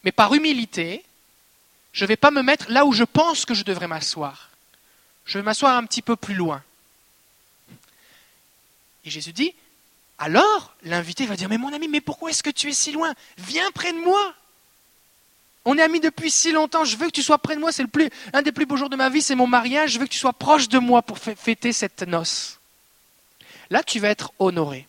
Mais 0.05 0.13
par 0.13 0.35
humilité, 0.35 1.05
je 1.93 2.05
ne 2.05 2.09
vais 2.09 2.17
pas 2.17 2.31
me 2.31 2.43
mettre 2.43 2.71
là 2.71 2.85
où 2.87 2.93
je 2.93 3.05
pense 3.05 3.45
que 3.45 3.55
je 3.55 3.65
devrais 3.65 3.89
m'asseoir 3.89 4.51
je 5.25 5.39
vais 5.39 5.43
m'asseoir 5.43 5.77
un 5.77 5.87
petit 5.87 6.03
peu 6.03 6.17
plus 6.17 6.35
loin. 6.35 6.63
Et 9.05 9.11
Jésus 9.11 9.33
dit, 9.33 9.55
alors 10.19 10.75
l'invité 10.83 11.27
va 11.27 11.37
dire, 11.37 11.49
mais 11.49 11.59
mon 11.59 11.73
ami, 11.73 11.89
mais 11.89 12.01
pourquoi 12.01 12.31
est-ce 12.31 12.43
que 12.43 12.51
tu 12.51 12.69
es 12.69 12.73
si 12.73 12.93
loin? 12.93 13.13
Viens 13.39 13.71
près 13.73 13.93
de 13.93 13.99
moi. 13.99 14.35
On 15.65 15.79
est 15.79 15.83
amis 15.83 16.01
depuis 16.01 16.31
si 16.31 16.51
longtemps, 16.51 16.85
je 16.85 16.97
veux 16.97 17.07
que 17.07 17.13
tu 17.13 17.23
sois 17.23 17.39
près 17.39 17.55
de 17.55 17.61
moi, 17.61 17.71
c'est 17.71 17.87
un 18.33 18.43
des 18.43 18.53
plus 18.53 18.67
beaux 18.67 18.77
jours 18.77 18.91
de 18.91 18.97
ma 18.97 19.09
vie, 19.09 19.23
c'est 19.23 19.37
mon 19.37 19.47
mariage, 19.47 19.93
je 19.93 20.01
veux 20.01 20.07
que 20.07 20.13
tu 20.13 20.19
sois 20.19 20.33
proche 20.33 20.69
de 20.69 20.79
moi 20.79 21.03
pour 21.03 21.19
fêter 21.19 21.73
cette 21.73 22.03
noce. 22.03 22.59
Là, 23.71 23.83
tu 23.83 24.01
vas 24.01 24.09
être 24.09 24.33
honoré. 24.41 24.89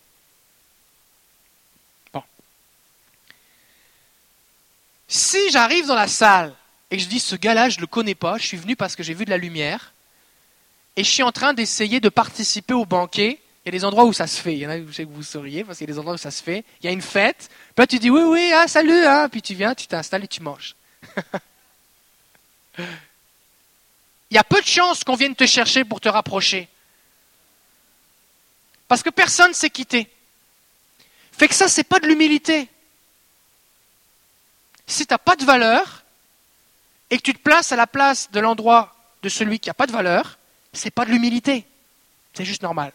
Bon. 2.12 2.24
Si 5.08 5.52
j'arrive 5.52 5.86
dans 5.86 5.96
la 5.96 6.08
salle 6.08 6.56
et 6.94 7.00
je 7.00 7.08
dis, 7.08 7.20
ce 7.20 7.36
gars-là, 7.36 7.70
je 7.70 7.78
ne 7.78 7.82
le 7.82 7.88
connais 7.88 8.14
pas, 8.14 8.38
je 8.38 8.46
suis 8.46 8.56
venu 8.56 8.76
parce 8.76 8.96
que 8.96 9.02
j'ai 9.02 9.16
vu 9.16 9.26
de 9.26 9.32
la 9.32 9.38
lumière, 9.38 9.94
et 10.96 11.04
je 11.04 11.10
suis 11.10 11.24
en 11.24 11.32
train 11.32 11.56
d'essayer 11.56 12.00
de 12.00 12.08
participer 12.08 12.76
au 12.76 12.86
banquet. 12.86 13.40
Il 13.66 13.70
y 13.70 13.70
a 13.70 13.72
des 13.72 13.84
endroits 13.84 14.06
où 14.06 14.14
ça 14.14 14.28
se 14.28 14.40
fait. 14.40 14.54
Il 14.54 14.60
y 14.60 14.68
en 14.68 14.70
a, 14.70 14.78
je 14.78 14.92
sais 14.92 15.06
que 15.06 15.10
vous 15.10 15.24
sauriez, 15.24 15.64
parce 15.64 15.80
qu'il 15.80 15.90
y 15.90 15.92
a 15.92 15.94
des 15.94 15.98
endroits 15.98 16.14
où 16.14 16.20
ça 16.20 16.30
se 16.30 16.44
fait. 16.44 16.64
Il 16.82 16.86
y 16.86 16.90
a 16.90 16.92
une 16.92 17.02
fête. 17.02 17.50
Puis 17.50 17.82
là, 17.82 17.88
tu 17.88 17.98
dis 17.98 18.12
oui, 18.12 18.22
oui, 18.22 18.52
ah, 18.54 18.68
salut, 18.68 19.06
hein. 19.06 19.28
Puis 19.28 19.42
tu 19.42 19.56
viens, 19.56 19.74
tu 19.74 19.88
t'installes 19.88 20.24
et 20.24 20.28
tu 20.28 20.44
manges. 20.44 20.76
Il 22.78 24.36
y 24.36 24.38
a 24.38 24.44
peu 24.44 24.62
de 24.62 24.68
chances 24.68 25.04
qu'on 25.04 25.16
vienne 25.16 25.36
te 25.36 25.48
chercher 25.48 25.84
pour 25.86 26.00
te 26.00 26.10
rapprocher. 26.10 26.70
Parce 28.88 29.02
que 29.02 29.10
personne 29.10 29.50
ne 29.50 29.56
s'est 29.56 29.72
quitté. 29.72 30.08
Fait 31.32 31.48
que 31.48 31.56
ça, 31.56 31.68
c'est 31.68 31.84
pas 31.84 32.00
de 32.00 32.06
l'humilité. 32.06 32.70
Si 34.86 35.08
tu 35.08 35.14
n'as 35.14 35.18
pas 35.18 35.36
de 35.36 35.44
valeur 35.44 36.03
et 37.10 37.18
que 37.18 37.24
tu 37.24 37.34
te 37.34 37.42
places 37.42 37.72
à 37.72 37.76
la 37.76 37.88
place 37.88 38.32
de 38.32 38.40
l'endroit 38.40 38.96
de 39.22 39.30
celui 39.30 39.60
qui 39.60 39.70
n'a 39.70 39.74
pas 39.74 39.88
de 39.88 39.92
valeur, 39.92 40.38
c'est 40.74 40.92
pas 40.92 41.06
de 41.06 41.12
l'humilité. 41.12 41.66
C'est 42.34 42.46
juste 42.46 42.64
normal. 42.64 42.92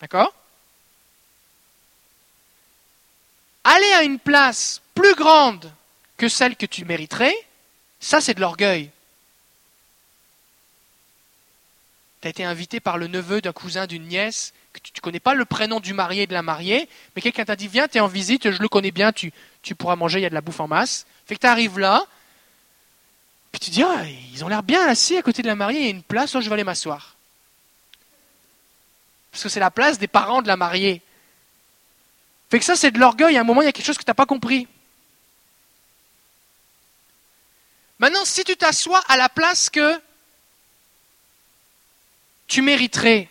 D'accord? 0.00 0.34
Aller 3.64 3.92
à 3.92 4.02
une 4.02 4.18
place 4.18 4.80
plus 4.94 5.14
grande 5.14 5.72
que 6.16 6.28
celle 6.28 6.56
que 6.56 6.66
tu 6.66 6.84
mériterais, 6.84 7.34
ça 8.00 8.20
c'est 8.20 8.34
de 8.34 8.40
l'orgueil. 8.40 8.90
Tu 12.20 12.28
as 12.28 12.30
été 12.30 12.44
invité 12.44 12.80
par 12.80 12.98
le 12.98 13.06
neveu 13.06 13.40
d'un 13.40 13.52
cousin, 13.52 13.86
d'une 13.86 14.06
nièce, 14.06 14.52
que 14.72 14.80
tu 14.80 14.92
ne 14.94 15.00
connais 15.00 15.20
pas 15.20 15.34
le 15.34 15.44
prénom 15.44 15.80
du 15.80 15.94
marié 15.94 16.22
et 16.22 16.26
de 16.26 16.32
la 16.32 16.42
mariée, 16.42 16.88
mais 17.14 17.22
quelqu'un 17.22 17.44
t'a 17.44 17.56
dit 17.56 17.68
Viens, 17.68 17.88
tu 17.88 17.98
es 17.98 18.00
en 18.00 18.06
visite, 18.06 18.50
je 18.50 18.60
le 18.60 18.68
connais 18.68 18.90
bien, 18.90 19.12
tu, 19.12 19.32
tu 19.62 19.74
pourras 19.74 19.96
manger, 19.96 20.18
il 20.18 20.22
y 20.22 20.26
a 20.26 20.30
de 20.30 20.34
la 20.34 20.40
bouffe 20.40 20.60
en 20.60 20.68
masse. 20.68 21.06
Fait 21.26 21.34
que 21.34 21.40
tu 21.40 21.46
arrives 21.46 21.78
là, 21.78 22.06
tu 23.60 23.70
dis, 23.70 23.82
ah, 23.82 24.04
ils 24.32 24.42
ont 24.42 24.48
l'air 24.48 24.62
bien 24.62 24.86
assis 24.88 25.16
à 25.18 25.22
côté 25.22 25.42
de 25.42 25.46
la 25.46 25.54
mariée, 25.54 25.80
il 25.80 25.84
y 25.84 25.88
a 25.88 25.90
une 25.90 26.02
place, 26.02 26.34
où 26.34 26.40
je 26.40 26.48
vais 26.48 26.54
aller 26.54 26.64
m'asseoir. 26.64 27.14
Parce 29.30 29.42
que 29.44 29.48
c'est 29.50 29.60
la 29.60 29.70
place 29.70 29.98
des 29.98 30.08
parents 30.08 30.42
de 30.42 30.48
la 30.48 30.56
mariée. 30.56 31.02
Fait 32.50 32.58
que 32.58 32.64
ça, 32.64 32.74
c'est 32.74 32.90
de 32.90 32.98
l'orgueil. 32.98 33.36
À 33.36 33.42
un 33.42 33.44
moment, 33.44 33.62
il 33.62 33.66
y 33.66 33.68
a 33.68 33.72
quelque 33.72 33.84
chose 33.84 33.98
que 33.98 34.02
tu 34.02 34.10
n'as 34.10 34.14
pas 34.14 34.26
compris. 34.26 34.66
Maintenant, 38.00 38.24
si 38.24 38.42
tu 38.44 38.56
t'assois 38.56 39.02
à 39.08 39.16
la 39.18 39.28
place 39.28 39.68
que 39.68 40.00
tu 42.48 42.62
mériterais 42.62 43.28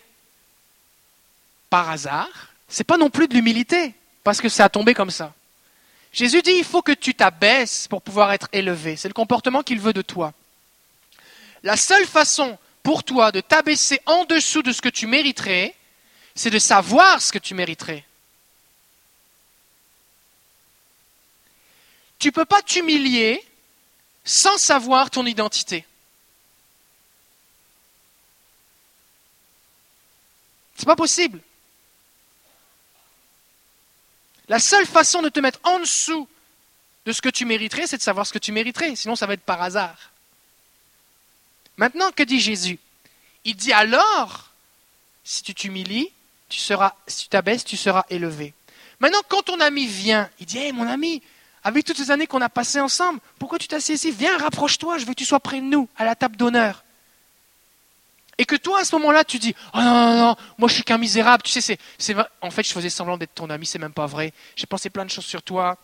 par 1.68 1.90
hasard, 1.90 2.28
c'est 2.68 2.84
pas 2.84 2.96
non 2.96 3.10
plus 3.10 3.26
de 3.26 3.34
l'humilité, 3.34 3.94
parce 4.22 4.40
que 4.40 4.48
ça 4.48 4.66
a 4.66 4.68
tombé 4.68 4.94
comme 4.94 5.10
ça. 5.10 5.34
Jésus 6.12 6.42
dit 6.42 6.52
il 6.52 6.64
faut 6.64 6.82
que 6.82 6.92
tu 6.92 7.14
t'abaisses 7.14 7.86
pour 7.88 8.02
pouvoir 8.02 8.32
être 8.32 8.48
élevé. 8.52 8.96
C'est 8.96 9.08
le 9.08 9.14
comportement 9.14 9.62
qu'il 9.62 9.80
veut 9.80 9.92
de 9.92 10.02
toi. 10.02 10.32
La 11.62 11.76
seule 11.76 12.06
façon 12.06 12.58
pour 12.82 13.04
toi 13.04 13.32
de 13.32 13.40
t'abaisser 13.40 14.00
en 14.06 14.24
dessous 14.24 14.62
de 14.62 14.72
ce 14.72 14.80
que 14.80 14.88
tu 14.88 15.06
mériterais, 15.06 15.74
c'est 16.34 16.50
de 16.50 16.58
savoir 16.58 17.20
ce 17.20 17.32
que 17.32 17.38
tu 17.38 17.54
mériterais. 17.54 18.04
Tu 22.18 22.28
ne 22.28 22.32
peux 22.32 22.44
pas 22.44 22.62
t'humilier 22.62 23.42
sans 24.24 24.58
savoir 24.58 25.10
ton 25.10 25.24
identité. 25.26 25.86
C'est 30.76 30.86
pas 30.86 30.96
possible. 30.96 31.40
La 34.50 34.58
seule 34.58 34.84
façon 34.84 35.22
de 35.22 35.28
te 35.28 35.38
mettre 35.38 35.60
en 35.62 35.78
dessous 35.78 36.28
de 37.06 37.12
ce 37.12 37.22
que 37.22 37.28
tu 37.28 37.44
mériterais, 37.44 37.86
c'est 37.86 37.98
de 37.98 38.02
savoir 38.02 38.26
ce 38.26 38.32
que 38.32 38.38
tu 38.40 38.50
mériterais. 38.50 38.96
Sinon, 38.96 39.14
ça 39.14 39.26
va 39.26 39.34
être 39.34 39.44
par 39.44 39.62
hasard. 39.62 40.10
Maintenant, 41.76 42.10
que 42.10 42.24
dit 42.24 42.40
Jésus? 42.40 42.80
Il 43.44 43.54
dit 43.54 43.72
alors, 43.72 44.50
si 45.22 45.44
tu 45.44 45.54
t'humilies, 45.54 46.10
tu 46.48 46.58
seras, 46.58 46.94
si 47.06 47.22
tu 47.22 47.28
t'abaisses, 47.28 47.64
tu 47.64 47.76
seras 47.76 48.04
élevé. 48.10 48.52
Maintenant, 48.98 49.20
quand 49.28 49.42
ton 49.42 49.60
ami 49.60 49.86
vient, 49.86 50.28
il 50.40 50.46
dit 50.46 50.58
Hé, 50.58 50.72
mon 50.72 50.88
ami, 50.88 51.22
avec 51.62 51.84
toutes 51.84 51.98
ces 51.98 52.10
années 52.10 52.26
qu'on 52.26 52.40
a 52.40 52.48
passées 52.48 52.80
ensemble, 52.80 53.20
pourquoi 53.38 53.60
tu 53.60 53.68
t'assieds 53.68 53.94
ici? 53.94 54.10
Viens, 54.10 54.36
rapproche-toi, 54.36 54.98
je 54.98 55.04
veux 55.04 55.12
que 55.12 55.18
tu 55.18 55.24
sois 55.24 55.38
près 55.38 55.60
de 55.60 55.66
nous, 55.66 55.88
à 55.96 56.04
la 56.04 56.16
table 56.16 56.36
d'honneur. 56.36 56.82
Et 58.40 58.46
que 58.46 58.56
toi, 58.56 58.80
à 58.80 58.84
ce 58.86 58.96
moment-là, 58.96 59.22
tu 59.22 59.38
dis 59.38 59.54
Oh 59.74 59.78
non, 59.78 59.94
non, 59.94 60.16
non, 60.16 60.36
moi 60.56 60.66
je 60.66 60.72
suis 60.72 60.82
qu'un 60.82 60.96
misérable. 60.96 61.42
Tu 61.42 61.60
sais, 61.60 61.78
c'est, 61.98 62.16
en 62.40 62.50
fait, 62.50 62.62
je 62.62 62.72
faisais 62.72 62.88
semblant 62.88 63.18
d'être 63.18 63.34
ton 63.34 63.50
ami, 63.50 63.66
c'est 63.66 63.78
même 63.78 63.92
pas 63.92 64.06
vrai. 64.06 64.32
J'ai 64.56 64.64
pensé 64.64 64.88
plein 64.88 65.04
de 65.04 65.10
choses 65.10 65.26
sur 65.26 65.42
toi. 65.42 65.76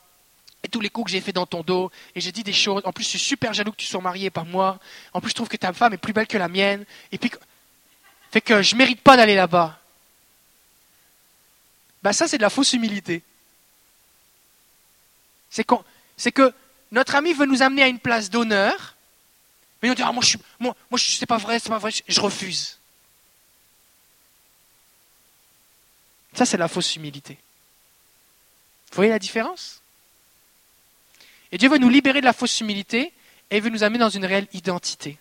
Et 0.65 0.69
tous 0.69 0.81
les 0.81 0.89
coups 0.89 1.05
que 1.05 1.11
j'ai 1.11 1.21
fait 1.21 1.35
dans 1.35 1.45
ton 1.45 1.61
dos, 1.61 1.91
et 2.15 2.21
j'ai 2.23 2.33
dit 2.33 2.43
des 2.43 2.55
choses. 2.55 2.81
En 2.87 2.93
plus, 2.93 3.05
je 3.05 3.11
suis 3.11 3.19
super 3.19 3.53
jaloux 3.53 3.73
que 3.73 3.77
tu 3.77 3.85
sois 3.85 4.01
marié 4.01 4.31
par 4.31 4.47
moi. 4.47 4.79
En 5.13 5.21
plus, 5.21 5.29
je 5.29 5.35
trouve 5.35 5.49
que 5.49 5.59
ta 5.59 5.75
femme 5.75 5.93
est 5.93 5.99
plus 5.99 6.15
belle 6.15 6.27
que 6.27 6.39
la 6.39 6.49
mienne. 6.49 6.87
Et 7.13 7.19
puis, 7.19 7.31
fait 8.31 8.41
que 8.41 8.63
je 8.63 8.75
mérite 8.75 9.03
pas 9.03 9.19
d'aller 9.19 9.35
là-bas. 9.35 9.79
Ben 12.03 12.15
ça, 12.15 12.27
c'est 12.27 12.39
de 12.39 12.43
la 12.43 12.49
fausse 12.49 12.73
humilité. 12.73 13.23
C'est, 15.51 15.65
que 16.33 16.55
notre 16.91 17.17
ami 17.17 17.35
veut 17.35 17.45
nous 17.45 17.63
amener 17.63 17.83
à 17.83 17.89
une 17.89 17.99
place 17.99 18.31
d'honneur, 18.31 18.96
mais 19.83 19.91
on 19.91 19.95
dit, 19.95 20.03
ah, 20.03 20.13
moi, 20.13 20.23
je 20.23 20.37
moi, 20.59 20.75
c'est 20.97 21.27
pas 21.27 21.39
vrai, 21.39 21.59
c'est 21.59 21.69
pas 21.69 21.79
vrai, 21.79 21.91
je 22.07 22.21
refuse. 22.21 22.79
Ça, 26.35 26.45
c'est 26.45 26.57
la 26.57 26.69
fausse 26.69 26.97
humilité. 26.97 27.39
Vous 28.91 28.97
voyez 28.97 29.11
la 29.11 29.19
différence? 29.19 29.81
Et 31.53 31.59
Dieu 31.59 31.69
veut 31.69 31.79
nous 31.79 31.89
libérer 31.89 32.21
de 32.21 32.27
la 32.27 32.33
fausse 32.33 32.61
humilité 32.61 33.13
et 33.51 33.61
veut 33.61 33.71
nous 33.71 33.83
amener 33.83 33.99
dans 33.99 34.11
une 34.11 34.25
réelle 34.25 34.49
identité. 34.53 35.19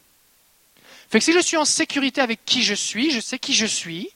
Fait 1.09 1.19
que 1.19 1.25
si 1.25 1.33
je 1.33 1.39
suis 1.39 1.57
en 1.57 1.65
sécurité 1.65 2.21
avec 2.21 2.43
qui 2.45 2.63
je 2.63 2.73
suis, 2.73 3.11
je 3.11 3.19
sais 3.19 3.37
qui 3.37 3.53
je 3.53 3.65
suis, 3.65 4.09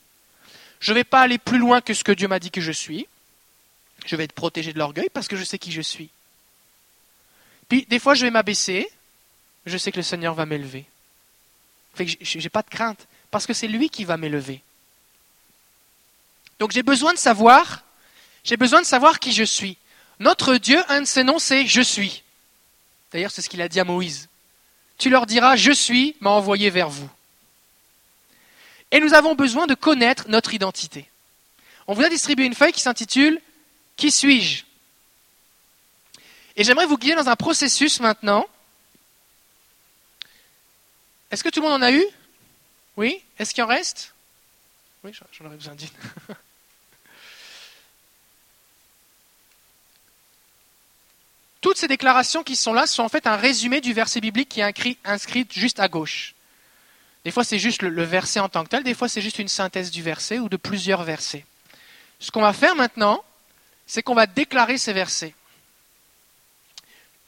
je 0.80 0.92
ne 0.92 0.96
vais 0.96 1.04
pas 1.04 1.20
aller 1.20 1.38
plus 1.38 1.58
loin 1.58 1.80
que 1.80 1.94
ce 1.94 2.04
que 2.04 2.12
Dieu 2.12 2.26
m'a 2.26 2.38
dit 2.38 2.50
que 2.50 2.60
je 2.60 2.72
suis. 2.72 3.06
Je 4.06 4.16
vais 4.16 4.24
être 4.24 4.32
protégé 4.32 4.72
de 4.72 4.78
l'orgueil 4.78 5.08
parce 5.12 5.28
que 5.28 5.36
je 5.36 5.44
sais 5.44 5.58
qui 5.58 5.72
je 5.72 5.82
suis. 5.82 6.10
Puis 7.68 7.86
des 7.88 7.98
fois, 7.98 8.14
je 8.14 8.24
vais 8.24 8.30
m'abaisser. 8.30 8.90
Je 9.66 9.76
sais 9.76 9.92
que 9.92 9.96
le 9.96 10.02
Seigneur 10.02 10.34
va 10.34 10.46
m'élever. 10.46 10.84
Fait 11.94 12.06
que 12.06 12.48
pas 12.48 12.62
de 12.62 12.70
crainte 12.70 13.06
parce 13.30 13.46
que 13.46 13.52
c'est 13.52 13.68
lui 13.68 13.90
qui 13.90 14.04
va 14.04 14.16
m'élever. 14.16 14.62
Donc 16.58 16.72
j'ai 16.72 16.82
besoin 16.82 17.12
de 17.12 17.18
savoir, 17.18 17.84
j'ai 18.44 18.56
besoin 18.56 18.80
de 18.80 18.86
savoir 18.86 19.18
qui 19.18 19.32
je 19.32 19.44
suis. 19.44 19.76
Notre 20.18 20.56
Dieu, 20.56 20.82
un 20.88 21.00
de 21.00 21.06
ses 21.06 21.24
noms, 21.24 21.38
c'est 21.38 21.66
Je 21.66 21.80
suis. 21.80 22.22
D'ailleurs, 23.12 23.30
c'est 23.30 23.42
ce 23.42 23.48
qu'il 23.48 23.62
a 23.62 23.68
dit 23.68 23.80
à 23.80 23.84
Moïse. 23.84 24.28
Tu 24.98 25.08
leur 25.08 25.26
diras, 25.26 25.56
Je 25.56 25.72
suis, 25.72 26.14
m'a 26.20 26.30
envoyé 26.30 26.68
vers 26.70 26.90
vous. 26.90 27.08
Et 28.90 29.00
nous 29.00 29.14
avons 29.14 29.34
besoin 29.34 29.66
de 29.66 29.74
connaître 29.74 30.28
notre 30.28 30.52
identité. 30.52 31.08
On 31.86 31.94
vous 31.94 32.02
a 32.02 32.08
distribué 32.08 32.44
une 32.44 32.54
feuille 32.54 32.72
qui 32.72 32.80
s'intitule 32.80 33.40
Qui 33.96 34.10
suis-je? 34.10 34.64
Et 36.56 36.64
j'aimerais 36.64 36.86
vous 36.86 36.98
guider 36.98 37.14
dans 37.14 37.28
un 37.28 37.36
processus 37.36 38.00
maintenant. 38.00 38.46
Est-ce 41.30 41.44
que 41.44 41.48
tout 41.48 41.60
le 41.60 41.68
monde 41.68 41.82
en 41.82 41.86
a 41.86 41.92
eu? 41.92 42.04
Oui? 42.96 43.22
Est-ce 43.38 43.54
qu'il 43.54 43.62
en 43.62 43.68
reste? 43.68 44.14
Oui, 45.04 45.12
j'en 45.14 45.46
aurais 45.46 45.56
besoin 45.56 45.74
d'une. 45.74 45.88
Toutes 51.60 51.76
ces 51.76 51.88
déclarations 51.88 52.42
qui 52.42 52.56
sont 52.56 52.72
là 52.72 52.86
sont 52.86 53.02
en 53.02 53.08
fait 53.08 53.26
un 53.26 53.36
résumé 53.36 53.80
du 53.80 53.92
verset 53.92 54.20
biblique 54.20 54.48
qui 54.48 54.60
est 54.60 54.98
inscrit 55.04 55.46
juste 55.50 55.78
à 55.78 55.88
gauche. 55.88 56.34
Des 57.24 57.30
fois, 57.30 57.44
c'est 57.44 57.58
juste 57.58 57.82
le, 57.82 58.02
verset 58.02 58.40
en 58.40 58.48
tant 58.48 58.64
que 58.64 58.70
tel, 58.70 58.82
des 58.82 58.94
fois, 58.94 59.08
c'est 59.08 59.20
juste 59.20 59.38
une 59.38 59.48
synthèse 59.48 59.90
du 59.90 60.02
verset 60.02 60.38
ou 60.38 60.48
de 60.48 60.56
plusieurs 60.56 61.02
versets. 61.02 61.44
Ce 62.18 62.30
qu'on 62.30 62.40
va 62.40 62.54
faire 62.54 62.74
maintenant, 62.76 63.22
c'est 63.86 64.02
qu'on 64.02 64.14
va 64.14 64.26
déclarer 64.26 64.78
ces 64.78 64.94
versets. 64.94 65.34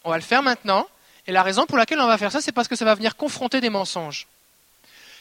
On 0.05 0.11
va 0.11 0.16
le 0.16 0.22
faire 0.22 0.42
maintenant, 0.42 0.88
et 1.26 1.32
la 1.32 1.42
raison 1.42 1.66
pour 1.66 1.78
laquelle 1.78 2.00
on 2.00 2.06
va 2.06 2.18
faire 2.18 2.32
ça, 2.32 2.40
c'est 2.40 2.52
parce 2.52 2.68
que 2.68 2.76
ça 2.76 2.84
va 2.84 2.94
venir 2.94 3.16
confronter 3.16 3.60
des 3.60 3.70
mensonges. 3.70 4.26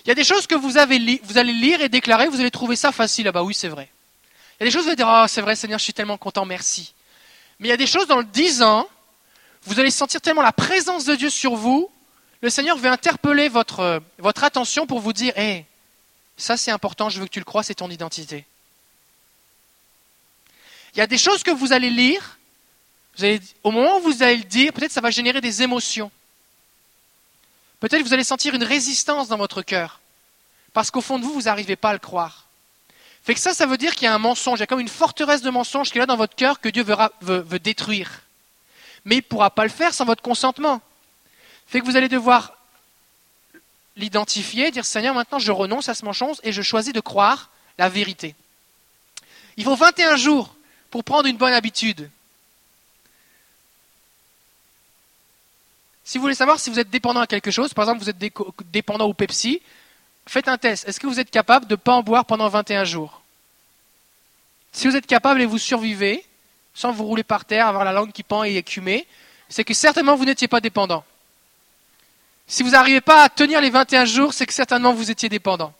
Il 0.03 0.07
y 0.07 0.11
a 0.11 0.15
des 0.15 0.23
choses 0.23 0.47
que 0.47 0.55
vous, 0.55 0.69
vous 0.69 0.77
allez 0.77 1.53
lire 1.53 1.81
et 1.81 1.89
déclarer, 1.89 2.27
vous 2.27 2.39
allez 2.39 2.49
trouver 2.49 2.75
ça 2.75 2.91
facile. 2.91 3.27
Ah 3.27 3.31
bah 3.31 3.43
oui, 3.43 3.53
c'est 3.53 3.67
vrai. 3.67 3.87
Il 4.59 4.63
y 4.63 4.63
a 4.63 4.65
des 4.65 4.71
choses, 4.71 4.83
vous 4.83 4.89
allez 4.89 4.95
dire, 4.95 5.09
oh, 5.09 5.25
c'est 5.27 5.41
vrai, 5.41 5.55
Seigneur, 5.55 5.77
je 5.77 5.83
suis 5.83 5.93
tellement 5.93 6.17
content, 6.17 6.45
merci. 6.45 6.93
Mais 7.59 7.67
il 7.67 7.71
y 7.71 7.73
a 7.73 7.77
des 7.77 7.87
choses 7.87 8.07
dans 8.07 8.17
le 8.17 8.23
10 8.23 8.63
ans, 8.63 8.87
vous 9.63 9.79
allez 9.79 9.91
sentir 9.91 10.21
tellement 10.21 10.41
la 10.41 10.51
présence 10.51 11.05
de 11.05 11.13
Dieu 11.13 11.29
sur 11.29 11.55
vous, 11.55 11.91
le 12.41 12.49
Seigneur 12.49 12.77
veut 12.77 12.89
interpeller 12.89 13.49
votre, 13.49 14.01
votre 14.17 14.43
attention 14.43 14.87
pour 14.87 14.99
vous 14.99 15.13
dire, 15.13 15.37
hé, 15.37 15.65
ça 16.37 16.57
c'est 16.57 16.71
important, 16.71 17.09
je 17.09 17.19
veux 17.19 17.27
que 17.27 17.31
tu 17.31 17.39
le 17.39 17.45
crois, 17.45 17.61
c'est 17.61 17.75
ton 17.75 17.91
identité. 17.91 18.45
Il 20.95 20.97
y 20.97 21.01
a 21.01 21.07
des 21.07 21.19
choses 21.19 21.43
que 21.43 21.51
vous 21.51 21.71
allez 21.71 21.91
lire, 21.91 22.39
au 23.63 23.71
moment 23.71 23.97
où 23.97 24.01
vous 24.01 24.23
allez 24.23 24.37
le 24.37 24.43
dire, 24.43 24.73
peut-être 24.73 24.91
ça 24.91 25.01
va 25.01 25.11
générer 25.11 25.41
des 25.41 25.61
émotions. 25.61 26.11
Peut-être 27.79 28.01
vous 28.03 28.13
allez 28.13 28.23
sentir 28.23 28.53
une 28.53 28.63
résistance 28.63 29.27
dans 29.27 29.37
votre 29.37 29.61
cœur, 29.61 29.99
parce 30.73 30.91
qu'au 30.91 31.01
fond 31.01 31.19
de 31.19 31.23
vous, 31.23 31.33
vous 31.33 31.41
n'arrivez 31.43 31.75
pas 31.75 31.89
à 31.89 31.93
le 31.93 31.99
croire. 31.99 32.45
Fait 33.23 33.33
que 33.33 33.39
ça, 33.39 33.53
ça 33.53 33.65
veut 33.65 33.77
dire 33.77 33.93
qu'il 33.95 34.05
y 34.05 34.07
a 34.07 34.13
un 34.13 34.19
mensonge, 34.19 34.59
il 34.59 34.61
y 34.61 34.63
a 34.63 34.67
comme 34.67 34.79
une 34.79 34.87
forteresse 34.87 35.41
de 35.41 35.49
mensonges 35.49 35.91
qui 35.91 35.97
est 35.97 36.01
là 36.01 36.05
dans 36.07 36.17
votre 36.17 36.35
cœur 36.35 36.59
que 36.59 36.69
Dieu 36.69 36.83
veut, 36.83 36.95
veut 37.21 37.59
détruire. 37.59 38.21
Mais 39.05 39.15
il 39.15 39.19
ne 39.19 39.23
pourra 39.23 39.49
pas 39.51 39.63
le 39.63 39.69
faire 39.69 39.93
sans 39.93 40.05
votre 40.05 40.23
consentement 40.23 40.81
fait 41.71 41.79
que 41.79 41.85
vous 41.85 41.95
allez 41.95 42.09
devoir 42.09 42.57
l'identifier, 43.95 44.71
dire 44.71 44.83
Seigneur, 44.83 45.15
maintenant 45.15 45.39
je 45.39 45.53
renonce 45.53 45.87
à 45.87 45.93
ce 45.93 46.03
mensonge 46.03 46.35
et 46.43 46.51
je 46.51 46.61
choisis 46.61 46.91
de 46.91 46.99
croire 46.99 47.49
la 47.77 47.87
vérité. 47.87 48.35
Il 49.55 49.63
faut 49.63 49.77
21 49.77 50.17
jours 50.17 50.53
pour 50.89 51.05
prendre 51.05 51.27
une 51.29 51.37
bonne 51.37 51.53
habitude. 51.53 52.09
Si 56.03 56.17
vous 56.17 56.23
voulez 56.23 56.35
savoir 56.35 56.59
si 56.59 56.69
vous 56.69 56.79
êtes 56.79 56.89
dépendant 56.89 57.21
à 57.21 57.27
quelque 57.27 57.51
chose, 57.51 57.73
par 57.73 57.83
exemple 57.85 58.03
vous 58.03 58.09
êtes 58.09 58.33
dépendant 58.71 59.05
au 59.05 59.13
Pepsi, 59.13 59.61
faites 60.27 60.47
un 60.47 60.57
test. 60.57 60.87
Est-ce 60.87 60.99
que 60.99 61.07
vous 61.07 61.19
êtes 61.19 61.31
capable 61.31 61.67
de 61.67 61.73
ne 61.73 61.77
pas 61.77 61.93
en 61.93 62.03
boire 62.03 62.25
pendant 62.25 62.47
21 62.49 62.83
jours? 62.83 63.21
Si 64.71 64.87
vous 64.87 64.95
êtes 64.95 65.05
capable 65.05 65.41
et 65.41 65.45
vous 65.45 65.57
survivez, 65.57 66.25
sans 66.73 66.91
vous 66.91 67.03
rouler 67.03 67.23
par 67.23 67.45
terre, 67.45 67.67
avoir 67.67 67.83
la 67.83 67.91
langue 67.91 68.11
qui 68.11 68.23
pend 68.23 68.43
et 68.43 68.55
écumer, 68.55 69.05
c'est 69.49 69.63
que 69.63 69.73
certainement 69.73 70.15
vous 70.15 70.25
n'étiez 70.25 70.47
pas 70.47 70.61
dépendant. 70.61 71.03
Si 72.47 72.63
vous 72.63 72.71
n'arrivez 72.71 73.01
pas 73.01 73.23
à 73.23 73.29
tenir 73.29 73.61
les 73.61 73.69
21 73.69 74.05
jours, 74.05 74.33
c'est 74.33 74.45
que 74.45 74.53
certainement 74.53 74.93
vous 74.93 75.11
étiez 75.11 75.29
dépendant. 75.29 75.73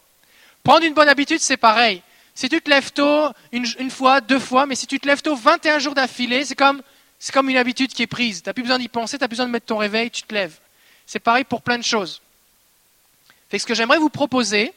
Prendre 0.64 0.86
une 0.86 0.94
bonne 0.94 1.10
habitude, 1.10 1.40
c'est 1.40 1.58
pareil. 1.58 2.02
Si 2.36 2.48
tu 2.50 2.62
te 2.62 2.70
lèves 2.70 2.92
tôt, 2.92 3.30
une, 3.52 3.92
fois, 3.92 4.22
deux 4.22 4.40
fois, 4.40 4.66
mais 4.66 4.76
si 4.76 4.88
tu 4.88 5.00
te 5.00 5.08
lèves 5.08 5.22
tôt 5.22 5.36
21 5.36 5.80
jours 5.80 5.96
d'affilée, 5.96 6.46
c'est 6.46 6.56
comme, 6.56 6.82
c'est 7.24 7.32
comme 7.32 7.50
une 7.50 7.58
habitude 7.58 7.94
qui 7.94 8.02
est 8.02 8.08
prise. 8.08 8.42
Tu 8.42 8.50
n'as 8.50 8.54
plus 8.54 8.64
besoin 8.64 8.80
d'y 8.80 8.90
penser, 8.90 9.20
tu 9.20 9.20
plus 9.20 9.30
besoin 9.30 9.46
de 9.46 9.52
mettre 9.52 9.68
ton 9.68 9.78
réveil, 9.78 10.10
tu 10.10 10.24
te 10.24 10.34
lèves. 10.34 10.58
C'est 11.06 11.20
pareil 11.20 11.44
pour 11.44 11.62
plein 11.62 11.78
de 11.78 11.84
choses. 11.84 12.20
Ce 13.56 13.64
que 13.64 13.76
j'aimerais 13.76 14.00
vous 14.00 14.10
proposer, 14.10 14.74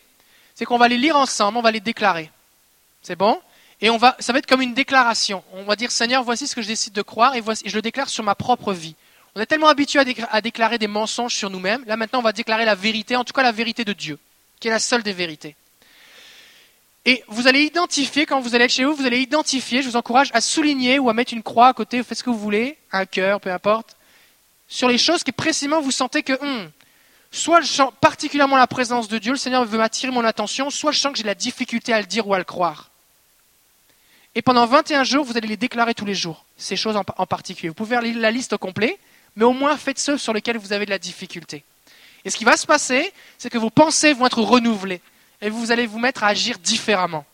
c'est 0.55 0.67
qu'on 0.67 0.77
va 0.77 0.89
les 0.89 0.99
lire 0.99 1.17
ensemble, 1.17 1.57
on 1.57 1.63
va 1.63 1.71
les 1.71 1.81
déclarer. 1.81 2.31
C'est 3.03 3.17
bon? 3.17 3.41
Et 3.81 3.89
on 3.89 3.97
va, 3.97 4.15
ça 4.19 4.35
va 4.35 4.41
être 4.41 4.47
comme 4.47 4.61
une 4.61 4.75
déclaration. 4.75 5.43
On 5.55 5.65
va 5.65 5.75
dire, 5.75 5.91
Seigneur, 5.91 6.23
voici 6.23 6.47
ce 6.47 6.55
que 6.55 6.61
je 6.61 6.67
décide 6.67 6.93
de 6.93 7.01
croire 7.01 7.35
et 7.35 7.41
voici, 7.41 7.63
je 7.67 7.75
le 7.75 7.83
déclare 7.83 8.11
sur 8.11 8.23
ma 8.23 8.35
propre 8.35 8.75
vie. 8.75 8.95
On 9.35 9.41
est 9.41 9.47
tellement 9.47 9.69
habitué 9.69 9.99
à, 10.31 10.41
déclarer 10.43 10.79
des 10.79 10.87
mensonges 10.87 11.35
sur 11.35 11.49
nous-mêmes. 11.49 11.83
Là 11.87 11.97
maintenant, 11.97 12.19
on 12.19 12.23
va 12.23 12.33
déclarer 12.33 12.67
la 12.67 12.75
vérité, 12.75 13.17
en 13.17 13.25
tout 13.25 13.33
cas 13.33 13.43
la 13.43 13.53
vérité 13.53 13.87
de 13.87 13.95
Dieu, 13.95 14.19
qui 14.61 14.69
est 14.69 14.71
la 14.71 14.79
seule 14.79 15.03
des 15.03 15.15
vérités. 15.15 15.57
Et 17.07 17.23
vous 17.29 17.47
allez 17.47 17.63
identifier, 17.63 18.25
quand 18.25 18.41
vous 18.41 18.55
allez 18.55 18.69
chez 18.69 18.85
vous, 18.85 18.95
vous 18.95 19.05
allez 19.05 19.21
identifier, 19.21 19.83
je 19.83 19.89
vous 19.89 19.97
encourage 19.97 20.31
à 20.33 20.41
souligner 20.41 20.99
ou 20.99 21.11
à 21.11 21.13
mettre 21.13 21.35
une 21.35 21.43
croix 21.43 21.69
à 21.69 21.73
côté, 21.75 21.99
vous 21.99 22.05
faites 22.05 22.19
ce 22.19 22.25
que 22.25 22.31
vous 22.31 22.39
voulez, 22.39 22.79
un 22.93 23.05
cœur, 23.05 23.41
peu 23.41 23.53
importe, 23.53 23.97
sur 24.69 24.89
les 24.89 24.97
choses 24.97 25.23
que 25.23 25.31
précisément 25.31 25.83
vous 25.83 25.91
sentez 25.91 26.23
que, 26.23 26.33
hum, 26.43 26.71
soit 27.31 27.61
je 27.61 27.67
sens 27.67 27.93
particulièrement 28.01 28.57
la 28.57 28.67
présence 28.67 29.09
de 29.09 29.19
Dieu, 29.19 29.33
le 29.33 29.39
Seigneur 29.39 29.65
veut 29.67 29.77
m'attirer 29.77 30.13
mon 30.13 30.25
attention, 30.25 30.71
soit 30.71 30.93
je 30.93 30.99
sens 30.99 31.13
que 31.13 31.19
j'ai 31.19 31.25
la 31.25 31.35
difficulté 31.35 31.93
à 31.93 32.01
le 32.01 32.07
dire 32.07 32.27
ou 32.27 32.33
à 32.33 32.39
le 32.39 32.45
croire. 32.45 32.91
Et 34.35 34.41
pendant 34.43 34.67
21 34.67 35.05
jours, 35.05 35.25
vous 35.25 35.37
allez 35.37 35.47
les 35.47 35.59
déclarer 35.59 35.95
tous 35.95 36.07
les 36.07 36.15
jours, 36.15 36.45
ces 36.57 36.75
choses 36.75 36.97
en, 36.97 37.27
particulier. 37.27 37.69
Vous 37.69 37.75
pouvez 37.75 37.97
faire 37.97 38.03
la 38.03 38.31
liste 38.31 38.55
au 38.55 38.59
complet, 38.59 38.99
mais 39.37 39.45
au 39.45 39.53
moins 39.53 39.77
faites 39.77 39.99
ceux 39.99 40.19
sur 40.19 40.33
lesquels 40.33 40.57
vous 40.59 40.73
avez 40.73 40.87
de 40.87 40.91
la 40.91 40.99
difficulté. 40.99 41.65
Et 42.25 42.31
ce 42.31 42.37
qui 42.37 42.45
va 42.45 42.57
se 42.57 42.67
passer, 42.67 43.13
c'est 43.37 43.51
que 43.51 43.59
vos 43.59 43.71
pensées 43.71 44.15
vont 44.15 44.27
être 44.27 44.41
renouvelées. 44.41 45.03
Et 45.41 45.51
vous 45.51 45.71
allez 45.71 45.87
vous 45.87 45.99
mettre 45.99 46.25
à 46.25 46.29
agir 46.29 46.59
différemment. 46.59 47.25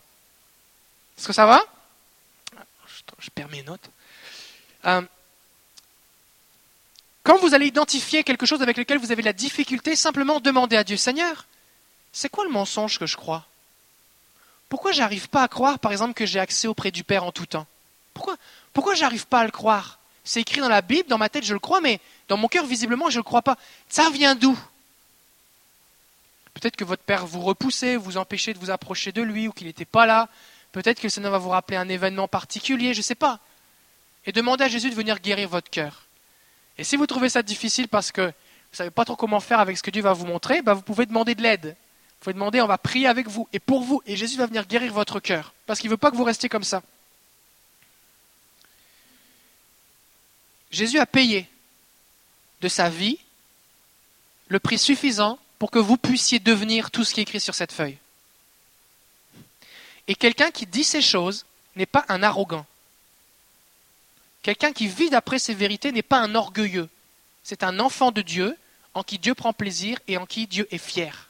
Est-ce 1.18 1.26
que 1.26 1.32
ça 1.32 1.46
va? 1.46 1.62
Je, 3.18 3.30
perds 3.30 3.51
mes 3.51 3.62
notes. 3.62 3.90
Euh, 4.86 5.03
quand 7.22 7.38
vous 7.38 7.55
allez 7.55 7.66
identifier 7.66 8.24
quelque 8.24 8.46
chose 8.46 8.62
avec 8.62 8.76
lequel 8.76 8.98
vous 8.98 9.12
avez 9.12 9.22
de 9.22 9.26
la 9.26 9.34
difficulté, 9.34 9.94
simplement 9.96 10.40
demandez 10.40 10.76
à 10.76 10.84
Dieu, 10.84 10.96
Seigneur, 10.96 11.46
c'est 12.12 12.30
quoi 12.30 12.44
le 12.44 12.51
mensonge 12.51 12.98
que 12.98 13.07
je 13.07 13.16
crois? 13.16 13.44
Pourquoi 14.68 14.92
j'arrive 14.92 15.28
pas 15.28 15.42
à 15.42 15.48
croire, 15.48 15.78
par 15.78 15.92
exemple, 15.92 16.14
que 16.14 16.24
j'ai 16.24 16.40
accès 16.40 16.68
auprès 16.68 16.90
du 16.90 17.05
Père 17.05 17.24
en 17.24 17.32
tout 17.32 17.46
temps? 17.46 17.66
Pourquoi, 18.14 18.36
pourquoi 18.72 18.94
j'arrive 18.94 19.26
pas 19.26 19.40
à 19.40 19.44
le 19.44 19.51
croire? 19.51 19.98
C'est 20.24 20.40
écrit 20.40 20.61
dans 20.61 20.68
la 20.68 20.82
Bible, 20.82 21.09
dans 21.09 21.18
ma 21.18 21.28
tête 21.28 21.44
je 21.44 21.55
le 21.55 21.61
crois, 21.61 21.80
mais 21.80 22.01
dans 22.28 22.36
mon 22.36 22.48
cœur 22.48 22.64
visiblement 22.64 23.11
je 23.11 23.16
ne 23.16 23.20
le 23.20 23.24
crois 23.24 23.42
pas. 23.42 23.57
Ça 23.88 24.11
vient 24.11 24.34
d'où? 24.34 24.59
Peut-être 26.61 26.76
que 26.76 26.84
votre 26.84 27.02
Père 27.02 27.26
vous 27.26 27.40
repoussait, 27.40 27.96
vous 27.96 28.18
empêchait 28.18 28.52
de 28.52 28.58
vous 28.58 28.70
approcher 28.70 29.12
de 29.12 29.22
lui, 29.22 29.48
ou 29.48 29.52
qu'il 29.52 29.66
n'était 29.66 29.86
pas 29.86 30.04
là. 30.04 30.28
Peut-être 30.72 30.98
que 30.98 31.04
le 31.04 31.08
Seigneur 31.08 31.32
va 31.32 31.38
vous 31.38 31.48
rappeler 31.48 31.78
un 31.78 31.88
événement 31.88 32.28
particulier, 32.28 32.92
je 32.92 32.98
ne 32.98 33.02
sais 33.02 33.14
pas. 33.14 33.40
Et 34.26 34.32
demandez 34.32 34.64
à 34.64 34.68
Jésus 34.68 34.90
de 34.90 34.94
venir 34.94 35.18
guérir 35.20 35.48
votre 35.48 35.70
cœur. 35.70 36.04
Et 36.76 36.84
si 36.84 36.96
vous 36.96 37.06
trouvez 37.06 37.30
ça 37.30 37.42
difficile 37.42 37.88
parce 37.88 38.12
que 38.12 38.20
vous 38.20 38.26
ne 38.74 38.76
savez 38.76 38.90
pas 38.90 39.06
trop 39.06 39.16
comment 39.16 39.40
faire 39.40 39.58
avec 39.58 39.78
ce 39.78 39.82
que 39.82 39.90
Dieu 39.90 40.02
va 40.02 40.12
vous 40.12 40.26
montrer, 40.26 40.61
bah, 40.61 40.74
vous 40.74 40.82
pouvez 40.82 41.06
demander 41.06 41.34
de 41.34 41.42
l'aide. 41.42 41.66
Vous 41.66 42.24
pouvez 42.24 42.34
demander, 42.34 42.61
on 42.61 42.66
va 42.66 42.78
prier 42.78 43.06
avec 43.08 43.26
vous 43.26 43.48
et 43.54 43.58
pour 43.58 43.82
vous. 43.82 44.02
Et 44.06 44.14
Jésus 44.14 44.36
va 44.36 44.46
venir 44.46 44.66
guérir 44.66 44.92
votre 44.92 45.18
cœur. 45.18 45.54
Parce 45.66 45.80
qu'il 45.80 45.88
ne 45.88 45.94
veut 45.94 45.98
pas 45.98 46.11
que 46.11 46.16
vous 46.16 46.24
restiez 46.24 46.50
comme 46.50 46.62
ça. 46.62 46.82
Jésus 50.70 50.98
a 50.98 51.06
payé 51.06 51.48
de 52.61 52.68
sa 52.68 52.90
vie 52.90 53.18
le 54.48 54.61
prix 54.61 54.78
suffisant 54.78 55.38
pour 55.61 55.70
que 55.70 55.78
vous 55.78 55.98
puissiez 55.98 56.38
devenir 56.38 56.90
tout 56.90 57.04
ce 57.04 57.12
qui 57.12 57.20
est 57.20 57.24
écrit 57.24 57.38
sur 57.38 57.54
cette 57.54 57.70
feuille. 57.70 57.98
Et 60.08 60.14
quelqu'un 60.14 60.50
qui 60.50 60.66
dit 60.66 60.84
ces 60.84 61.02
choses 61.02 61.44
n'est 61.76 61.84
pas 61.84 62.06
un 62.08 62.22
arrogant. 62.22 62.64
Quelqu'un 64.42 64.72
qui 64.72 64.88
vit 64.88 65.11
d'après 65.11 65.38
ces 65.38 65.52
vérités 65.52 65.92
n'est 65.92 66.02
pas 66.02 66.18
un 66.18 66.34
orgueilleux. 66.34 66.88
C'est 67.44 67.62
un 67.62 67.78
enfant 67.78 68.11
de 68.11 68.22
Dieu 68.22 68.56
en 68.94 69.02
qui 69.02 69.18
Dieu 69.18 69.34
prend 69.34 69.52
plaisir 69.52 69.98
et 70.08 70.16
en 70.16 70.24
qui 70.24 70.46
Dieu 70.46 70.66
est 70.70 70.78
fier. 70.78 71.28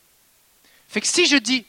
Fait 0.89 1.01
que 1.01 1.09
si 1.09 1.27
je 1.27 1.37
dis, 1.37 1.67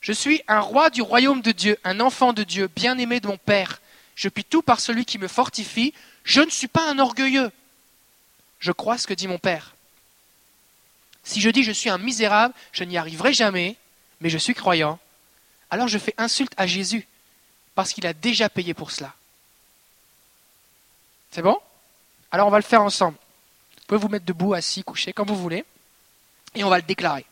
je 0.00 0.12
suis 0.12 0.42
un 0.48 0.60
roi 0.60 0.88
du 0.88 1.02
royaume 1.02 1.42
de 1.42 1.52
Dieu, 1.52 1.78
un 1.84 2.00
enfant 2.00 2.32
de 2.32 2.44
Dieu, 2.44 2.70
bien-aimé 2.74 3.20
de 3.20 3.28
mon 3.28 3.36
Père, 3.36 3.82
je 4.14 4.30
puis 4.30 4.44
tout 4.44 4.62
par 4.62 4.80
celui 4.80 5.04
qui 5.04 5.18
me 5.18 5.28
fortifie, 5.28 5.92
je 6.24 6.40
ne 6.40 6.50
suis 6.50 6.66
pas 6.66 6.90
un 6.90 6.98
orgueilleux. 6.98 7.52
Je 8.58 8.72
crois 8.72 8.96
ce 8.96 9.06
que 9.06 9.12
dit 9.14 9.28
mon 9.28 9.38
Père. 9.38 9.74
Si 11.24 11.40
je 11.40 11.50
dis 11.50 11.62
je 11.62 11.72
suis 11.72 11.90
un 11.90 11.98
misérable, 11.98 12.54
je 12.72 12.84
n'y 12.84 12.96
arriverai 12.96 13.32
jamais, 13.32 13.76
mais 14.20 14.30
je 14.30 14.38
suis 14.38 14.54
croyant, 14.54 14.98
alors 15.70 15.88
je 15.88 15.98
fais 15.98 16.14
insulte 16.18 16.52
à 16.56 16.66
Jésus, 16.66 17.06
parce 17.74 17.92
qu'il 17.92 18.06
a 18.06 18.12
déjà 18.12 18.48
payé 18.48 18.74
pour 18.74 18.90
cela. 18.90 19.14
C'est 21.30 21.42
bon? 21.42 21.58
Alors 22.30 22.46
on 22.46 22.50
va 22.50 22.58
le 22.58 22.64
faire 22.64 22.82
ensemble. 22.82 23.16
Vous 23.76 23.86
pouvez 23.86 24.00
vous 24.00 24.08
mettre 24.08 24.26
debout, 24.26 24.54
assis, 24.54 24.82
couché, 24.82 25.12
comme 25.12 25.28
vous 25.28 25.36
voulez, 25.36 25.64
et 26.54 26.64
on 26.64 26.68
va 26.68 26.76
le 26.76 26.82
déclarer. 26.82 27.24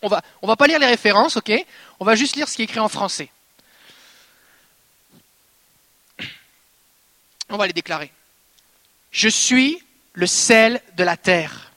On 0.00 0.08
va, 0.08 0.22
va 0.42 0.56
pas 0.56 0.66
lire 0.66 0.78
les 0.78 0.86
références, 0.86 1.36
ok? 1.36 1.52
On 1.98 2.04
va 2.04 2.14
juste 2.14 2.36
lire 2.36 2.48
ce 2.48 2.54
qui 2.54 2.62
est 2.62 2.66
écrit 2.66 2.78
en 2.78 2.88
français. 2.88 3.30
On 7.48 7.56
va 7.56 7.66
les 7.66 7.72
déclarer. 7.72 8.12
Je 9.10 9.28
suis 9.28 9.82
le 10.12 10.26
sel 10.26 10.82
de 10.96 11.02
la 11.02 11.16
terre. 11.16 11.67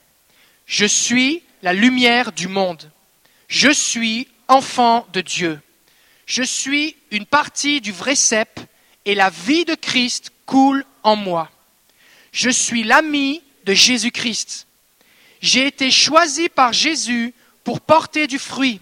Je 0.72 0.86
suis 0.86 1.44
la 1.64 1.74
lumière 1.74 2.32
du 2.32 2.48
monde. 2.48 2.90
Je 3.50 3.70
suis 3.70 4.30
enfant 4.48 5.06
de 5.12 5.20
Dieu. 5.20 5.60
Je 6.26 6.44
suis 6.44 6.96
une 7.12 7.26
partie 7.26 7.82
du 7.82 7.92
vrai 7.92 8.16
cep 8.16 8.58
et 9.04 9.14
la 9.14 9.30
vie 9.30 9.66
de 9.66 9.76
Christ 9.76 10.32
coule 10.46 10.86
en 11.04 11.18
moi. 11.18 11.52
Je 12.32 12.50
suis 12.50 12.86
l'ami 12.86 13.42
de 13.66 13.74
Jésus-Christ. 13.74 14.66
J'ai 15.42 15.68
été 15.68 15.92
choisi 15.92 16.48
par 16.48 16.72
Jésus 16.72 17.34
pour 17.66 17.82
porter 17.82 18.26
du 18.26 18.40
fruit. 18.40 18.80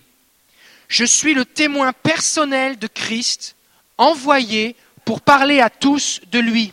Je 0.89 1.05
suis 1.05 1.33
le 1.33 1.43
témoin 1.43 1.91
personnel 1.91 2.77
de 2.77 2.85
Christ, 2.85 3.55
envoyé 3.97 4.75
pour 5.05 5.21
parler 5.21 5.59
à 5.59 5.71
tous 5.71 6.21
de 6.31 6.37
lui. 6.37 6.71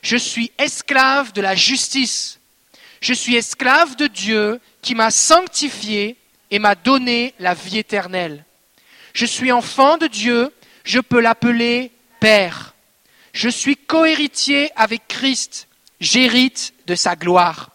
Je 0.00 0.16
suis 0.16 0.52
esclave 0.58 1.32
de 1.32 1.40
la 1.40 1.56
justice. 1.56 2.37
Je 3.00 3.14
suis 3.14 3.36
esclave 3.36 3.96
de 3.96 4.06
Dieu 4.06 4.60
qui 4.82 4.94
m'a 4.94 5.10
sanctifié 5.10 6.16
et 6.50 6.58
m'a 6.58 6.74
donné 6.74 7.34
la 7.38 7.54
vie 7.54 7.78
éternelle. 7.78 8.44
Je 9.12 9.26
suis 9.26 9.52
enfant 9.52 9.96
de 9.96 10.06
Dieu, 10.06 10.52
je 10.84 11.00
peux 11.00 11.20
l'appeler 11.20 11.92
Père. 12.20 12.74
Je 13.32 13.48
suis 13.48 13.76
cohéritier 13.76 14.70
avec 14.74 15.06
Christ, 15.06 15.68
j'hérite 16.00 16.74
de 16.86 16.94
sa 16.94 17.14
gloire. 17.14 17.70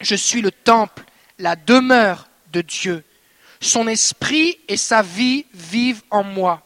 Je 0.00 0.14
suis 0.14 0.40
le 0.40 0.50
temple, 0.50 1.04
la 1.38 1.56
demeure 1.56 2.28
de 2.52 2.60
Dieu. 2.60 3.04
Son 3.60 3.88
esprit 3.88 4.58
et 4.68 4.76
sa 4.76 5.02
vie 5.02 5.44
vivent 5.52 6.02
en 6.10 6.22
moi. 6.22 6.62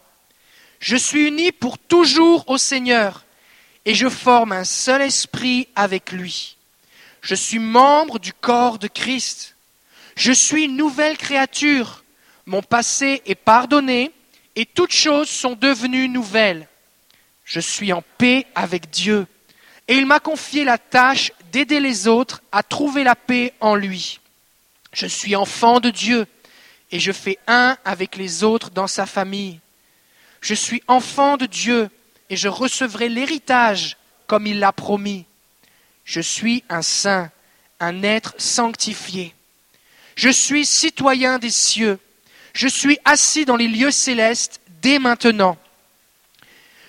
Je 0.81 0.97
suis 0.97 1.29
uni 1.29 1.53
pour 1.53 1.79
toujours 1.79 2.49
au 2.49 2.59
Seigneur 2.59 3.25
et 3.85 3.95
je 3.95 4.09
forme 4.09 4.53
un 4.53 4.65
seul 4.65 5.03
esprit 5.03 5.69
avec 5.75 6.13
lui. 6.13 6.57
Je 7.23 7.37
suis 7.37 7.61
membre 7.61 8.19
du 8.19 8.33
corps 8.33 8.79
de 8.79 8.89
Christ. 8.89 9.55
Je 10.17 10.33
suis 10.33 10.65
une 10.65 10.77
nouvelle 10.77 11.17
créature. 11.17 12.05
Mon 12.47 12.63
passé 12.63 13.23
est 13.25 13.37
pardonné 13.37 14.11
et 14.57 14.67
toutes 14.67 14.93
choses 14.93 15.29
sont 15.29 15.55
devenues 15.55 16.09
nouvelles. 16.09 16.69
Je 17.45 17.61
suis 17.61 17.93
en 17.93 18.03
paix 18.19 18.47
avec 18.55 18.91
Dieu 18.91 19.27
et 19.89 19.95
il 19.95 20.07
m'a 20.07 20.21
confié 20.21 20.65
la 20.65 20.79
tâche 20.79 21.33
d'aider 21.53 21.81
les 21.81 22.09
autres 22.09 22.43
à 22.51 22.63
trouver 22.63 23.05
la 23.05 23.15
paix 23.15 23.55
en 23.61 23.75
lui. 23.75 24.21
Je 24.93 25.07
suis 25.07 25.37
enfant 25.37 25.81
de 25.81 25.91
Dieu 25.91 26.27
et 26.91 26.99
je 26.99 27.13
fais 27.13 27.39
un 27.47 27.77
avec 27.85 28.17
les 28.17 28.45
autres 28.45 28.71
dans 28.71 28.87
sa 28.87 29.07
famille. 29.07 29.61
Je 30.41 30.55
suis 30.55 30.83
enfant 30.89 31.37
de 31.37 31.47
Dieu 31.47 31.89
et 32.31 32.37
je 32.37 32.49
recevrai 32.49 33.09
l'héritage 33.09 33.97
comme 34.27 34.47
il 34.47 34.59
l'a 34.59 34.73
promis. 34.73 35.25
Je 36.05 36.21
suis 36.21 36.65
un 36.69 36.83
saint, 36.83 37.31
un 37.81 38.03
être 38.03 38.35
sanctifié. 38.39 39.35
Je 40.17 40.29
suis 40.29 40.67
citoyen 40.67 41.39
des 41.39 41.51
cieux. 41.51 41.99
Je 42.53 42.69
suis 42.69 42.99
assis 43.05 43.45
dans 43.45 43.57
les 43.57 43.69
lieux 43.69 43.91
célestes 43.91 44.61
dès 44.83 44.99
maintenant. 44.99 45.57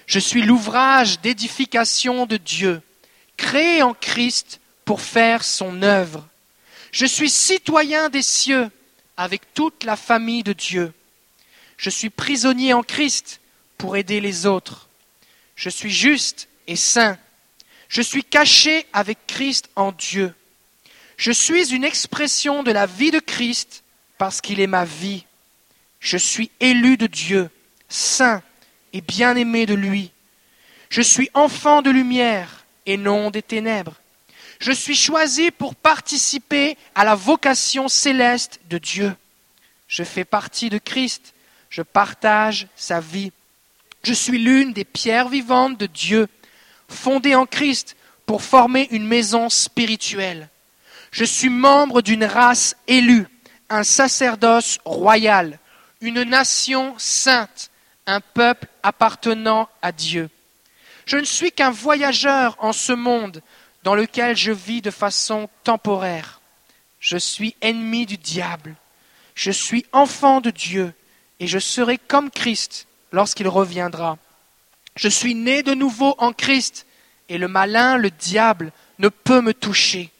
Je 0.05 0.19
suis 0.19 0.41
l'ouvrage 0.41 1.21
d'édification 1.21 2.25
de 2.25 2.37
Dieu, 2.37 2.81
créé 3.37 3.81
en 3.81 3.93
Christ 3.93 4.59
pour 4.85 5.01
faire 5.01 5.43
son 5.43 5.81
œuvre. 5.81 6.27
Je 6.91 7.05
suis 7.05 7.29
citoyen 7.29 8.09
des 8.09 8.21
cieux 8.21 8.69
avec 9.17 9.53
toute 9.53 9.83
la 9.83 9.95
famille 9.95 10.43
de 10.43 10.53
Dieu. 10.53 10.93
Je 11.77 11.89
suis 11.89 12.09
prisonnier 12.09 12.73
en 12.73 12.83
Christ 12.83 13.39
pour 13.77 13.95
aider 13.95 14.21
les 14.21 14.45
autres. 14.45 14.89
Je 15.55 15.69
suis 15.69 15.91
juste 15.91 16.47
et 16.67 16.75
saint. 16.75 17.17
Je 17.93 18.01
suis 18.01 18.23
caché 18.23 18.87
avec 18.91 19.19
Christ 19.27 19.69
en 19.75 19.91
Dieu. 19.91 20.33
Je 21.15 21.31
suis 21.31 21.75
une 21.75 21.83
expression 21.83 22.63
de 22.63 22.71
la 22.71 22.87
vie 22.87 23.11
de 23.11 23.19
Christ 23.19 23.83
parce 24.17 24.41
qu'il 24.41 24.59
est 24.59 24.65
ma 24.65 24.83
vie. 24.83 25.27
Je 25.99 26.17
suis 26.17 26.49
élu 26.59 26.97
de 26.97 27.05
Dieu, 27.05 27.51
saint 27.89 28.41
et 28.93 29.01
bien-aimé 29.01 29.67
de 29.67 29.75
lui. 29.75 30.09
Je 30.89 31.03
suis 31.03 31.29
enfant 31.35 31.83
de 31.83 31.91
lumière 31.91 32.65
et 32.87 32.97
non 32.97 33.29
des 33.29 33.43
ténèbres. 33.43 34.01
Je 34.59 34.71
suis 34.71 34.95
choisi 34.95 35.51
pour 35.51 35.75
participer 35.75 36.75
à 36.95 37.05
la 37.05 37.13
vocation 37.13 37.89
céleste 37.89 38.59
de 38.71 38.79
Dieu. 38.79 39.15
Je 39.87 40.03
fais 40.03 40.25
partie 40.25 40.71
de 40.71 40.79
Christ. 40.79 41.35
Je 41.69 41.83
partage 41.83 42.65
sa 42.75 42.99
vie. 42.99 43.31
Je 44.01 44.13
suis 44.13 44.39
l'une 44.39 44.73
des 44.73 44.83
pierres 44.83 45.29
vivantes 45.29 45.77
de 45.77 45.85
Dieu, 45.85 46.27
fondée 46.87 47.35
en 47.35 47.45
Christ 47.45 47.95
pour 48.25 48.41
former 48.41 48.87
une 48.91 49.05
maison 49.07 49.49
spirituelle. 49.49 50.49
Je 51.11 51.25
suis 51.25 51.49
membre 51.49 52.01
d'une 52.01 52.25
race 52.25 52.75
élue, 52.87 53.27
un 53.69 53.83
sacerdoce 53.83 54.79
royal, 54.85 55.59
une 56.01 56.23
nation 56.23 56.95
sainte, 56.97 57.69
un 58.07 58.19
peuple 58.19 58.67
appartenant 58.81 59.69
à 59.81 59.91
Dieu. 59.91 60.29
Je 61.05 61.17
ne 61.17 61.25
suis 61.25 61.51
qu'un 61.51 61.71
voyageur 61.71 62.55
en 62.59 62.73
ce 62.73 62.93
monde 62.93 63.41
dans 63.83 63.95
lequel 63.95 64.35
je 64.35 64.51
vis 64.51 64.81
de 64.81 64.91
façon 64.91 65.49
temporaire. 65.63 66.41
Je 66.99 67.17
suis 67.17 67.55
ennemi 67.61 68.05
du 68.05 68.17
diable. 68.17 68.75
Je 69.35 69.51
suis 69.51 69.85
enfant 69.91 70.39
de 70.41 70.49
Dieu 70.49 70.93
et 71.39 71.47
je 71.47 71.59
serai 71.59 71.97
comme 71.97 72.31
Christ 72.31 72.87
lorsqu'il 73.11 73.47
reviendra. 73.47 74.17
Je 74.95 75.07
suis 75.07 75.35
né 75.35 75.63
de 75.63 75.73
nouveau 75.73 76.15
en 76.17 76.33
Christ 76.33 76.85
et 77.29 77.37
le 77.37 77.47
malin, 77.47 77.97
le 77.97 78.11
diable, 78.11 78.71
ne 78.99 79.09
peut 79.09 79.41
me 79.41 79.53
toucher. 79.53 80.11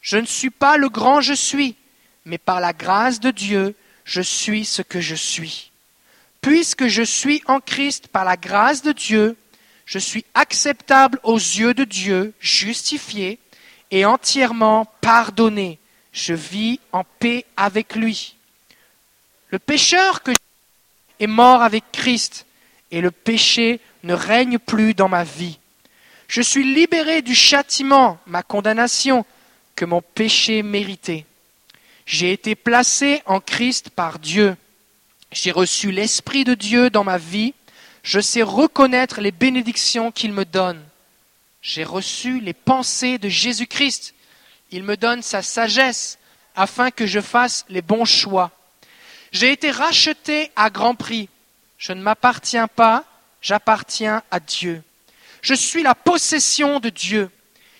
Je 0.00 0.16
ne 0.16 0.26
suis 0.26 0.50
pas 0.50 0.76
le 0.76 0.88
grand 0.88 1.20
je 1.20 1.34
suis, 1.34 1.76
mais 2.24 2.38
par 2.38 2.60
la 2.60 2.72
grâce 2.72 3.20
de 3.20 3.30
Dieu, 3.30 3.74
je 4.04 4.22
suis 4.22 4.64
ce 4.64 4.82
que 4.82 5.00
je 5.00 5.14
suis. 5.14 5.70
Puisque 6.40 6.86
je 6.86 7.02
suis 7.02 7.42
en 7.46 7.60
Christ 7.60 8.08
par 8.08 8.24
la 8.24 8.36
grâce 8.36 8.82
de 8.82 8.92
Dieu, 8.92 9.36
je 9.84 9.98
suis 9.98 10.24
acceptable 10.34 11.18
aux 11.22 11.36
yeux 11.36 11.74
de 11.74 11.84
Dieu, 11.84 12.32
justifié 12.40 13.38
et 13.90 14.04
entièrement 14.04 14.86
pardonné. 15.00 15.78
Je 16.12 16.32
vis 16.32 16.80
en 16.92 17.04
paix 17.04 17.44
avec 17.56 17.94
lui. 17.94 18.36
Le 19.48 19.58
pécheur 19.58 20.22
que 20.22 20.30
est 21.18 21.26
mort 21.26 21.62
avec 21.62 21.84
Christ 21.92 22.46
et 22.90 23.00
le 23.00 23.10
péché 23.10 23.80
ne 24.02 24.14
règne 24.14 24.58
plus 24.58 24.94
dans 24.94 25.08
ma 25.08 25.24
vie. 25.24 25.58
Je 26.28 26.42
suis 26.42 26.74
libéré 26.74 27.22
du 27.22 27.34
châtiment, 27.34 28.18
ma 28.26 28.42
condamnation, 28.42 29.24
que 29.76 29.84
mon 29.84 30.00
péché 30.00 30.62
méritait. 30.62 31.26
J'ai 32.06 32.32
été 32.32 32.54
placé 32.54 33.22
en 33.26 33.40
Christ 33.40 33.90
par 33.90 34.18
Dieu. 34.18 34.56
J'ai 35.32 35.52
reçu 35.52 35.90
l'Esprit 35.90 36.44
de 36.44 36.54
Dieu 36.54 36.90
dans 36.90 37.04
ma 37.04 37.18
vie. 37.18 37.54
Je 38.02 38.20
sais 38.20 38.42
reconnaître 38.42 39.20
les 39.20 39.30
bénédictions 39.30 40.10
qu'il 40.10 40.32
me 40.32 40.44
donne. 40.44 40.82
J'ai 41.62 41.84
reçu 41.84 42.40
les 42.40 42.52
pensées 42.52 43.18
de 43.18 43.28
Jésus-Christ. 43.28 44.14
Il 44.70 44.82
me 44.82 44.96
donne 44.96 45.22
sa 45.22 45.42
sagesse 45.42 46.18
afin 46.56 46.90
que 46.90 47.06
je 47.06 47.20
fasse 47.20 47.64
les 47.68 47.82
bons 47.82 48.04
choix. 48.04 48.50
J'ai 49.32 49.52
été 49.52 49.70
racheté 49.70 50.50
à 50.56 50.70
grand 50.70 50.94
prix. 50.94 51.28
Je 51.78 51.92
ne 51.92 52.02
m'appartiens 52.02 52.68
pas, 52.68 53.04
j'appartiens 53.40 54.22
à 54.30 54.40
Dieu. 54.40 54.82
Je 55.42 55.54
suis 55.54 55.82
la 55.82 55.94
possession 55.94 56.80
de 56.80 56.90
Dieu. 56.90 57.30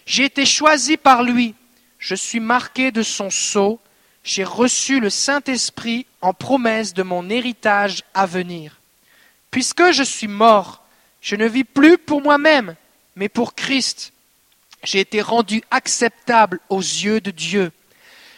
J'ai 0.06 0.24
été 0.24 0.46
choisi 0.46 0.96
par 0.96 1.22
lui. 1.22 1.54
Je 1.98 2.14
suis 2.14 2.40
marqué 2.40 2.90
de 2.90 3.02
son 3.02 3.30
sceau. 3.30 3.80
J'ai 4.24 4.44
reçu 4.44 5.00
le 5.00 5.10
Saint-Esprit 5.10 6.06
en 6.20 6.32
promesse 6.32 6.94
de 6.94 7.02
mon 7.02 7.28
héritage 7.28 8.02
à 8.14 8.26
venir. 8.26 8.76
Puisque 9.50 9.92
je 9.92 10.02
suis 10.02 10.28
mort, 10.28 10.82
je 11.20 11.36
ne 11.36 11.46
vis 11.46 11.64
plus 11.64 11.98
pour 11.98 12.22
moi-même, 12.22 12.76
mais 13.16 13.28
pour 13.28 13.54
Christ. 13.54 14.12
J'ai 14.82 15.00
été 15.00 15.20
rendu 15.20 15.62
acceptable 15.70 16.60
aux 16.68 16.80
yeux 16.80 17.20
de 17.20 17.30
Dieu. 17.30 17.72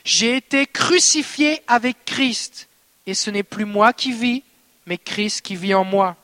J'ai 0.04 0.36
été 0.36 0.66
crucifié 0.66 1.62
avec 1.68 2.04
Christ, 2.04 2.68
et 3.06 3.14
ce 3.14 3.30
n'est 3.30 3.44
plus 3.44 3.64
moi 3.64 3.92
qui 3.92 4.12
vis, 4.12 4.42
mais 4.86 4.98
Christ 4.98 5.42
qui 5.42 5.54
vit 5.54 5.74
en 5.74 5.84
moi. 5.84 6.16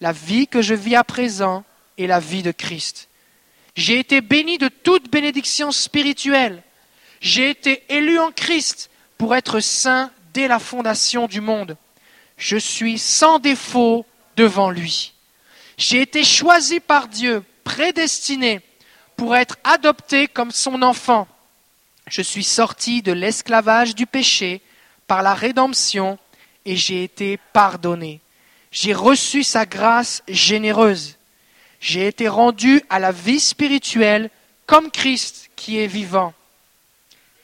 La 0.00 0.12
vie 0.12 0.46
que 0.46 0.62
je 0.62 0.74
vis 0.74 0.94
à 0.94 1.04
présent 1.04 1.64
est 1.96 2.06
la 2.06 2.20
vie 2.20 2.42
de 2.42 2.52
Christ. 2.52 3.08
J'ai 3.74 3.98
été 3.98 4.20
béni 4.20 4.58
de 4.58 4.68
toute 4.68 5.10
bénédiction 5.10 5.72
spirituelle. 5.72 6.62
J'ai 7.20 7.50
été 7.50 7.82
élu 7.88 8.18
en 8.18 8.30
Christ 8.30 8.90
pour 9.16 9.34
être 9.34 9.60
saint 9.60 10.10
dès 10.32 10.48
la 10.48 10.58
fondation 10.58 11.26
du 11.26 11.40
monde. 11.40 11.76
Je 12.36 12.56
suis 12.56 12.98
sans 12.98 13.38
défaut 13.40 14.06
devant 14.36 14.70
lui. 14.70 15.12
J'ai 15.76 16.00
été 16.00 16.22
choisi 16.24 16.80
par 16.80 17.08
Dieu, 17.08 17.42
prédestiné 17.64 18.60
pour 19.16 19.36
être 19.36 19.56
adopté 19.64 20.28
comme 20.28 20.52
son 20.52 20.82
enfant. 20.82 21.26
Je 22.08 22.22
suis 22.22 22.44
sorti 22.44 23.02
de 23.02 23.12
l'esclavage 23.12 23.94
du 23.94 24.06
péché 24.06 24.62
par 25.06 25.22
la 25.22 25.34
rédemption 25.34 26.18
et 26.64 26.76
j'ai 26.76 27.02
été 27.04 27.38
pardonné. 27.52 28.20
J'ai 28.70 28.92
reçu 28.92 29.42
sa 29.42 29.66
grâce 29.66 30.22
généreuse. 30.28 31.16
J'ai 31.80 32.06
été 32.06 32.28
rendu 32.28 32.82
à 32.90 32.98
la 32.98 33.12
vie 33.12 33.40
spirituelle 33.40 34.30
comme 34.66 34.90
Christ 34.90 35.50
qui 35.56 35.78
est 35.78 35.86
vivant. 35.86 36.34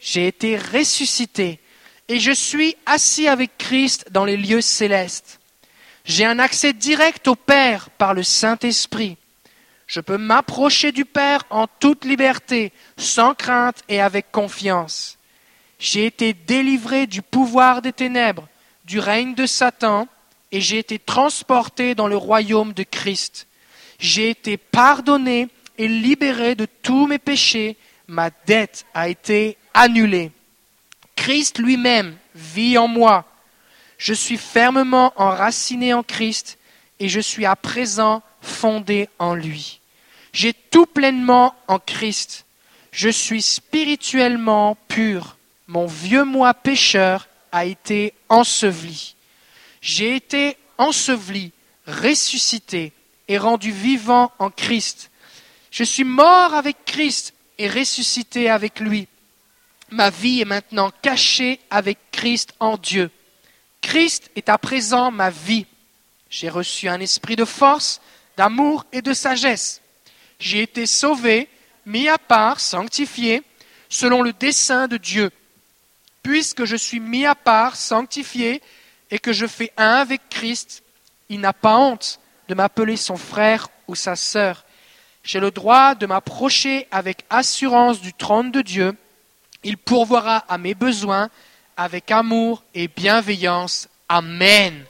J'ai 0.01 0.27
été 0.27 0.57
ressuscité 0.57 1.61
et 2.09 2.18
je 2.18 2.33
suis 2.33 2.77
assis 2.85 3.29
avec 3.29 3.57
Christ 3.57 4.07
dans 4.11 4.25
les 4.25 4.37
lieux 4.37 4.61
célestes. 4.61 5.41
J'ai 6.05 6.27
un 6.27 6.39
accès 6.39 6.75
direct 6.75 7.27
au 7.29 7.35
Père 7.35 7.89
par 7.91 8.12
le 8.12 8.22
Saint-Esprit. 8.22 9.16
Je 9.87 10.01
peux 10.01 10.18
m'approcher 10.18 10.93
du 10.93 11.05
Père 11.05 11.45
en 11.49 11.66
toute 11.66 12.05
liberté, 12.05 12.72
sans 12.99 13.35
crainte 13.35 13.83
et 13.89 14.01
avec 14.01 14.31
confiance. 14.31 15.16
J'ai 15.79 16.07
été 16.07 16.35
délivré 16.35 17.07
du 17.07 17.22
pouvoir 17.22 17.81
des 17.81 17.93
ténèbres, 17.93 18.49
du 18.85 18.99
règne 18.99 19.35
de 19.35 19.47
Satan, 19.47 20.09
et 20.55 20.61
j'ai 20.61 20.79
été 20.79 21.01
transporté 21.01 21.97
dans 21.97 22.07
le 22.07 22.17
royaume 22.17 22.75
de 22.75 22.85
Christ. 22.85 23.49
J'ai 23.99 24.31
été 24.31 24.57
pardonné 24.57 25.49
et 25.79 25.89
libéré 25.89 26.55
de 26.55 26.69
tous 26.81 27.09
mes 27.09 27.19
péchés. 27.19 27.77
Ma 28.07 28.31
dette 28.47 28.87
a 28.95 29.09
été 29.09 29.59
annulée. 29.75 30.31
Christ 31.17 31.59
lui-même 31.59 32.17
vit 32.37 32.79
en 32.79 32.87
moi. 32.87 33.25
Je 33.99 34.15
suis 34.15 34.37
fermement 34.37 35.13
enraciné 35.17 35.93
en 35.93 36.05
Christ 36.05 36.57
et 37.01 37.09
je 37.09 37.19
suis 37.19 37.47
à 37.47 37.57
présent 37.57 38.23
fondé 38.41 39.09
en 39.19 39.35
lui. 39.35 39.81
J'ai 40.33 40.53
tout 40.53 40.87
pleinement 40.87 41.57
en 41.67 41.81
Christ. 41.81 42.45
Je 42.93 43.09
suis 43.09 43.43
spirituellement 43.43 44.77
pur. 44.87 45.37
Mon 45.67 45.87
vieux 45.87 46.25
moi 46.25 46.55
pécheur 46.55 47.27
a 47.51 47.65
été 47.65 48.15
enseveli. 48.29 49.15
J'ai 49.85 50.16
été 50.16 50.57
enseveli, 50.78 51.53
ressuscité 51.87 52.95
et 53.28 53.37
rendu 53.37 53.70
vivant 53.70 54.32
en 54.39 54.49
Christ. 54.49 55.11
Je 55.70 55.85
suis 55.85 56.05
mort 56.05 56.55
avec 56.55 56.87
Christ 56.87 57.35
et 57.59 57.68
ressuscité 57.68 58.49
avec 58.49 58.80
lui. 58.80 59.09
Ma 59.91 60.09
vie 60.09 60.41
est 60.41 60.47
maintenant 60.47 60.91
cachée 61.03 61.61
avec 61.68 61.99
Christ 62.12 62.55
en 62.61 62.78
Dieu. 62.78 63.11
Christ 63.82 64.30
est 64.37 64.49
à 64.49 64.57
présent 64.57 65.11
ma 65.11 65.28
vie. 65.28 65.66
J'ai 66.30 66.49
reçu 66.49 66.89
un 66.89 67.01
esprit 67.01 67.37
de 67.37 67.45
force, 67.45 68.01
d'amour 68.39 68.87
et 68.91 69.03
de 69.03 69.12
sagesse. 69.12 69.82
J'ai 70.39 70.62
été 70.62 70.87
sauvé, 70.87 71.47
mis 71.85 72.09
à 72.09 72.16
part, 72.16 72.59
sanctifié, 72.59 73.43
selon 73.91 74.22
le 74.22 74.32
dessein 74.32 74.89
de 74.89 74.97
Dieu. 74.97 75.30
Puisque 76.22 76.64
je 76.64 76.74
suis 76.74 77.01
mis 77.01 77.26
à 77.26 77.35
part, 77.35 77.76
sanctifié, 77.76 78.62
et 79.11 79.19
que 79.19 79.33
je 79.33 79.47
fais 79.47 79.73
un 79.77 79.95
avec 79.97 80.29
Christ, 80.29 80.83
il 81.29 81.41
n'a 81.41 81.53
pas 81.53 81.77
honte 81.77 82.21
de 82.49 82.55
m'appeler 82.55 82.97
son 82.97 83.17
frère 83.17 83.69
ou 83.89 83.95
sa 83.95 84.17
sœur. 84.17 84.65
J'ai 85.23 85.41
le 85.41 85.51
droit 85.51 85.95
de 85.95 86.07
m'approcher 86.07 86.87
avec 86.91 87.25
assurance 87.31 88.01
du 88.01 88.13
trône 88.13 88.51
de 88.51 88.61
Dieu. 88.61 88.97
Il 89.63 89.79
pourvoira 89.79 90.45
à 90.49 90.59
mes 90.59 90.75
besoins 90.75 91.31
avec 91.77 92.11
amour 92.11 92.63
et 92.75 92.89
bienveillance. 92.89 93.89
Amen. 94.09 94.85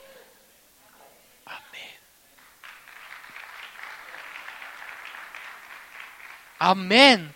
Amen. 6.59 7.29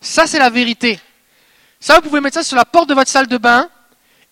Ça, 0.00 0.26
c'est 0.26 0.38
la 0.38 0.50
vérité. 0.50 1.00
Ça, 1.80 1.96
vous 1.96 2.02
pouvez 2.02 2.20
mettre 2.20 2.34
ça 2.34 2.42
sur 2.42 2.56
la 2.56 2.64
porte 2.64 2.88
de 2.88 2.94
votre 2.94 3.10
salle 3.10 3.26
de 3.26 3.38
bain 3.38 3.70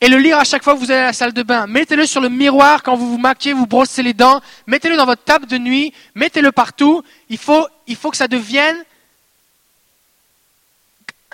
et 0.02 0.08
le 0.08 0.18
lire 0.18 0.36
à 0.36 0.42
chaque 0.42 0.64
fois 0.64 0.74
que 0.74 0.80
vous 0.80 0.90
allez 0.90 1.00
à 1.00 1.06
la 1.06 1.12
salle 1.12 1.32
de 1.32 1.44
bain. 1.44 1.68
Mettez-le 1.68 2.06
sur 2.06 2.20
le 2.20 2.28
miroir 2.28 2.82
quand 2.82 2.96
vous 2.96 3.08
vous 3.08 3.18
maquillez, 3.18 3.54
vous 3.54 3.68
brossez 3.68 4.02
les 4.02 4.14
dents. 4.14 4.42
Mettez-le 4.66 4.96
dans 4.96 5.06
votre 5.06 5.22
table 5.22 5.46
de 5.46 5.56
nuit. 5.58 5.94
Mettez-le 6.16 6.50
partout. 6.50 7.04
Il 7.28 7.38
faut, 7.38 7.68
il 7.86 7.94
faut 7.94 8.10
que 8.10 8.16
ça 8.16 8.26
devienne 8.26 8.84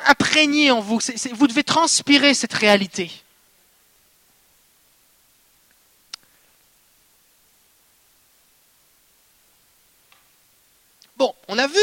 imprégné 0.04 0.70
en 0.70 0.80
vous. 0.80 1.00
vous 1.32 1.46
devez 1.46 1.64
transpirer 1.64 2.34
cette 2.34 2.52
réalité. 2.52 3.10
Bon, 11.16 11.34
on 11.48 11.56
a 11.56 11.66
vu 11.66 11.80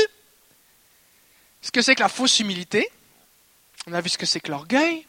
ce 1.63 1.71
que 1.71 1.81
c'est 1.81 1.95
que 1.95 2.03
la 2.03 2.09
fausse 2.09 2.39
humilité. 2.39 2.87
On 3.87 3.93
a 3.93 4.01
vu 4.01 4.09
ce 4.09 4.19
que 4.19 4.27
c'est 4.27 4.39
que 4.39 4.51
l'orgueil. 4.51 5.07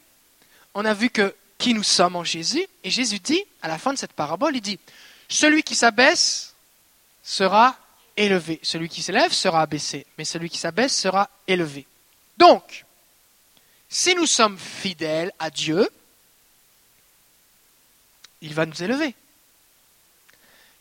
On 0.73 0.83
a 0.83 0.95
vu 0.95 1.11
que 1.11 1.35
qui 1.57 1.73
nous 1.73 1.83
sommes 1.83 2.15
en 2.15 2.23
Jésus. 2.23 2.65
Et 2.83 2.89
Jésus 2.89 3.19
dit, 3.19 3.43
à 3.61 3.67
la 3.67 3.77
fin 3.77 3.93
de 3.93 3.97
cette 3.97 4.13
parabole, 4.13 4.55
il 4.55 4.61
dit, 4.61 4.79
celui 5.29 5.63
qui 5.63 5.75
s'abaisse 5.75 6.53
sera 7.23 7.75
élevé. 8.15 8.59
Celui 8.63 8.89
qui 8.89 9.01
s'élève 9.01 9.31
sera 9.31 9.61
abaissé, 9.61 10.05
mais 10.17 10.25
celui 10.25 10.49
qui 10.49 10.57
s'abaisse 10.57 10.97
sera 10.97 11.29
élevé. 11.47 11.85
Donc, 12.37 12.85
si 13.89 14.15
nous 14.15 14.25
sommes 14.25 14.57
fidèles 14.57 15.31
à 15.39 15.49
Dieu, 15.49 15.89
il 18.41 18.53
va 18.53 18.65
nous 18.65 18.83
élever. 18.83 19.15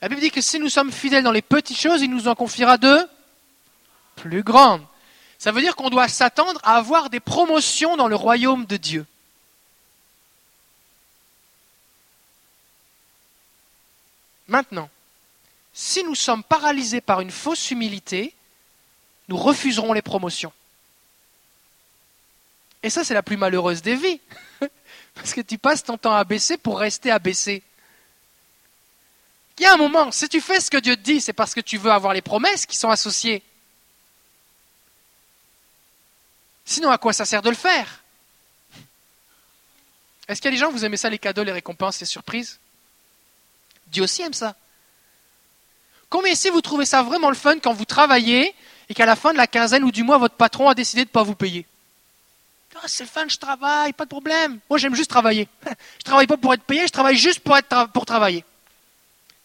La 0.02 0.08
Bible 0.08 0.20
dit 0.20 0.30
que 0.30 0.40
si 0.40 0.58
nous 0.58 0.68
sommes 0.68 0.92
fidèles 0.92 1.24
dans 1.24 1.32
les 1.32 1.42
petites 1.42 1.78
choses, 1.78 2.02
il 2.02 2.10
nous 2.10 2.28
en 2.28 2.34
confiera 2.34 2.76
de 2.76 3.08
plus 4.16 4.42
grandes. 4.42 4.84
Ça 5.38 5.52
veut 5.52 5.60
dire 5.60 5.76
qu'on 5.76 5.90
doit 5.90 6.08
s'attendre 6.08 6.60
à 6.62 6.76
avoir 6.76 7.10
des 7.10 7.20
promotions 7.20 7.96
dans 7.96 8.08
le 8.08 8.16
royaume 8.16 8.66
de 8.66 8.76
Dieu. 8.76 9.06
Maintenant, 14.48 14.88
si 15.72 16.02
nous 16.04 16.14
sommes 16.14 16.42
paralysés 16.42 17.00
par 17.00 17.20
une 17.20 17.30
fausse 17.30 17.70
humilité, 17.70 18.34
nous 19.28 19.36
refuserons 19.36 19.92
les 19.92 20.02
promotions. 20.02 20.52
Et 22.82 22.90
ça, 22.90 23.04
c'est 23.04 23.14
la 23.14 23.22
plus 23.22 23.36
malheureuse 23.36 23.82
des 23.82 23.96
vies. 23.96 24.20
Parce 25.14 25.34
que 25.34 25.40
tu 25.40 25.58
passes 25.58 25.82
ton 25.82 25.98
temps 25.98 26.14
à 26.14 26.24
baisser 26.24 26.56
pour 26.56 26.78
rester 26.78 27.10
abaissé. 27.10 27.62
Il 29.58 29.62
y 29.62 29.66
a 29.66 29.72
un 29.72 29.78
moment, 29.78 30.12
si 30.12 30.28
tu 30.28 30.40
fais 30.40 30.60
ce 30.60 30.70
que 30.70 30.76
Dieu 30.76 30.96
te 30.96 31.00
dit, 31.00 31.20
c'est 31.20 31.32
parce 31.32 31.54
que 31.54 31.62
tu 31.62 31.78
veux 31.78 31.90
avoir 31.90 32.12
les 32.12 32.20
promesses 32.20 32.66
qui 32.66 32.76
sont 32.76 32.90
associées. 32.90 33.42
Sinon, 36.66 36.90
à 36.90 36.98
quoi 36.98 37.14
ça 37.14 37.24
sert 37.24 37.40
de 37.40 37.48
le 37.48 37.56
faire? 37.56 38.02
Est-ce 40.28 40.42
qu'il 40.42 40.50
y 40.50 40.54
a 40.54 40.56
des 40.56 40.60
gens, 40.60 40.70
vous 40.70 40.84
aimez 40.84 40.98
ça, 40.98 41.08
les 41.08 41.18
cadeaux, 41.18 41.42
les 41.42 41.52
récompenses, 41.52 42.00
les 42.00 42.06
surprises? 42.06 42.58
Dieu 43.88 44.02
aussi 44.02 44.22
aime 44.22 44.32
ça. 44.34 44.54
Combien 46.08 46.32
ici 46.32 46.50
vous 46.50 46.60
trouvez 46.60 46.86
ça 46.86 47.02
vraiment 47.02 47.28
le 47.30 47.36
fun 47.36 47.58
quand 47.58 47.72
vous 47.72 47.84
travaillez 47.84 48.54
et 48.88 48.94
qu'à 48.94 49.06
la 49.06 49.16
fin 49.16 49.32
de 49.32 49.38
la 49.38 49.46
quinzaine 49.46 49.84
ou 49.84 49.90
du 49.90 50.02
mois, 50.02 50.18
votre 50.18 50.36
patron 50.36 50.68
a 50.68 50.74
décidé 50.74 51.02
de 51.02 51.08
ne 51.08 51.12
pas 51.12 51.22
vous 51.22 51.34
payer? 51.34 51.66
Ah, 52.76 52.86
C'est 52.86 53.04
le 53.04 53.08
fun, 53.08 53.24
je 53.28 53.38
travaille, 53.38 53.92
pas 53.92 54.04
de 54.04 54.10
problème. 54.10 54.58
Moi, 54.68 54.78
j'aime 54.78 54.94
juste 54.94 55.10
travailler. 55.10 55.48
Je 55.98 56.04
travaille 56.04 56.26
pas 56.26 56.36
pour 56.36 56.52
être 56.52 56.62
payé, 56.62 56.86
je 56.86 56.92
travaille 56.92 57.16
juste 57.16 57.40
pour 57.40 58.06
travailler. 58.06 58.44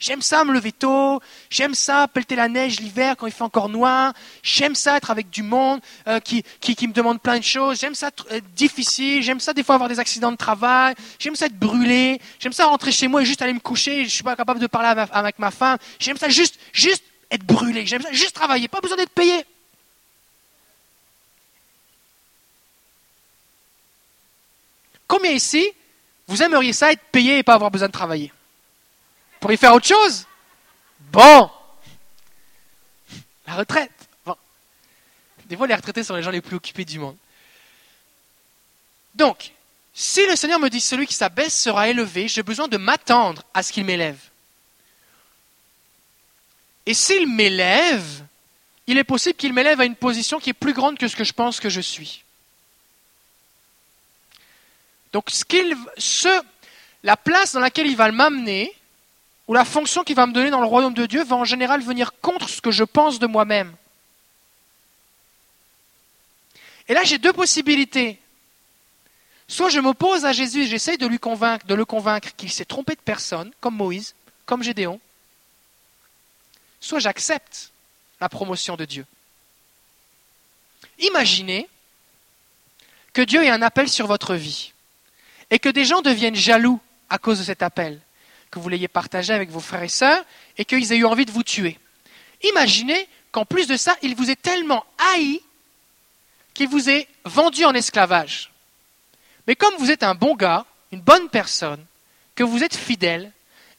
J'aime 0.02 0.24
ça 0.24 0.43
me 0.43 0.52
lever 0.52 0.72
tôt, 0.72 1.22
j'aime 1.52 1.76
ça 1.76 2.08
pelleter 2.08 2.36
la 2.36 2.47
neige 2.47 2.80
l'hiver 2.80 3.16
quand 3.16 3.28
il 3.28 3.32
fait 3.32 3.43
encore 3.43 3.70
noir, 3.70 4.14
j'aime 4.41 4.74
ça 4.74 4.97
être 4.97 5.12
avec 5.12 5.30
du 5.30 5.43
monde 5.43 5.80
euh, 6.08 6.20
qui, 6.20 6.43
qui, 6.60 6.88
me 6.88 6.91
demande 6.91 7.22
plein 7.22 7.38
de 7.38 7.43
choses, 7.43 7.80
j'aime 7.80 7.93
ça 7.93 8.10
être 8.32 8.54
difficile, 8.56 9.22
j'aime 9.22 9.39
ça 9.39 9.54
des 9.54 9.64
fois 9.64 9.76
avoir 9.76 9.89
des 9.89 9.99
accidents 9.99 10.32
de 10.32 10.38
travail, 10.38 10.95
j'aime 11.20 11.36
ça 11.36 11.45
être 11.45 11.60
brûlé, 11.60 12.20
j'aime 12.39 12.52
ça 12.52 12.66
rentrer 12.66 12.91
chez 12.91 13.08
moi 13.08 13.22
et 13.22 13.26
juste 13.26 13.43
aller 13.43 13.54
me 13.54 13.60
coucher, 13.60 14.06
je 14.06 14.10
suis 14.10 14.24
pas 14.24 14.36
capable 14.36 14.60
de 14.60 14.66
parler 14.66 15.06
avec 15.12 15.38
ma 15.38 15.52
femme, 15.52 15.78
j'aime 15.99 16.18
ça 16.18 16.30
juste, 16.30 16.60
juste 16.74 17.04
être 17.30 17.45
brûlé, 17.45 17.86
j'aime 17.86 18.02
ça 18.02 18.12
juste 18.12 18.34
travailler, 18.34 18.68
pas 18.68 18.82
besoin 18.82 18.97
d'être 18.97 19.14
payé. 19.14 19.45
Combien 25.06 25.32
ici, 25.32 25.70
vous 26.26 26.41
aimeriez 26.41 26.74
ça 26.74 26.91
être 26.91 27.04
payé 27.12 27.38
et 27.38 27.43
pas 27.43 27.54
avoir 27.54 27.70
besoin 27.70 27.88
de 27.88 27.93
travailler? 27.93 28.32
Pour 29.41 29.51
y 29.51 29.57
faire 29.57 29.73
autre 29.73 29.87
chose? 29.87 30.25
Bon. 31.11 31.51
La 33.47 33.55
retraite. 33.55 33.91
Des 35.47 35.57
fois, 35.57 35.67
les 35.67 35.75
retraités 35.75 36.05
sont 36.05 36.15
les 36.15 36.23
gens 36.23 36.31
les 36.31 36.39
plus 36.39 36.55
occupés 36.55 36.85
du 36.85 36.97
monde. 36.97 37.17
Donc, 39.13 39.51
si 39.93 40.25
le 40.27 40.37
Seigneur 40.37 40.59
me 40.59 40.69
dit 40.69 40.79
celui 40.79 41.05
qui 41.05 41.13
s'abaisse 41.13 41.59
sera 41.59 41.89
élevé, 41.89 42.29
j'ai 42.29 42.43
besoin 42.43 42.69
de 42.69 42.77
m'attendre 42.77 43.43
à 43.53 43.61
ce 43.61 43.73
qu'il 43.73 43.83
m'élève. 43.83 44.19
Et 46.85 46.93
s'il 46.93 47.27
m'élève, 47.27 48.23
il 48.87 48.97
est 48.97 49.03
possible 49.03 49.35
qu'il 49.35 49.51
m'élève 49.51 49.81
à 49.81 49.85
une 49.85 49.97
position 49.97 50.39
qui 50.39 50.51
est 50.51 50.53
plus 50.53 50.73
grande 50.73 50.97
que 50.97 51.09
ce 51.09 51.17
que 51.17 51.25
je 51.25 51.33
pense 51.33 51.59
que 51.59 51.69
je 51.69 51.81
suis. 51.81 52.23
Donc, 55.11 55.29
ce 55.29 55.43
ce, 55.97 56.41
la 57.03 57.17
place 57.17 57.51
dans 57.51 57.59
laquelle 57.59 57.87
il 57.87 57.97
va 57.97 58.09
m'amener, 58.11 58.73
ou 59.52 59.54
la 59.54 59.66
fonction 59.66 60.06
qu'il 60.06 60.16
va 60.16 60.28
me 60.28 60.32
donner 60.32 60.49
dans 60.49 60.62
le 60.62 60.66
royaume 60.66 60.93
de 60.93 61.06
Dieu 61.06 61.26
va 61.26 61.36
en 61.36 61.43
général 61.43 61.82
venir 61.82 62.14
contre 62.22 62.47
ce 62.47 62.62
que 62.62 62.72
je 62.72 62.86
pense 62.86 63.20
de 63.20 63.28
moi-même. 63.28 63.76
Et 66.88 66.93
là, 66.93 67.04
j'ai 67.04 67.18
deux 67.18 67.34
possibilités. 67.34 68.18
Soit 69.49 69.68
je 69.68 69.82
m'oppose 69.82 70.24
à 70.24 70.32
Jésus 70.32 70.62
et 70.62 70.68
j'essaye 70.68 70.97
de 70.97 71.06
lui 71.06 71.20
convaincre, 71.20 71.66
de 71.66 71.76
le 71.76 71.84
convaincre 71.84 72.34
qu'il 72.38 72.49
s'est 72.49 72.64
trompé 72.64 72.95
de 72.95 73.02
personne, 73.02 73.52
comme 73.60 73.76
Moïse, 73.76 74.16
comme 74.45 74.64
Gédéon. 74.64 75.02
Soit 76.80 76.99
j'accepte 76.99 77.72
la 78.22 78.30
promotion 78.30 78.78
de 78.78 78.86
Dieu. 78.86 79.06
Imaginez 80.97 81.68
que 83.12 83.22
Dieu 83.22 83.43
ait 83.43 83.49
un 83.49 83.62
appel 83.62 83.89
sur 83.89 84.08
votre 84.08 84.34
vie 84.34 84.72
et 85.49 85.60
que 85.60 85.68
des 85.68 85.84
gens 85.84 86.02
deviennent 86.02 86.36
jaloux 86.36 86.80
à 87.10 87.18
cause 87.18 87.39
de 87.39 87.43
cet 87.43 87.62
appel 87.62 87.99
que 88.52 88.60
vous 88.60 88.70
l'ayez 88.70 88.89
partagé 88.89 89.34
avec 89.34 89.49
vos 89.49 89.62
frères 89.62 89.84
et 89.84 89.88
sœurs 89.88 90.24
et 90.58 90.66
qu'ils 90.66 90.91
aient 90.91 90.97
eu 90.97 91.06
envie 91.06 91.26
de 91.26 91.32
vous 91.32 91.43
tuer. 91.43 91.80
Imaginez 92.43 93.08
qu'en 93.32 93.45
plus 93.45 93.68
de 93.68 93.78
ça, 93.78 93.95
il 94.02 94.16
vous 94.16 94.30
est 94.30 94.41
tellement 94.41 94.86
haï 95.14 95.41
qu'il 96.54 96.68
vous 96.68 96.89
ait 96.89 97.08
vendu 97.24 97.64
en 97.64 97.74
esclavage. 97.74 98.52
Mais 99.47 99.56
comme 99.56 99.74
vous 99.80 99.89
êtes 99.89 100.04
un 100.04 100.16
bon 100.16 100.36
gars, 100.36 100.66
une 100.91 100.99
bonne 100.99 101.30
personne, 101.30 101.84
que 102.36 102.43
vous 102.43 102.64
êtes 102.64 102.76
fidèle, 102.76 103.32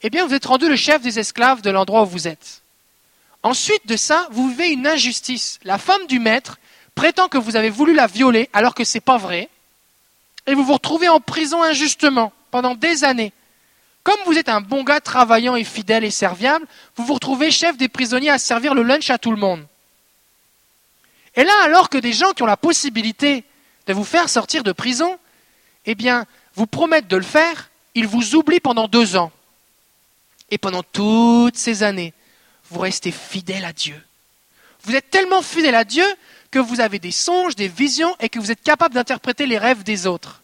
eh 0.02 0.10
bien 0.10 0.26
vous 0.26 0.34
êtes 0.34 0.46
rendu 0.46 0.68
le 0.68 0.76
chef 0.76 1.02
des 1.02 1.18
esclaves 1.18 1.62
de 1.62 1.70
l'endroit 1.70 2.02
où 2.02 2.06
vous 2.06 2.26
êtes. 2.26 2.62
Ensuite 3.42 3.86
de 3.86 3.96
ça, 3.96 4.28
vous 4.30 4.48
vivez 4.48 4.70
une 4.70 4.86
injustice. 4.86 5.58
La 5.64 5.78
femme 5.78 6.06
du 6.06 6.18
maître 6.18 6.58
prétend 6.94 7.28
que 7.28 7.38
vous 7.38 7.56
avez 7.56 7.70
voulu 7.70 7.92
la 7.92 8.06
violer 8.06 8.48
alors 8.52 8.74
que 8.74 8.84
ce 8.84 8.96
n'est 8.96 9.02
pas 9.02 9.18
vrai, 9.18 9.48
et 10.46 10.54
vous 10.54 10.64
vous 10.64 10.74
retrouvez 10.74 11.08
en 11.08 11.20
prison 11.20 11.62
injustement 11.62 12.32
pendant 12.50 12.74
des 12.74 13.04
années. 13.04 13.32
Comme 14.02 14.18
vous 14.26 14.36
êtes 14.36 14.48
un 14.48 14.60
bon 14.60 14.82
gars 14.82 15.00
travaillant 15.00 15.54
et 15.54 15.64
fidèle 15.64 16.04
et 16.04 16.10
serviable, 16.10 16.66
vous 16.96 17.04
vous 17.04 17.14
retrouvez 17.14 17.50
chef 17.50 17.76
des 17.76 17.88
prisonniers 17.88 18.30
à 18.30 18.38
servir 18.38 18.74
le 18.74 18.82
lunch 18.82 19.10
à 19.10 19.18
tout 19.18 19.30
le 19.30 19.36
monde. 19.36 19.64
Et 21.36 21.44
là, 21.44 21.52
alors 21.62 21.88
que 21.88 21.98
des 21.98 22.12
gens 22.12 22.32
qui 22.32 22.42
ont 22.42 22.46
la 22.46 22.56
possibilité 22.56 23.44
de 23.86 23.92
vous 23.92 24.04
faire 24.04 24.28
sortir 24.28 24.64
de 24.64 24.72
prison, 24.72 25.18
eh 25.86 25.94
bien, 25.94 26.26
vous 26.54 26.66
promettent 26.66 27.08
de 27.08 27.16
le 27.16 27.22
faire, 27.22 27.70
ils 27.94 28.06
vous 28.06 28.34
oublient 28.34 28.60
pendant 28.60 28.88
deux 28.88 29.16
ans. 29.16 29.32
Et 30.50 30.58
pendant 30.58 30.82
toutes 30.82 31.56
ces 31.56 31.82
années, 31.82 32.12
vous 32.70 32.80
restez 32.80 33.12
fidèle 33.12 33.64
à 33.64 33.72
Dieu. 33.72 34.00
Vous 34.82 34.96
êtes 34.96 35.10
tellement 35.10 35.42
fidèle 35.42 35.74
à 35.74 35.84
Dieu 35.84 36.04
que 36.50 36.58
vous 36.58 36.80
avez 36.80 36.98
des 36.98 37.12
songes, 37.12 37.54
des 37.54 37.68
visions 37.68 38.14
et 38.20 38.28
que 38.28 38.38
vous 38.38 38.50
êtes 38.50 38.62
capable 38.62 38.94
d'interpréter 38.94 39.46
les 39.46 39.58
rêves 39.58 39.84
des 39.84 40.06
autres. 40.06 40.42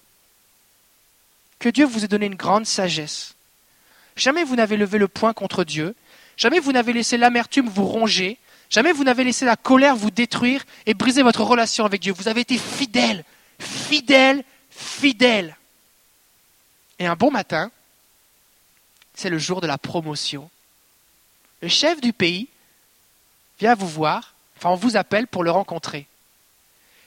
Que 1.58 1.68
Dieu 1.68 1.84
vous 1.84 2.04
ait 2.04 2.08
donné 2.08 2.26
une 2.26 2.36
grande 2.36 2.66
sagesse 2.66 3.34
Jamais 4.18 4.42
vous 4.44 4.56
n'avez 4.56 4.76
levé 4.76 4.98
le 4.98 5.08
poing 5.08 5.32
contre 5.32 5.64
Dieu. 5.64 5.94
Jamais 6.36 6.58
vous 6.58 6.72
n'avez 6.72 6.92
laissé 6.92 7.16
l'amertume 7.16 7.68
vous 7.68 7.86
ronger. 7.86 8.36
Jamais 8.68 8.92
vous 8.92 9.04
n'avez 9.04 9.24
laissé 9.24 9.44
la 9.44 9.56
colère 9.56 9.96
vous 9.96 10.10
détruire 10.10 10.64
et 10.86 10.92
briser 10.92 11.22
votre 11.22 11.42
relation 11.42 11.84
avec 11.84 12.02
Dieu. 12.02 12.12
Vous 12.12 12.28
avez 12.28 12.42
été 12.42 12.58
fidèle, 12.58 13.24
fidèle, 13.60 14.44
fidèle. 14.70 15.56
Et 16.98 17.06
un 17.06 17.14
bon 17.14 17.30
matin, 17.30 17.70
c'est 19.14 19.30
le 19.30 19.38
jour 19.38 19.60
de 19.60 19.66
la 19.66 19.78
promotion. 19.78 20.50
Le 21.62 21.68
chef 21.68 22.00
du 22.00 22.12
pays 22.12 22.48
vient 23.60 23.74
vous 23.74 23.88
voir, 23.88 24.34
enfin 24.56 24.70
on 24.70 24.76
vous 24.76 24.96
appelle 24.96 25.28
pour 25.28 25.44
le 25.44 25.50
rencontrer. 25.50 26.06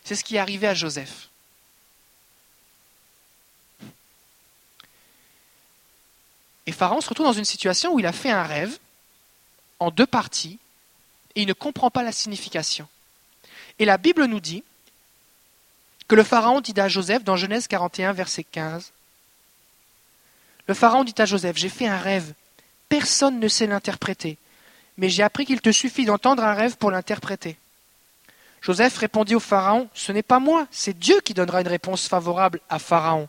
C'est 0.04 0.16
ce 0.16 0.24
qui 0.24 0.38
est 0.38 0.40
arrivé 0.40 0.68
à 0.68 0.74
Joseph. 0.74 1.30
Et 6.68 6.72
Pharaon 6.72 7.02
se 7.02 7.10
retrouve 7.10 7.26
dans 7.26 7.34
une 7.34 7.46
situation 7.46 7.94
où 7.94 8.00
il 8.00 8.06
a 8.06 8.12
fait 8.12 8.30
un 8.30 8.44
rêve 8.44 8.78
en 9.80 9.90
deux 9.92 10.06
parties 10.06 10.60
et 11.36 11.42
il 11.42 11.48
ne 11.48 11.54
comprend 11.54 11.90
pas 11.90 12.04
la 12.04 12.12
signification. 12.12 12.88
Et 13.80 13.86
la 13.86 13.98
Bible 13.98 14.26
nous 14.26 14.40
dit 14.40 14.64
que 16.08 16.16
le 16.16 16.24
Pharaon 16.24 16.62
dit 16.62 16.80
à 16.80 16.88
Joseph 16.88 17.24
dans 17.24 17.36
Genèse 17.36 17.68
41, 17.68 18.14
verset 18.14 18.44
15, 18.44 18.92
le 20.68 20.74
Pharaon 20.74 21.04
dit 21.04 21.16
à 21.18 21.26
Joseph, 21.26 21.58
j'ai 21.58 21.70
fait 21.70 21.88
un 21.88 21.98
rêve, 21.98 22.34
personne 22.90 23.40
ne 23.40 23.48
sait 23.48 23.68
l'interpréter, 23.68 24.38
mais 24.98 25.10
j'ai 25.10 25.24
appris 25.24 25.46
qu'il 25.46 25.62
te 25.62 25.72
suffit 25.72 26.06
d'entendre 26.06 26.44
un 26.44 26.54
rêve 26.54 26.78
pour 26.78 26.92
l'interpréter. 26.92 27.58
Joseph 28.62 28.98
répondit 28.98 29.34
au 29.34 29.40
Pharaon, 29.40 29.90
ce 29.94 30.12
n'est 30.12 30.22
pas 30.22 30.40
moi, 30.40 30.68
c'est 30.70 30.98
Dieu 30.98 31.20
qui 31.22 31.34
donnera 31.34 31.62
une 31.62 31.68
réponse 31.68 32.08
favorable 32.08 32.60
à 32.70 32.78
Pharaon. 32.78 33.28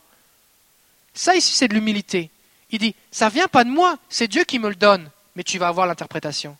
Ça 1.15 1.35
ici, 1.35 1.53
c'est 1.53 1.67
de 1.67 1.73
l'humilité. 1.73 2.29
Il 2.73 2.79
dit, 2.79 2.95
ça 3.11 3.29
vient 3.29 3.47
pas 3.47 3.63
de 3.63 3.69
moi, 3.69 3.97
c'est 4.09 4.27
Dieu 4.27 4.43
qui 4.43 4.59
me 4.59 4.67
le 4.67 4.75
donne, 4.75 5.09
mais 5.35 5.43
tu 5.43 5.57
vas 5.57 5.69
avoir 5.69 5.87
l'interprétation. 5.87 6.57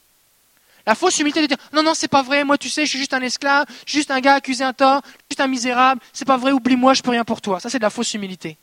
La 0.86 0.95
fausse 0.95 1.20
humilité 1.20 1.41
de 1.41 1.47
dire, 1.47 1.57
non, 1.74 1.84
non, 1.84 1.93
c'est 1.93 2.07
pas 2.07 2.24
vrai, 2.24 2.45
moi 2.45 2.57
tu 2.57 2.70
sais, 2.70 2.86
je 2.86 2.89
suis 2.91 2.99
juste 2.99 3.14
un 3.14 3.22
esclave, 3.22 3.66
juste 3.86 4.11
un 4.11 4.22
gars 4.22 4.36
accusé 4.36 4.64
un 4.64 4.74
tort, 4.74 5.01
juste 5.30 5.41
un 5.41 5.47
misérable, 5.47 5.99
c'est 6.14 6.26
pas 6.26 6.38
vrai, 6.38 6.53
oublie-moi, 6.53 6.93
je 6.93 7.01
peux 7.01 7.11
rien 7.11 7.26
pour 7.26 7.41
toi. 7.41 7.59
Ça, 7.59 7.70
c'est 7.70 7.80
de 7.80 7.84
la 7.84 7.89
fausse 7.89 8.14
humilité. 8.14 8.55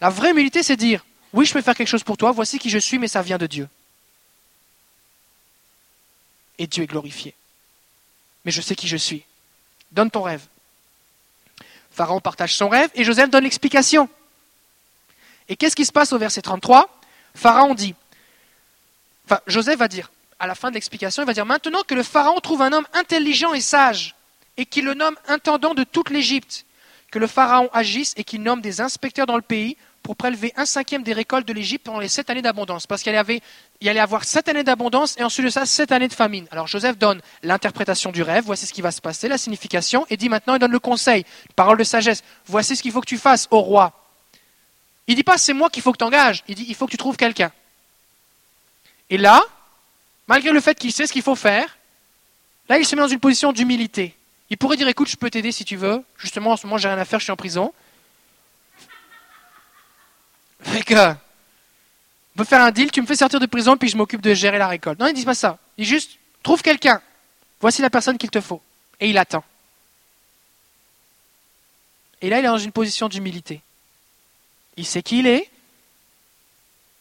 La 0.00 0.10
vraie 0.10 0.32
humilité, 0.32 0.62
c'est 0.62 0.76
dire, 0.76 1.06
oui, 1.32 1.46
je 1.46 1.54
peux 1.54 1.62
faire 1.62 1.74
quelque 1.74 1.88
chose 1.88 2.04
pour 2.04 2.18
toi, 2.18 2.32
voici 2.32 2.58
qui 2.58 2.68
je 2.68 2.78
suis, 2.78 2.98
mais 2.98 3.08
ça 3.08 3.22
vient 3.22 3.38
de 3.38 3.46
Dieu. 3.46 3.68
et 6.60 6.66
Dieu 6.66 6.84
est 6.84 6.86
glorifié. 6.86 7.34
Mais 8.44 8.52
je 8.52 8.60
sais 8.60 8.76
qui 8.76 8.86
je 8.86 8.96
suis. 8.96 9.24
Donne 9.92 10.10
ton 10.10 10.20
rêve. 10.20 10.42
Pharaon 11.90 12.20
partage 12.20 12.54
son 12.54 12.68
rêve 12.68 12.90
et 12.94 13.02
Joseph 13.02 13.30
donne 13.30 13.44
l'explication. 13.44 14.10
Et 15.50 15.56
qu'est-ce 15.56 15.76
qui 15.76 15.84
se 15.84 15.92
passe 15.92 16.14
au 16.14 16.18
verset 16.18 16.40
33 16.40 16.88
Pharaon 17.34 17.74
dit, 17.74 17.94
enfin 19.26 19.40
Joseph 19.46 19.78
va 19.78 19.88
dire, 19.88 20.10
à 20.38 20.46
la 20.46 20.54
fin 20.54 20.70
de 20.70 20.74
l'explication, 20.74 21.22
il 21.22 21.26
va 21.26 21.34
dire, 21.34 21.44
maintenant 21.44 21.82
que 21.86 21.94
le 21.94 22.02
Pharaon 22.02 22.40
trouve 22.40 22.62
un 22.62 22.72
homme 22.72 22.86
intelligent 22.94 23.52
et 23.52 23.60
sage, 23.60 24.14
et 24.56 24.64
qu'il 24.64 24.84
le 24.84 24.94
nomme 24.94 25.16
intendant 25.28 25.74
de 25.74 25.84
toute 25.84 26.10
l'Égypte, 26.10 26.64
que 27.10 27.18
le 27.18 27.26
Pharaon 27.26 27.68
agisse 27.72 28.14
et 28.16 28.24
qu'il 28.24 28.42
nomme 28.42 28.60
des 28.60 28.80
inspecteurs 28.80 29.26
dans 29.26 29.36
le 29.36 29.42
pays 29.42 29.76
pour 30.02 30.16
prélever 30.16 30.52
un 30.56 30.64
cinquième 30.64 31.02
des 31.02 31.12
récoltes 31.12 31.46
de 31.46 31.52
l'Égypte 31.52 31.84
pendant 31.84 31.98
les 31.98 32.08
sept 32.08 32.30
années 32.30 32.42
d'abondance. 32.42 32.86
Parce 32.86 33.02
qu'il 33.02 33.12
y, 33.12 33.88
allait 33.88 34.00
avoir 34.00 34.24
sept 34.24 34.48
années 34.48 34.64
d'abondance 34.64 35.16
et 35.18 35.24
ensuite 35.24 35.44
de 35.44 35.50
ça, 35.50 35.66
sept 35.66 35.92
années 35.92 36.08
de 36.08 36.14
famine. 36.14 36.46
Alors 36.52 36.68
Joseph 36.68 36.96
donne 36.96 37.20
l'interprétation 37.42 38.12
du 38.12 38.22
rêve, 38.22 38.44
voici 38.46 38.66
ce 38.66 38.72
qui 38.72 38.82
va 38.82 38.92
se 38.92 39.00
passer, 39.00 39.28
la 39.28 39.38
signification, 39.38 40.06
et 40.08 40.16
dit 40.16 40.28
maintenant, 40.28 40.54
il 40.54 40.60
donne 40.60 40.72
le 40.72 40.78
conseil, 40.78 41.24
parole 41.56 41.78
de 41.78 41.84
sagesse, 41.84 42.22
voici 42.46 42.76
ce 42.76 42.82
qu'il 42.82 42.92
faut 42.92 43.00
que 43.00 43.06
tu 43.06 43.18
fasses 43.18 43.48
au 43.50 43.60
roi. 43.60 43.99
Il 45.10 45.16
dit 45.16 45.24
pas 45.24 45.36
c'est 45.38 45.54
moi 45.54 45.68
qu'il 45.70 45.82
faut 45.82 45.90
que 45.90 45.98
tu 45.98 46.04
engages, 46.04 46.44
il 46.46 46.54
dit 46.54 46.64
il 46.68 46.74
faut 46.76 46.86
que 46.86 46.92
tu 46.92 46.96
trouves 46.96 47.16
quelqu'un. 47.16 47.50
Et 49.10 49.18
là, 49.18 49.42
malgré 50.28 50.52
le 50.52 50.60
fait 50.60 50.78
qu'il 50.78 50.92
sait 50.92 51.04
ce 51.04 51.12
qu'il 51.12 51.22
faut 51.22 51.34
faire, 51.34 51.76
là 52.68 52.78
il 52.78 52.86
se 52.86 52.94
met 52.94 53.02
dans 53.02 53.08
une 53.08 53.18
position 53.18 53.52
d'humilité. 53.52 54.14
Il 54.50 54.56
pourrait 54.56 54.76
dire 54.76 54.86
écoute, 54.86 55.08
je 55.08 55.16
peux 55.16 55.28
t'aider 55.28 55.50
si 55.50 55.64
tu 55.64 55.74
veux, 55.74 56.04
justement 56.16 56.52
en 56.52 56.56
ce 56.56 56.64
moment 56.64 56.78
j'ai 56.78 56.86
rien 56.86 56.96
à 56.96 57.04
faire, 57.04 57.18
je 57.18 57.24
suis 57.24 57.32
en 57.32 57.36
prison. 57.36 57.74
Fait 60.62 60.84
que, 60.84 60.94
on 60.94 61.16
peut 62.36 62.44
faire 62.44 62.62
un 62.62 62.70
deal, 62.70 62.92
tu 62.92 63.02
me 63.02 63.06
fais 63.08 63.16
sortir 63.16 63.40
de 63.40 63.46
prison, 63.46 63.76
puis 63.76 63.88
je 63.88 63.96
m'occupe 63.96 64.20
de 64.20 64.32
gérer 64.32 64.58
la 64.58 64.68
récolte. 64.68 65.00
Non, 65.00 65.08
il 65.08 65.10
ne 65.10 65.16
dit 65.16 65.24
pas 65.24 65.34
ça. 65.34 65.58
Il 65.76 65.86
dit 65.86 65.90
juste, 65.90 66.18
trouve 66.44 66.62
quelqu'un. 66.62 67.02
Voici 67.60 67.82
la 67.82 67.90
personne 67.90 68.16
qu'il 68.16 68.30
te 68.30 68.40
faut. 68.40 68.62
Et 69.00 69.10
il 69.10 69.18
attend. 69.18 69.42
Et 72.22 72.30
là, 72.30 72.38
il 72.38 72.44
est 72.44 72.48
dans 72.48 72.58
une 72.58 72.70
position 72.70 73.08
d'humilité. 73.08 73.60
Il 74.80 74.86
sait 74.86 75.02
qui 75.02 75.18
il 75.18 75.26
est. 75.26 75.50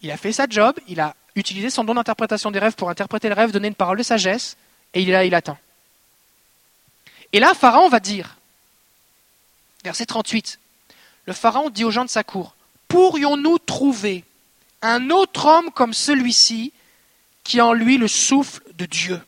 Il 0.02 0.12
a 0.12 0.18
fait 0.18 0.34
sa 0.34 0.48
job. 0.50 0.78
Il 0.90 1.00
a 1.00 1.16
utilisé 1.36 1.70
son 1.70 1.86
don 1.86 1.94
d'interprétation 1.94 2.52
des 2.52 2.60
rêves 2.60 2.76
pour 2.76 2.90
interpréter 2.90 3.30
le 3.30 3.36
rêve, 3.36 3.52
donner 3.52 3.70
une 3.70 3.76
parole 3.76 3.98
de 3.98 4.04
sagesse. 4.04 4.58
Et 4.94 5.02
il 5.02 5.08
est 5.08 5.14
là, 5.14 5.24
il 5.24 5.34
attend. 5.34 5.58
Et 7.32 7.40
là, 7.40 7.54
Pharaon 7.54 7.88
va 7.88 8.02
dire, 8.02 8.36
verset 9.86 10.06
38, 10.06 10.60
le 11.26 11.32
Pharaon 11.32 11.70
dit 11.70 11.86
aux 11.86 11.92
gens 11.92 12.04
de 12.04 12.10
sa 12.10 12.26
cour, 12.26 12.54
pourrions-nous 12.90 13.60
trouver 13.60 14.26
un 14.82 15.10
autre 15.10 15.46
homme 15.46 15.72
comme 15.72 15.94
celui-ci 15.94 16.74
qui 17.46 17.62
a 17.62 17.66
en 17.66 17.74
lui 17.74 17.98
le 17.98 18.10
souffle 18.10 18.62
de 18.74 18.86
Dieu? 18.86 19.22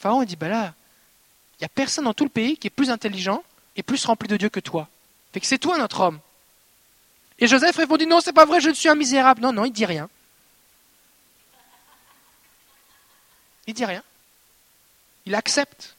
Pharaon 0.00 0.24
dit, 0.24 0.34
ben 0.34 0.48
là, 0.48 0.74
il 1.52 1.62
n'y 1.62 1.66
a 1.66 1.68
personne 1.68 2.06
dans 2.06 2.14
tout 2.14 2.24
le 2.24 2.30
pays 2.30 2.56
qui 2.56 2.66
est 2.66 2.70
plus 2.70 2.90
intelligent 2.90 3.44
et 3.76 3.82
plus 3.82 4.04
rempli 4.04 4.28
de 4.28 4.36
Dieu 4.36 4.48
que 4.48 4.60
toi. 4.60 4.88
Fait 5.32 5.40
que 5.40 5.46
c'est 5.46 5.58
toi 5.58 5.78
notre 5.78 6.00
homme. 6.00 6.20
Et 7.38 7.46
Joseph 7.46 7.76
répondit, 7.76 8.06
non, 8.06 8.20
c'est 8.20 8.32
pas 8.32 8.44
vrai, 8.44 8.60
je 8.60 8.68
ne 8.68 8.74
suis 8.74 8.88
un 8.88 8.94
misérable. 8.94 9.42
Non, 9.42 9.52
non, 9.52 9.64
il 9.64 9.72
dit 9.72 9.86
rien. 9.86 10.08
Il 13.66 13.74
dit 13.74 13.84
rien. 13.84 14.02
Il 15.26 15.34
accepte. 15.34 15.96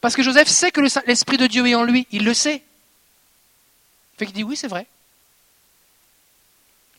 Parce 0.00 0.16
que 0.16 0.22
Joseph 0.22 0.48
sait 0.48 0.70
que 0.70 0.80
l'Esprit 1.06 1.36
de 1.36 1.46
Dieu 1.46 1.66
est 1.66 1.74
en 1.74 1.84
lui. 1.84 2.06
Il 2.10 2.24
le 2.24 2.34
sait. 2.34 2.62
Fait 4.16 4.26
qu'il 4.26 4.34
dit 4.34 4.44
oui, 4.44 4.56
c'est 4.56 4.68
vrai. 4.68 4.86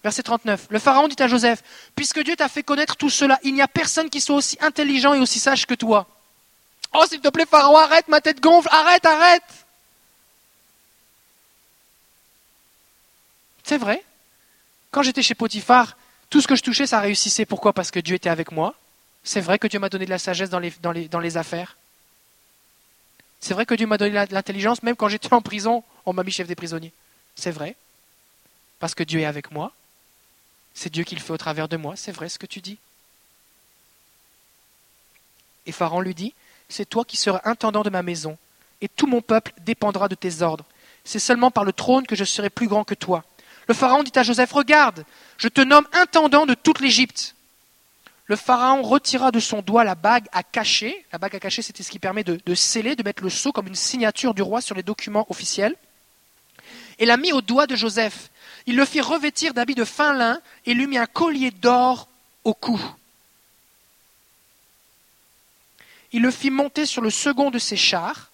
Verset 0.03 0.23
39. 0.23 0.67
Le 0.69 0.79
Pharaon 0.79 1.07
dit 1.07 1.21
à 1.21 1.27
Joseph, 1.27 1.63
puisque 1.95 2.23
Dieu 2.23 2.35
t'a 2.35 2.49
fait 2.49 2.63
connaître 2.63 2.95
tout 2.95 3.09
cela, 3.09 3.39
il 3.43 3.53
n'y 3.53 3.61
a 3.61 3.67
personne 3.67 4.09
qui 4.09 4.19
soit 4.19 4.35
aussi 4.35 4.57
intelligent 4.61 5.13
et 5.13 5.19
aussi 5.19 5.39
sage 5.39 5.65
que 5.65 5.75
toi. 5.75 6.07
Oh, 6.93 7.05
s'il 7.07 7.21
te 7.21 7.29
plaît, 7.29 7.45
Pharaon, 7.45 7.77
arrête, 7.77 8.07
ma 8.07 8.21
tête 8.21 8.41
gonfle, 8.41 8.67
arrête, 8.71 9.05
arrête. 9.05 9.43
C'est 13.71 13.77
vrai. 13.77 14.03
Quand 14.91 15.01
j'étais 15.01 15.21
chez 15.21 15.33
Potiphar, 15.33 15.95
tout 16.29 16.41
ce 16.41 16.47
que 16.49 16.57
je 16.57 16.61
touchais, 16.61 16.85
ça 16.87 16.99
réussissait. 16.99 17.45
Pourquoi? 17.45 17.71
Parce 17.71 17.89
que 17.89 18.01
Dieu 18.01 18.15
était 18.15 18.27
avec 18.27 18.51
moi. 18.51 18.75
C'est 19.23 19.39
vrai 19.39 19.59
que 19.59 19.67
Dieu 19.67 19.79
m'a 19.79 19.87
donné 19.87 20.03
de 20.03 20.09
la 20.09 20.17
sagesse 20.17 20.49
dans 20.49 20.59
les, 20.59 21.37
affaires. 21.37 21.77
C'est 23.39 23.53
vrai 23.53 23.65
que 23.65 23.73
Dieu 23.73 23.87
m'a 23.87 23.97
donné 23.97 24.25
l'intelligence, 24.29 24.83
même 24.83 24.97
quand 24.97 25.07
j'étais 25.07 25.33
en 25.33 25.41
prison, 25.41 25.85
on 26.05 26.11
m'a 26.11 26.23
mis 26.23 26.33
chef 26.33 26.49
des 26.49 26.55
prisonniers. 26.55 26.91
C'est 27.37 27.51
vrai. 27.51 27.77
Parce 28.79 28.93
que 28.93 29.03
Dieu 29.03 29.21
est 29.21 29.25
avec 29.25 29.51
moi. 29.51 29.71
C'est 30.73 30.91
Dieu 30.91 31.05
qui 31.05 31.15
le 31.15 31.21
fait 31.21 31.31
au 31.31 31.37
travers 31.37 31.69
de 31.69 31.77
moi. 31.77 31.95
C'est 31.95 32.11
vrai 32.11 32.27
ce 32.27 32.39
que 32.39 32.47
tu 32.47 32.59
dis. 32.59 32.77
Et 35.65 35.71
Pharaon 35.71 36.01
lui 36.01 36.13
dit, 36.13 36.33
c'est 36.67 36.89
toi 36.89 37.05
qui 37.05 37.15
seras 37.15 37.39
intendant 37.45 37.83
de 37.83 37.89
ma 37.89 38.03
maison, 38.03 38.37
et 38.81 38.89
tout 38.89 39.07
mon 39.07 39.21
peuple 39.21 39.53
dépendra 39.61 40.09
de 40.09 40.15
tes 40.15 40.41
ordres. 40.41 40.65
C'est 41.05 41.19
seulement 41.19 41.51
par 41.51 41.63
le 41.63 41.71
trône 41.71 42.05
que 42.05 42.17
je 42.17 42.25
serai 42.25 42.49
plus 42.49 42.67
grand 42.67 42.83
que 42.83 42.95
toi. 42.95 43.23
Le 43.67 43.73
Pharaon 43.73 44.03
dit 44.03 44.11
à 44.15 44.23
Joseph, 44.23 44.51
regarde, 44.51 45.05
je 45.37 45.47
te 45.47 45.61
nomme 45.61 45.87
intendant 45.93 46.45
de 46.45 46.53
toute 46.53 46.79
l'Égypte. 46.79 47.35
Le 48.25 48.35
Pharaon 48.35 48.81
retira 48.81 49.31
de 49.31 49.39
son 49.39 49.61
doigt 49.61 49.83
la 49.83 49.95
bague 49.95 50.27
à 50.31 50.43
cacher. 50.43 51.05
La 51.11 51.19
bague 51.19 51.35
à 51.35 51.39
cacher, 51.39 51.61
c'était 51.61 51.83
ce 51.83 51.91
qui 51.91 51.99
permet 51.99 52.23
de, 52.23 52.55
sceller, 52.55 52.95
de 52.95 53.03
mettre 53.03 53.23
le 53.23 53.29
sceau 53.29 53.51
comme 53.51 53.67
une 53.67 53.75
signature 53.75 54.33
du 54.33 54.41
roi 54.41 54.61
sur 54.61 54.75
les 54.75 54.83
documents 54.83 55.25
officiels 55.29 55.75
et 57.01 57.05
l'a 57.05 57.17
mis 57.17 57.33
au 57.33 57.41
doigt 57.41 57.67
de 57.67 57.75
Joseph. 57.75 58.29
Il 58.67 58.75
le 58.75 58.85
fit 58.85 59.01
revêtir 59.01 59.53
d'habits 59.53 59.75
de 59.75 59.83
fin 59.83 60.13
lin 60.13 60.39
et 60.65 60.73
lui 60.73 60.87
mit 60.87 60.99
un 60.99 61.07
collier 61.07 61.51
d'or 61.51 62.07
au 62.43 62.53
cou. 62.53 62.79
Il 66.11 66.21
le 66.21 66.31
fit 66.31 66.51
monter 66.51 66.85
sur 66.85 67.01
le 67.01 67.09
second 67.09 67.49
de 67.49 67.59
ses 67.59 67.75
chars 67.75 68.29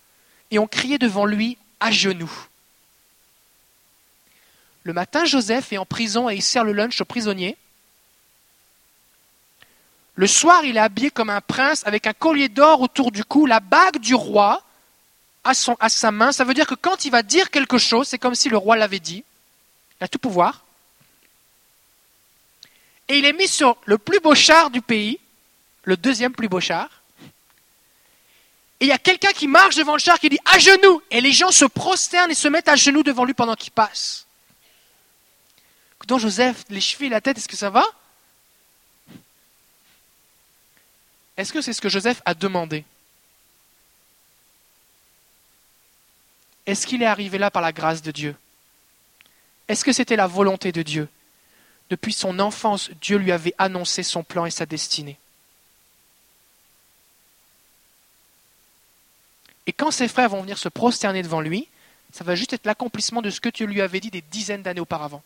et 0.51 0.59
on 0.59 0.67
criait 0.67 0.97
devant 0.97 1.25
lui 1.25 1.57
à 1.79 1.91
genoux. 1.91 2.46
Le 4.87 4.93
matin, 4.93 5.25
Joseph 5.25 5.73
est 5.73 5.77
en 5.77 5.85
prison 5.85 6.29
et 6.29 6.35
il 6.35 6.41
sert 6.41 6.63
le 6.63 6.71
lunch 6.71 7.01
aux 7.01 7.05
prisonniers. 7.05 7.57
Le 10.15 10.27
soir, 10.27 10.63
il 10.63 10.77
est 10.77 10.79
habillé 10.79 11.11
comme 11.11 11.29
un 11.29 11.41
prince 11.41 11.85
avec 11.85 12.07
un 12.07 12.13
collier 12.13 12.47
d'or 12.47 12.79
autour 12.79 13.11
du 13.11 13.25
cou, 13.25 13.47
la 13.47 13.59
bague 13.59 13.97
du 13.97 14.15
roi 14.15 14.63
à, 15.43 15.53
sa 15.53 16.11
main, 16.11 16.31
ça 16.31 16.45
veut 16.45 16.53
dire 16.53 16.67
que 16.67 16.73
quand 16.73 17.03
il 17.03 17.11
va 17.11 17.21
dire 17.21 17.51
quelque 17.51 17.77
chose, 17.77 18.07
c'est 18.07 18.17
comme 18.17 18.33
si 18.33 18.47
le 18.47 18.55
roi 18.55 18.77
l'avait 18.77 19.01
dit. 19.01 19.25
Il 19.99 20.05
a 20.05 20.07
tout 20.07 20.19
pouvoir. 20.19 20.63
Et 23.09 23.17
il 23.17 23.25
est 23.25 23.33
mis 23.33 23.49
sur 23.49 23.75
le 23.83 23.97
plus 23.97 24.21
beau 24.21 24.35
char 24.35 24.69
du 24.69 24.81
pays, 24.81 25.19
le 25.83 25.97
deuxième 25.97 26.31
plus 26.31 26.47
beau 26.47 26.61
char. 26.61 26.87
Et 28.79 28.85
il 28.85 28.87
y 28.87 28.93
a 28.93 28.97
quelqu'un 28.97 29.33
qui 29.33 29.49
marche 29.49 29.75
devant 29.75 29.93
le 29.95 29.99
char 29.99 30.17
qui 30.17 30.29
dit 30.29 30.39
à 30.45 30.57
genoux. 30.59 31.01
Et 31.11 31.19
les 31.19 31.33
gens 31.33 31.51
se 31.51 31.65
prosternent 31.65 32.31
et 32.31 32.35
se 32.35 32.47
mettent 32.47 32.69
à 32.69 32.77
genoux 32.77 33.03
devant 33.03 33.25
lui 33.25 33.33
pendant 33.33 33.55
qu'il 33.55 33.71
passe. 33.71 34.26
Donc 36.05 36.19
Joseph, 36.19 36.63
les 36.69 36.79
chevilles, 36.79 37.09
la 37.09 37.21
tête, 37.21 37.37
est-ce 37.37 37.47
que 37.47 37.57
ça 37.57 37.69
va? 37.69 37.83
Est-ce 41.35 41.51
que 41.51 41.61
c'est 41.61 41.73
ce 41.73 41.81
que 41.81 41.89
Joseph 41.89 42.21
a 42.25 42.33
demandé? 42.33 42.85
Est-ce 46.65 46.85
qu'il 46.85 47.01
est 47.01 47.07
arrivé 47.07 47.37
là 47.37 47.49
par 47.49 47.61
la 47.61 47.71
grâce 47.71 48.01
de 48.01 48.11
Dieu? 48.11 48.35
Est-ce 49.67 49.83
que 49.83 49.93
c'était 49.93 50.15
la 50.15 50.27
volonté 50.27 50.71
de 50.71 50.81
Dieu? 50.81 51.09
Depuis 51.89 52.13
son 52.13 52.39
enfance, 52.39 52.89
Dieu 53.01 53.17
lui 53.17 53.31
avait 53.31 53.55
annoncé 53.57 54.03
son 54.03 54.23
plan 54.23 54.45
et 54.45 54.51
sa 54.51 54.65
destinée. 54.65 55.17
Et 59.65 59.73
quand 59.73 59.91
ses 59.91 60.07
frères 60.07 60.29
vont 60.29 60.41
venir 60.41 60.57
se 60.57 60.69
prosterner 60.69 61.23
devant 61.23 61.41
lui, 61.41 61.67
ça 62.11 62.23
va 62.23 62.35
juste 62.35 62.53
être 62.53 62.65
l'accomplissement 62.65 63.21
de 63.21 63.29
ce 63.29 63.41
que 63.41 63.49
Dieu 63.49 63.67
lui 63.67 63.81
avait 63.81 63.99
dit 63.99 64.11
des 64.11 64.21
dizaines 64.21 64.63
d'années 64.63 64.79
auparavant. 64.79 65.23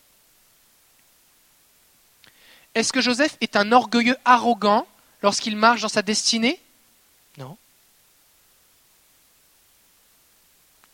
Est-ce 2.74 2.92
que 2.92 3.00
Joseph 3.00 3.36
est 3.40 3.56
un 3.56 3.72
orgueilleux 3.72 4.16
arrogant 4.24 4.86
lorsqu'il 5.22 5.56
marche 5.56 5.82
dans 5.82 5.88
sa 5.88 6.02
destinée? 6.02 6.58
Non. 7.38 7.56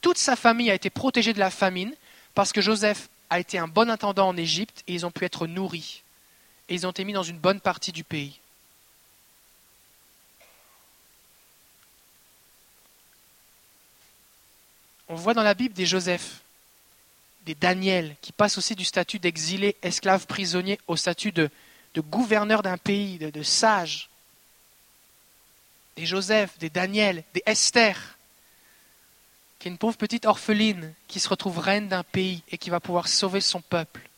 toute 0.01 0.18
sa 0.18 0.37
famille 0.37 0.70
a 0.70 0.74
été 0.74 0.91
protégée 0.91 1.35
de 1.35 1.39
la 1.39 1.51
famine 1.51 1.95
parce 2.35 2.53
que 2.53 2.61
Joseph 2.61 3.09
a 3.31 3.41
été 3.41 3.59
un 3.59 3.68
bon 3.68 3.91
intendant 3.91 4.29
en 4.29 4.37
Égypte 4.37 4.83
et 4.87 4.95
ils 4.95 5.05
ont 5.05 5.11
pu 5.11 5.24
être 5.24 5.47
nourris. 5.47 6.03
Et 6.68 6.74
ils 6.74 6.87
ont 6.87 6.91
été 6.91 7.05
mis 7.05 7.12
dans 7.12 7.22
une 7.22 7.39
bonne 7.39 7.61
partie 7.61 7.93
du 7.93 8.05
pays. 8.05 8.41
On 15.09 15.14
voit 15.14 15.35
dans 15.35 15.43
la 15.43 15.55
Bible 15.55 15.74
des 15.74 15.87
Joseph, 15.87 16.41
des 17.45 17.55
Daniel, 17.55 18.16
qui 18.20 18.33
passent 18.33 18.57
aussi 18.57 18.74
du 18.74 18.87
statut 18.87 19.18
d'exilé, 19.18 19.76
esclave, 19.83 20.26
prisonnier 20.26 20.79
au 20.87 20.97
statut 20.97 21.33
de, 21.33 21.51
gouverneur 21.97 22.62
d'un 22.62 22.78
pays, 22.78 23.18
de, 23.18 23.30
de 23.30 23.43
sage. 23.43 24.09
Des 25.97 26.07
Joseph, 26.07 26.59
des 26.59 26.70
Daniel, 26.70 27.24
des 27.34 27.43
Esther 27.45 28.18
qui 29.59 29.68
est 29.68 29.70
une 29.70 29.78
pauvre 29.78 29.97
petite 29.97 30.24
orpheline 30.24 30.95
qui 31.09 31.18
se 31.20 31.28
retrouve 31.28 31.59
reine 31.59 31.89
d'un 31.89 32.05
pays 32.05 32.43
et 32.51 32.59
qui 32.59 32.70
va 32.70 32.80
pouvoir 32.80 33.09
sauver 33.09 33.41
son 33.41 33.61
peuple. 33.61 34.09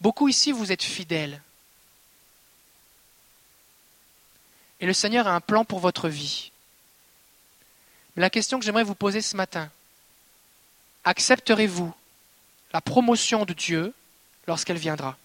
Beaucoup 0.00 0.28
ici, 0.28 0.52
vous 0.52 0.72
êtes 0.72 0.82
fidèles. 0.82 1.40
Et 4.80 4.86
le 4.86 4.92
Seigneur 4.92 5.26
a 5.26 5.34
un 5.34 5.40
plan 5.40 5.64
pour 5.64 5.80
votre 5.80 6.08
vie. 6.08 6.52
Mais 8.14 8.20
la 8.20 8.30
question 8.30 8.58
que 8.58 8.64
j'aimerais 8.64 8.84
vous 8.84 8.94
poser 8.94 9.20
ce 9.20 9.36
matin, 9.36 9.70
accepterez-vous 11.04 11.92
la 12.72 12.80
promotion 12.80 13.44
de 13.44 13.52
Dieu 13.52 13.94
lorsqu'elle 14.46 14.78
viendra 14.78 15.16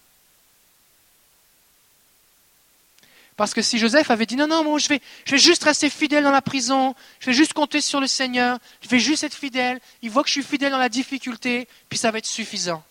Parce 3.36 3.52
que 3.52 3.62
si 3.62 3.78
Joseph 3.78 4.10
avait 4.10 4.26
dit 4.26 4.36
non, 4.36 4.46
non, 4.46 4.78
je 4.78 4.88
vais, 4.88 5.00
je 5.24 5.32
vais 5.32 5.38
juste 5.38 5.64
rester 5.64 5.90
fidèle 5.90 6.22
dans 6.22 6.30
la 6.30 6.42
prison, 6.42 6.94
je 7.18 7.26
vais 7.26 7.32
juste 7.32 7.52
compter 7.52 7.80
sur 7.80 8.00
le 8.00 8.06
Seigneur, 8.06 8.58
je 8.80 8.88
vais 8.88 9.00
juste 9.00 9.24
être 9.24 9.34
fidèle, 9.34 9.80
il 10.02 10.10
voit 10.10 10.22
que 10.22 10.28
je 10.28 10.34
suis 10.34 10.42
fidèle 10.42 10.70
dans 10.70 10.78
la 10.78 10.88
difficulté, 10.88 11.66
puis 11.88 11.98
ça 11.98 12.12
va 12.12 12.18
être 12.18 12.26
suffisant. 12.26 12.84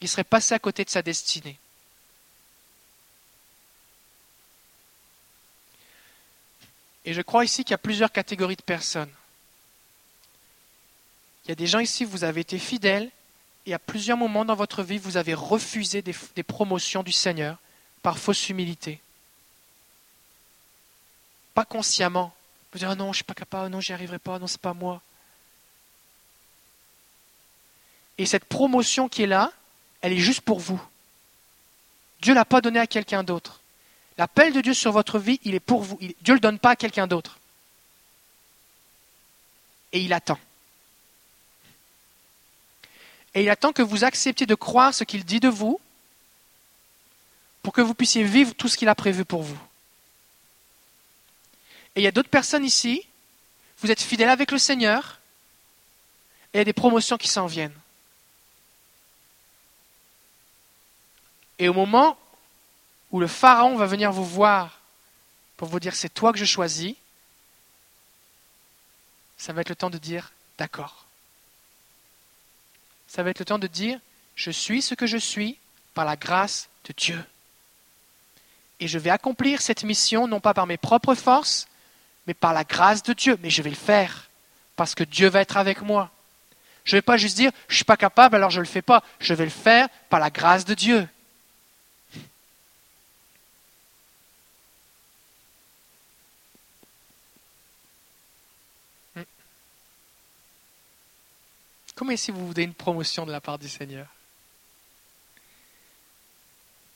Il 0.00 0.08
serait 0.08 0.24
passé 0.24 0.54
à 0.54 0.58
côté 0.58 0.84
de 0.84 0.90
sa 0.90 1.02
destinée. 1.02 1.58
Et 7.04 7.12
je 7.12 7.20
crois 7.20 7.44
ici 7.44 7.64
qu'il 7.64 7.72
y 7.72 7.74
a 7.74 7.78
plusieurs 7.78 8.12
catégories 8.12 8.56
de 8.56 8.62
personnes. 8.62 9.12
Il 11.44 11.48
y 11.48 11.52
a 11.52 11.56
des 11.56 11.66
gens 11.66 11.80
ici, 11.80 12.04
vous 12.04 12.24
avez 12.24 12.40
été 12.40 12.58
fidèles, 12.58 13.10
et 13.66 13.74
à 13.74 13.78
plusieurs 13.78 14.16
moments 14.16 14.44
dans 14.44 14.54
votre 14.54 14.82
vie, 14.82 14.98
vous 14.98 15.16
avez 15.16 15.34
refusé 15.34 16.02
des, 16.02 16.42
promotions 16.42 17.02
du 17.02 17.12
Seigneur 17.12 17.58
par 18.02 18.18
fausse 18.18 18.48
humilité. 18.48 19.00
Pas 21.54 21.64
consciemment. 21.64 22.34
Vous 22.72 22.78
dire, 22.78 22.90
ah 22.90 22.94
non, 22.94 23.06
je 23.06 23.10
ne 23.10 23.14
suis 23.14 23.24
pas 23.24 23.34
capable, 23.34 23.70
non, 23.70 23.80
j'y 23.80 23.92
arriverai 23.92 24.18
pas, 24.18 24.38
non, 24.38 24.46
c'est 24.46 24.60
pas 24.60 24.74
moi. 24.74 25.00
Et 28.18 28.26
cette 28.26 28.44
promotion 28.44 29.08
qui 29.08 29.22
est 29.22 29.26
là, 29.26 29.52
elle 30.00 30.12
est 30.12 30.18
juste 30.18 30.40
pour 30.40 30.58
vous. 30.58 30.82
Dieu 32.20 32.32
ne 32.32 32.38
l'a 32.38 32.44
pas 32.44 32.60
donnée 32.60 32.80
à 32.80 32.86
quelqu'un 32.86 33.22
d'autre. 33.22 33.60
L'appel 34.18 34.52
de 34.52 34.60
Dieu 34.60 34.74
sur 34.74 34.92
votre 34.92 35.18
vie, 35.18 35.40
il 35.44 35.54
est 35.54 35.60
pour 35.60 35.82
vous. 35.82 35.98
Dieu 35.98 36.14
ne 36.28 36.34
le 36.34 36.40
donne 36.40 36.58
pas 36.58 36.70
à 36.70 36.76
quelqu'un 36.76 37.06
d'autre. 37.06 37.38
Et 39.92 40.00
il 40.00 40.12
attend. 40.12 40.38
Et 43.34 43.42
il 43.42 43.50
attend 43.50 43.72
que 43.72 43.82
vous 43.82 44.04
acceptiez 44.04 44.46
de 44.46 44.54
croire 44.54 44.92
ce 44.92 45.04
qu'il 45.04 45.24
dit 45.24 45.40
de 45.40 45.48
vous 45.48 45.80
pour 47.62 47.72
que 47.72 47.80
vous 47.80 47.94
puissiez 47.94 48.24
vivre 48.24 48.54
tout 48.54 48.68
ce 48.68 48.76
qu'il 48.76 48.88
a 48.88 48.94
prévu 48.94 49.24
pour 49.24 49.42
vous. 49.42 49.58
Et 51.94 52.00
il 52.00 52.04
y 52.04 52.08
a 52.08 52.12
d'autres 52.12 52.28
personnes 52.28 52.64
ici, 52.64 53.06
vous 53.78 53.90
êtes 53.90 54.00
fidèles 54.00 54.28
avec 54.28 54.50
le 54.50 54.58
Seigneur, 54.58 55.20
et 56.52 56.56
il 56.56 56.58
y 56.58 56.60
a 56.60 56.64
des 56.64 56.72
promotions 56.72 57.16
qui 57.16 57.28
s'en 57.28 57.46
viennent. 57.46 57.76
Et 61.58 61.68
au 61.68 61.74
moment 61.74 62.18
où 63.10 63.20
le 63.20 63.26
Pharaon 63.26 63.76
va 63.76 63.86
venir 63.86 64.10
vous 64.10 64.24
voir 64.24 64.80
pour 65.56 65.68
vous 65.68 65.80
dire 65.80 65.94
c'est 65.94 66.12
toi 66.12 66.32
que 66.32 66.38
je 66.38 66.44
choisis, 66.44 66.94
ça 69.38 69.52
va 69.52 69.60
être 69.60 69.68
le 69.68 69.76
temps 69.76 69.90
de 69.90 69.98
dire 69.98 70.32
d'accord. 70.58 71.01
Ça 73.12 73.22
va 73.22 73.28
être 73.28 73.40
le 73.40 73.44
temps 73.44 73.58
de 73.58 73.66
dire 73.66 73.98
je 74.36 74.50
suis 74.50 74.80
ce 74.80 74.94
que 74.94 75.06
je 75.06 75.18
suis 75.18 75.58
par 75.92 76.06
la 76.06 76.16
grâce 76.16 76.70
de 76.86 76.94
Dieu 76.96 77.22
et 78.80 78.88
je 78.88 78.98
vais 78.98 79.10
accomplir 79.10 79.60
cette 79.60 79.84
mission 79.84 80.26
non 80.26 80.40
pas 80.40 80.54
par 80.54 80.66
mes 80.66 80.78
propres 80.78 81.14
forces, 81.14 81.68
mais 82.26 82.32
par 82.32 82.54
la 82.54 82.64
grâce 82.64 83.02
de 83.02 83.12
Dieu. 83.12 83.38
Mais 83.42 83.50
je 83.50 83.60
vais 83.60 83.68
le 83.68 83.76
faire 83.76 84.30
parce 84.76 84.94
que 84.94 85.04
Dieu 85.04 85.28
va 85.28 85.42
être 85.42 85.58
avec 85.58 85.82
moi. 85.82 86.10
Je 86.84 86.96
ne 86.96 86.98
vais 86.98 87.02
pas 87.02 87.18
juste 87.18 87.36
dire 87.36 87.52
je 87.68 87.74
ne 87.74 87.76
suis 87.76 87.84
pas 87.84 87.98
capable 87.98 88.34
alors 88.34 88.50
je 88.50 88.60
ne 88.60 88.64
le 88.64 88.68
fais 88.68 88.80
pas. 88.80 89.04
Je 89.20 89.34
vais 89.34 89.44
le 89.44 89.50
faire 89.50 89.88
par 90.08 90.18
la 90.18 90.30
grâce 90.30 90.64
de 90.64 90.72
Dieu. 90.72 91.06
Comment 102.02 102.14
est-ce 102.14 102.32
que 102.32 102.32
vous 102.32 102.52
donnez 102.52 102.64
une 102.64 102.74
promotion 102.74 103.24
de 103.26 103.30
la 103.30 103.40
part 103.40 103.60
du 103.60 103.68
Seigneur? 103.68 104.08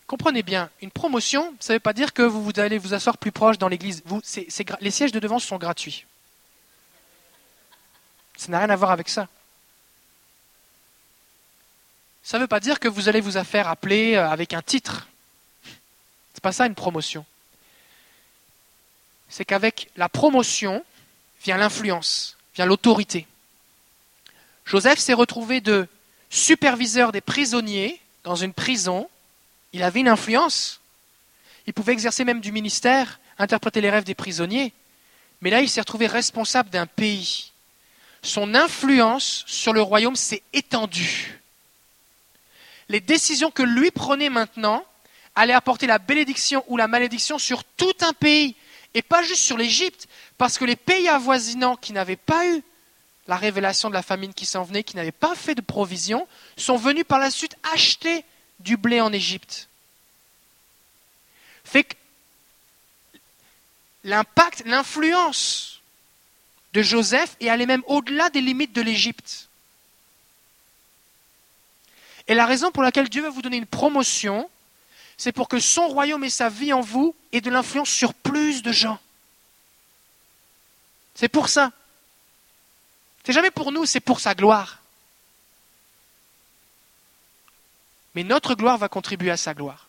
Comprenez 0.08 0.42
bien, 0.42 0.68
une 0.82 0.90
promotion, 0.90 1.54
ça 1.60 1.72
ne 1.72 1.76
veut 1.76 1.80
pas 1.80 1.92
dire 1.92 2.12
que 2.12 2.22
vous, 2.22 2.50
allez 2.56 2.76
vous 2.76 2.92
asseoir 2.92 3.16
plus 3.16 3.30
proche 3.30 3.56
dans 3.56 3.68
l'église. 3.68 4.02
les 4.80 4.90
sièges 4.90 5.12
de 5.12 5.20
devant 5.20 5.38
sont 5.38 5.58
gratuits. 5.58 6.06
Ça 8.36 8.48
n'a 8.50 8.58
rien 8.58 8.70
à 8.70 8.74
voir 8.74 8.90
avec 8.90 9.08
ça. 9.08 9.28
Ça 12.24 12.38
ne 12.38 12.42
veut 12.42 12.48
pas 12.48 12.58
dire 12.58 12.80
que 12.80 12.88
vous 12.88 13.08
allez 13.08 13.20
vous 13.20 13.40
faire 13.44 13.68
appeler 13.68 14.16
euh, 14.16 14.28
avec 14.28 14.54
un 14.54 14.62
titre. 14.62 15.06
C'est 16.34 16.42
pas 16.42 16.50
ça 16.50 16.66
une 16.66 16.74
promotion. 16.74 17.24
C'est 19.28 19.44
qu'avec 19.44 19.88
la 19.96 20.08
promotion 20.08 20.84
vient 21.44 21.58
l'influence, 21.58 22.36
vient 22.56 22.66
l'autorité. 22.66 23.28
Joseph 24.66 24.98
s'est 24.98 25.14
retrouvé 25.14 25.60
de 25.60 25.88
superviseur 26.28 27.12
des 27.12 27.20
prisonniers 27.20 28.00
dans 28.24 28.34
une 28.34 28.52
prison 28.52 29.08
il 29.76 29.82
avait 29.82 30.00
une 30.00 30.08
influence. 30.08 30.80
Il 31.66 31.74
pouvait 31.74 31.92
exercer 31.92 32.24
même 32.24 32.40
du 32.40 32.50
ministère, 32.50 33.20
interpréter 33.38 33.82
les 33.82 33.90
rêves 33.90 34.04
des 34.04 34.14
prisonniers. 34.14 34.72
Mais 35.42 35.50
là, 35.50 35.60
il 35.60 35.68
s'est 35.68 35.80
retrouvé 35.80 36.06
responsable 36.06 36.70
d'un 36.70 36.86
pays. 36.86 37.52
Son 38.22 38.54
influence 38.54 39.44
sur 39.46 39.74
le 39.74 39.82
royaume 39.82 40.16
s'est 40.16 40.42
étendue. 40.54 41.40
Les 42.88 43.00
décisions 43.00 43.50
que 43.50 43.62
lui 43.62 43.90
prenait 43.90 44.30
maintenant 44.30 44.82
allaient 45.34 45.52
apporter 45.52 45.86
la 45.86 45.98
bénédiction 45.98 46.64
ou 46.68 46.78
la 46.78 46.88
malédiction 46.88 47.38
sur 47.38 47.62
tout 47.62 47.92
un 48.00 48.14
pays, 48.14 48.56
et 48.94 49.02
pas 49.02 49.22
juste 49.22 49.42
sur 49.42 49.58
l'Égypte, 49.58 50.08
parce 50.38 50.56
que 50.56 50.64
les 50.64 50.76
pays 50.76 51.06
avoisinants 51.06 51.76
qui 51.76 51.92
n'avaient 51.92 52.16
pas 52.16 52.46
eu 52.46 52.62
la 53.28 53.36
révélation 53.36 53.88
de 53.88 53.94
la 53.94 54.02
famine 54.02 54.34
qui 54.34 54.46
s'en 54.46 54.62
venait, 54.62 54.84
qui 54.84 54.96
n'avaient 54.96 55.12
pas 55.12 55.34
fait 55.34 55.54
de 55.54 55.60
provision, 55.60 56.26
sont 56.56 56.76
venus 56.76 57.04
par 57.04 57.18
la 57.18 57.30
suite 57.30 57.56
acheter 57.72 58.24
du 58.60 58.76
blé 58.76 59.00
en 59.00 59.12
Égypte. 59.12 59.68
Fait 61.64 61.84
que 61.84 61.94
l'impact, 64.04 64.62
l'influence 64.66 65.80
de 66.72 66.82
Joseph 66.82 67.36
est 67.40 67.48
allée 67.48 67.66
même 67.66 67.82
au-delà 67.86 68.30
des 68.30 68.40
limites 68.40 68.72
de 68.72 68.82
l'Égypte. 68.82 69.48
Et 72.28 72.34
la 72.34 72.46
raison 72.46 72.70
pour 72.70 72.82
laquelle 72.82 73.08
Dieu 73.08 73.22
veut 73.22 73.28
vous 73.28 73.42
donner 73.42 73.56
une 73.56 73.66
promotion, 73.66 74.48
c'est 75.16 75.32
pour 75.32 75.48
que 75.48 75.58
son 75.58 75.88
royaume 75.88 76.24
et 76.24 76.30
sa 76.30 76.48
vie 76.48 76.72
en 76.72 76.80
vous 76.80 77.14
aient 77.32 77.40
de 77.40 77.50
l'influence 77.50 77.88
sur 77.88 78.14
plus 78.14 78.62
de 78.62 78.72
gens. 78.72 78.98
C'est 81.14 81.28
pour 81.28 81.48
ça. 81.48 81.72
C'est 83.26 83.34
jamais 83.34 83.50
pour 83.50 83.72
nous, 83.72 83.84
c'est 83.84 84.00
pour 84.00 84.20
sa 84.20 84.34
gloire. 84.34 84.80
mais 88.16 88.24
notre 88.24 88.54
gloire 88.54 88.78
va 88.78 88.88
contribuer 88.88 89.30
à 89.30 89.36
sa 89.36 89.52
gloire. 89.52 89.86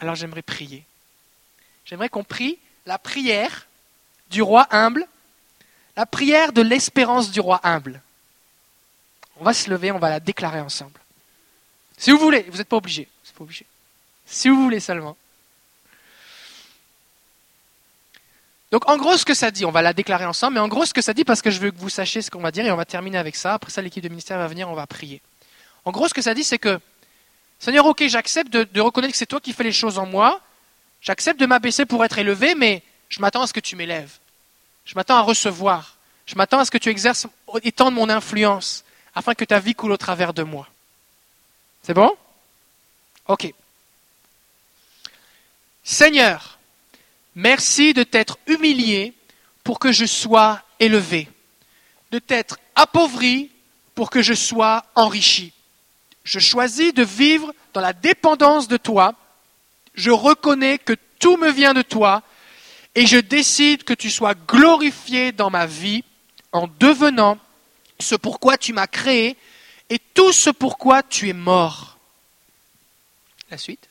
Alors 0.00 0.14
j'aimerais 0.14 0.40
prier. 0.40 0.84
J'aimerais 1.84 2.08
qu'on 2.08 2.24
prie 2.24 2.58
la 2.86 2.98
prière 2.98 3.66
du 4.30 4.40
roi 4.40 4.66
humble, 4.70 5.06
la 5.96 6.06
prière 6.06 6.54
de 6.54 6.62
l'espérance 6.62 7.30
du 7.30 7.40
roi 7.40 7.60
humble. 7.62 8.00
On 9.36 9.44
va 9.44 9.52
se 9.52 9.68
lever, 9.68 9.92
on 9.92 9.98
va 9.98 10.08
la 10.08 10.18
déclarer 10.18 10.60
ensemble. 10.60 10.98
Si 11.98 12.10
vous 12.10 12.18
voulez, 12.18 12.46
vous 12.48 12.56
n'êtes 12.56 12.68
pas 12.68 12.78
obligé. 12.78 13.06
Pas 13.36 13.44
obligé. 13.44 13.66
Si 14.24 14.48
vous 14.48 14.62
voulez 14.62 14.80
seulement. 14.80 15.14
Donc 18.76 18.90
en 18.90 18.98
gros, 18.98 19.16
ce 19.16 19.24
que 19.24 19.32
ça 19.32 19.50
dit, 19.50 19.64
on 19.64 19.70
va 19.70 19.80
la 19.80 19.94
déclarer 19.94 20.26
ensemble, 20.26 20.52
mais 20.52 20.60
en 20.60 20.68
gros, 20.68 20.84
ce 20.84 20.92
que 20.92 21.00
ça 21.00 21.14
dit, 21.14 21.24
parce 21.24 21.40
que 21.40 21.50
je 21.50 21.60
veux 21.60 21.70
que 21.70 21.78
vous 21.78 21.88
sachiez 21.88 22.20
ce 22.20 22.30
qu'on 22.30 22.42
va 22.42 22.50
dire, 22.50 22.66
et 22.66 22.70
on 22.70 22.76
va 22.76 22.84
terminer 22.84 23.16
avec 23.16 23.34
ça. 23.34 23.54
Après 23.54 23.70
ça, 23.70 23.80
l'équipe 23.80 24.04
de 24.04 24.10
ministère 24.10 24.36
va 24.36 24.48
venir, 24.48 24.68
on 24.68 24.74
va 24.74 24.86
prier. 24.86 25.22
En 25.86 25.92
gros, 25.92 26.08
ce 26.08 26.12
que 26.12 26.20
ça 26.20 26.34
dit, 26.34 26.44
c'est 26.44 26.58
que, 26.58 26.78
Seigneur, 27.58 27.86
ok, 27.86 28.06
j'accepte 28.06 28.52
de, 28.52 28.80
reconnaître 28.82 29.12
que 29.12 29.16
c'est 29.16 29.24
toi 29.24 29.40
qui 29.40 29.54
fais 29.54 29.64
les 29.64 29.72
choses 29.72 29.98
en 29.98 30.04
moi, 30.04 30.42
j'accepte 31.00 31.40
de 31.40 31.46
m'abaisser 31.46 31.86
pour 31.86 32.04
être 32.04 32.18
élevé, 32.18 32.54
mais 32.54 32.82
je 33.08 33.20
m'attends 33.20 33.40
à 33.40 33.46
ce 33.46 33.54
que 33.54 33.60
tu 33.60 33.76
m'élèves. 33.76 34.18
Je 34.84 34.94
m'attends 34.94 35.16
à 35.16 35.22
recevoir. 35.22 35.96
Je 36.26 36.34
m'attends 36.34 36.58
à 36.58 36.66
ce 36.66 36.70
que 36.70 36.76
tu 36.76 36.90
exerces, 36.90 37.26
étends 37.62 37.90
mon 37.90 38.10
influence, 38.10 38.84
afin 39.14 39.34
que 39.34 39.46
ta 39.46 39.58
vie 39.58 39.74
coule 39.74 39.92
au 39.92 39.96
travers 39.96 40.34
de 40.34 40.42
moi. 40.42 40.68
C'est 41.82 41.94
bon? 41.94 42.14
Ok. 43.26 43.54
Seigneur, 45.82 46.55
Merci 47.36 47.92
de 47.92 48.02
t'être 48.02 48.38
humilié 48.46 49.12
pour 49.62 49.78
que 49.78 49.92
je 49.92 50.06
sois 50.06 50.62
élevé, 50.80 51.28
de 52.10 52.18
t'être 52.18 52.58
appauvri 52.74 53.50
pour 53.94 54.08
que 54.08 54.22
je 54.22 54.32
sois 54.32 54.86
enrichi. 54.94 55.52
Je 56.24 56.38
choisis 56.38 56.94
de 56.94 57.02
vivre 57.02 57.54
dans 57.74 57.82
la 57.82 57.92
dépendance 57.92 58.68
de 58.68 58.78
toi. 58.78 59.14
Je 59.94 60.10
reconnais 60.10 60.78
que 60.78 60.94
tout 61.18 61.36
me 61.36 61.50
vient 61.50 61.74
de 61.74 61.82
toi 61.82 62.22
et 62.94 63.06
je 63.06 63.18
décide 63.18 63.84
que 63.84 63.92
tu 63.92 64.10
sois 64.10 64.34
glorifié 64.34 65.30
dans 65.32 65.50
ma 65.50 65.66
vie 65.66 66.04
en 66.52 66.68
devenant 66.80 67.38
ce 68.00 68.14
pourquoi 68.14 68.56
tu 68.56 68.72
m'as 68.72 68.86
créé 68.86 69.36
et 69.90 69.98
tout 69.98 70.32
ce 70.32 70.48
pourquoi 70.48 71.02
tu 71.02 71.28
es 71.28 71.34
mort. 71.34 71.98
La 73.50 73.58
suite. 73.58 73.88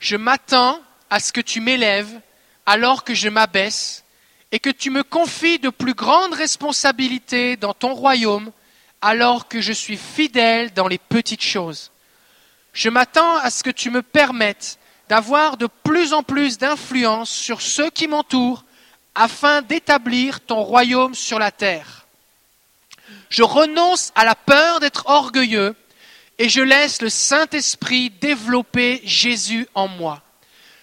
Je 0.00 0.16
m'attends 0.16 0.80
à 1.10 1.20
ce 1.20 1.32
que 1.32 1.40
tu 1.40 1.60
m'élèves 1.60 2.20
alors 2.66 3.04
que 3.04 3.14
je 3.14 3.28
m'abaisse 3.28 4.04
et 4.52 4.58
que 4.58 4.70
tu 4.70 4.90
me 4.90 5.02
confies 5.02 5.58
de 5.58 5.70
plus 5.70 5.94
grandes 5.94 6.34
responsabilités 6.34 7.56
dans 7.56 7.74
ton 7.74 7.94
royaume 7.94 8.50
alors 9.00 9.48
que 9.48 9.60
je 9.60 9.72
suis 9.72 9.96
fidèle 9.96 10.72
dans 10.74 10.88
les 10.88 10.98
petites 10.98 11.42
choses. 11.42 11.90
Je 12.72 12.88
m'attends 12.88 13.36
à 13.38 13.50
ce 13.50 13.62
que 13.62 13.70
tu 13.70 13.90
me 13.90 14.02
permettes 14.02 14.78
d'avoir 15.08 15.56
de 15.56 15.68
plus 15.84 16.12
en 16.12 16.22
plus 16.22 16.58
d'influence 16.58 17.30
sur 17.30 17.60
ceux 17.60 17.90
qui 17.90 18.08
m'entourent 18.08 18.64
afin 19.14 19.62
d'établir 19.62 20.40
ton 20.40 20.62
royaume 20.62 21.14
sur 21.14 21.38
la 21.38 21.50
terre. 21.50 22.06
Je 23.30 23.42
renonce 23.42 24.12
à 24.14 24.24
la 24.24 24.34
peur 24.34 24.80
d'être 24.80 25.04
orgueilleux 25.06 25.74
et 26.38 26.48
je 26.48 26.60
laisse 26.60 27.02
le 27.02 27.08
Saint-Esprit 27.08 28.10
développer 28.10 29.00
Jésus 29.04 29.66
en 29.74 29.88
moi. 29.88 30.22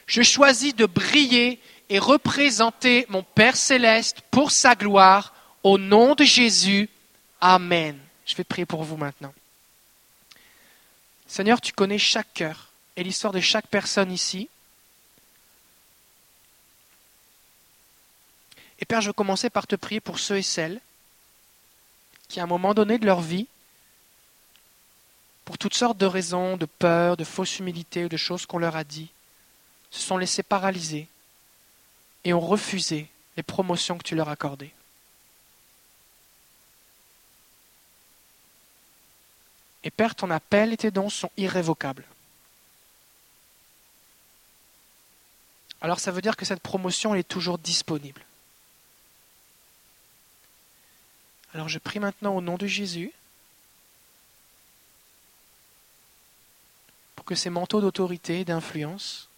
Je 0.08 0.22
choisis 0.22 0.76
de 0.76 0.86
briller 0.86 1.60
et 1.90 2.00
représenter 2.00 3.06
mon 3.10 3.24
Père 3.24 3.56
céleste 3.56 4.22
pour 4.32 4.52
sa 4.52 4.76
gloire 4.76 5.34
au 5.64 5.78
nom 5.78 6.16
de 6.16 6.24
Jésus. 6.24 6.90
Amen. 7.42 8.00
Je 8.26 8.36
vais 8.36 8.44
prier 8.44 8.66
pour 8.66 8.84
vous 8.84 8.98
maintenant. 8.98 9.34
Seigneur, 11.28 11.60
tu 11.62 11.74
connais 11.74 11.98
chaque 11.98 12.34
cœur 12.34 12.70
et 12.96 13.04
l'histoire 13.04 13.34
de 13.34 13.40
chaque 13.40 13.68
personne 13.68 14.12
ici. 14.12 14.48
Et 18.80 18.86
Père, 18.86 19.02
je 19.02 19.08
veux 19.08 19.14
commencer 19.14 19.50
par 19.50 19.68
te 19.68 19.76
prier 19.76 20.00
pour 20.00 20.20
ceux 20.20 20.38
et 20.38 20.44
celles 20.44 20.80
qui, 22.28 22.40
à 22.40 22.44
un 22.44 22.48
moment 22.48 22.74
donné 22.74 22.98
de 22.98 23.06
leur 23.06 23.22
vie, 23.22 23.48
pour 25.46 25.58
toutes 25.58 25.76
sortes 25.76 25.98
de 25.98 26.06
raisons, 26.06 26.58
de 26.58 26.66
peur, 26.66 27.18
de 27.18 27.24
fausse 27.24 27.60
humilité 27.60 28.06
ou 28.06 28.10
de 28.10 28.18
choses 28.18 28.46
qu'on 28.46 28.58
leur 28.58 28.76
a 28.76 28.84
dit, 28.84 29.10
se 29.96 30.02
sont 30.02 30.18
laissés 30.18 30.44
paralyser 30.44 31.08
et 32.26 32.34
ont 32.34 32.42
refusé 32.42 33.08
les 33.38 33.44
promotions 33.44 33.98
que 33.98 34.04
tu 34.04 34.16
leur 34.16 34.30
accordais. 34.30 34.72
Et 39.84 39.92
Père, 39.92 40.16
ton 40.16 40.32
appel 40.32 40.74
et 40.74 40.78
tes 40.78 40.92
dons 40.92 41.10
sont 41.10 41.32
irrévocables. 41.38 42.06
Alors 45.80 46.00
ça 46.00 46.12
veut 46.12 46.22
dire 46.22 46.36
que 46.36 46.46
cette 46.46 46.62
promotion 46.62 47.16
est 47.16 47.28
toujours 47.28 47.58
disponible. 47.58 48.26
Alors 51.54 51.70
je 51.70 51.80
prie 51.80 52.00
maintenant 52.00 52.36
au 52.36 52.42
nom 52.42 52.58
de 52.58 52.68
Jésus 52.68 53.14
pour 57.16 57.24
que 57.24 57.36
ces 57.36 57.50
manteaux 57.50 57.80
d'autorité 57.80 58.42
et 58.42 58.46
d'influence, 58.46 59.30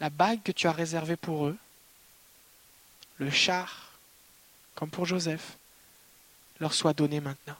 la 0.00 0.10
bague 0.10 0.42
que 0.42 0.52
tu 0.52 0.66
as 0.66 0.72
réservée 0.72 1.16
pour 1.16 1.46
eux, 1.46 1.56
le 3.18 3.30
char, 3.30 3.92
comme 4.74 4.90
pour 4.90 5.06
Joseph, 5.06 5.56
leur 6.60 6.74
soit 6.74 6.94
donné 6.94 7.20
maintenant. 7.20 7.56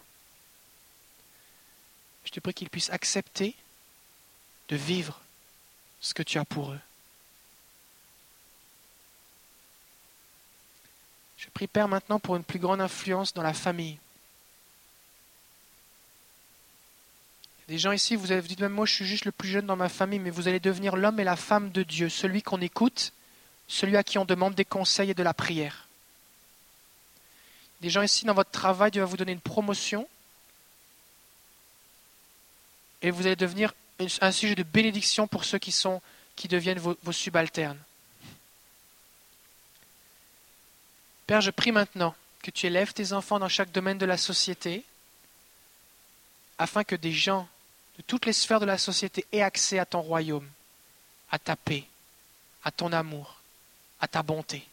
Je 2.24 2.30
te 2.30 2.40
prie 2.40 2.54
qu'ils 2.54 2.70
puissent 2.70 2.90
accepter 2.90 3.54
de 4.68 4.76
vivre 4.76 5.20
ce 6.00 6.14
que 6.14 6.22
tu 6.22 6.38
as 6.38 6.44
pour 6.44 6.72
eux. 6.72 6.80
Je 11.38 11.50
prie 11.50 11.66
Père 11.66 11.88
maintenant 11.88 12.18
pour 12.18 12.36
une 12.36 12.44
plus 12.44 12.58
grande 12.58 12.80
influence 12.80 13.34
dans 13.34 13.42
la 13.42 13.52
famille. 13.52 13.98
Des 17.68 17.78
gens 17.78 17.92
ici, 17.92 18.14
vous 18.14 18.30
avez 18.30 18.46
dit 18.46 18.56
même 18.60 18.72
moi 18.72 18.84
je 18.84 18.94
suis 18.94 19.06
juste 19.06 19.24
le 19.24 19.32
plus 19.32 19.48
jeune 19.48 19.66
dans 19.66 19.76
ma 19.76 19.88
famille, 19.88 20.18
mais 20.18 20.30
vous 20.30 20.48
allez 20.48 20.60
devenir 20.60 20.96
l'homme 20.96 21.18
et 21.20 21.24
la 21.24 21.36
femme 21.36 21.70
de 21.70 21.82
Dieu, 21.82 22.08
celui 22.08 22.42
qu'on 22.42 22.60
écoute, 22.60 23.12
celui 23.68 23.96
à 23.96 24.02
qui 24.02 24.18
on 24.18 24.24
demande 24.24 24.54
des 24.54 24.64
conseils 24.64 25.10
et 25.10 25.14
de 25.14 25.22
la 25.22 25.32
prière. 25.32 25.88
Des 27.80 27.90
gens 27.90 28.02
ici 28.02 28.26
dans 28.26 28.34
votre 28.34 28.50
travail, 28.50 28.90
Dieu 28.90 29.00
va 29.00 29.06
vous 29.06 29.16
donner 29.16 29.32
une 29.32 29.40
promotion 29.40 30.06
et 33.00 33.10
vous 33.10 33.26
allez 33.26 33.36
devenir 33.36 33.74
un 34.20 34.32
sujet 34.32 34.54
de 34.54 34.62
bénédiction 34.62 35.26
pour 35.26 35.44
ceux 35.44 35.58
qui 35.58 35.72
sont 35.72 36.02
qui 36.36 36.48
deviennent 36.48 36.78
vos 36.78 37.12
subalternes. 37.12 37.78
Père, 41.26 41.40
je 41.40 41.50
prie 41.50 41.72
maintenant 41.72 42.14
que 42.42 42.50
tu 42.50 42.66
élèves 42.66 42.92
tes 42.92 43.12
enfants 43.14 43.38
dans 43.38 43.48
chaque 43.48 43.72
domaine 43.72 43.96
de 43.96 44.04
la 44.04 44.18
société, 44.18 44.84
afin 46.58 46.84
que 46.84 46.96
des 46.96 47.12
gens 47.12 47.48
de 47.96 48.02
toutes 48.02 48.26
les 48.26 48.32
sphères 48.32 48.60
de 48.60 48.66
la 48.66 48.78
société 48.78 49.26
aient 49.32 49.42
accès 49.42 49.78
à 49.78 49.86
ton 49.86 50.00
royaume, 50.00 50.48
à 51.30 51.38
ta 51.38 51.56
paix, 51.56 51.84
à 52.64 52.70
ton 52.70 52.92
amour, 52.92 53.40
à 54.00 54.08
ta 54.08 54.22
bonté. 54.22 54.66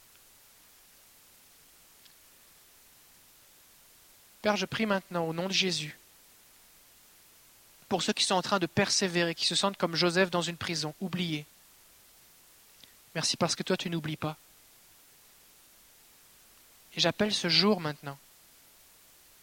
Père, 4.42 4.58
je 4.58 4.66
prie 4.66 4.86
maintenant 4.86 5.26
au 5.26 5.34
nom 5.34 5.48
de 5.48 5.54
Jésus 5.54 5.98
pour 7.92 8.02
ceux 8.02 8.14
qui 8.14 8.24
sont 8.24 8.36
en 8.36 8.42
train 8.42 8.60
de 8.60 8.68
persévérer, 8.68 9.36
qui 9.36 9.46
se 9.46 9.54
sentent 9.54 9.76
comme 9.76 9.96
Joseph 9.96 10.32
dans 10.32 10.42
une 10.42 10.56
prison, 10.56 10.96
oubliés. 11.02 11.46
Merci 13.14 13.36
parce 13.36 13.54
que 13.54 13.64
toi, 13.64 13.76
tu 13.76 13.90
n'oublies 13.90 14.16
pas. 14.16 14.38
Et 16.96 17.02
j'appelle 17.02 17.34
ce 17.34 17.50
jour 17.50 17.82
maintenant 17.82 18.18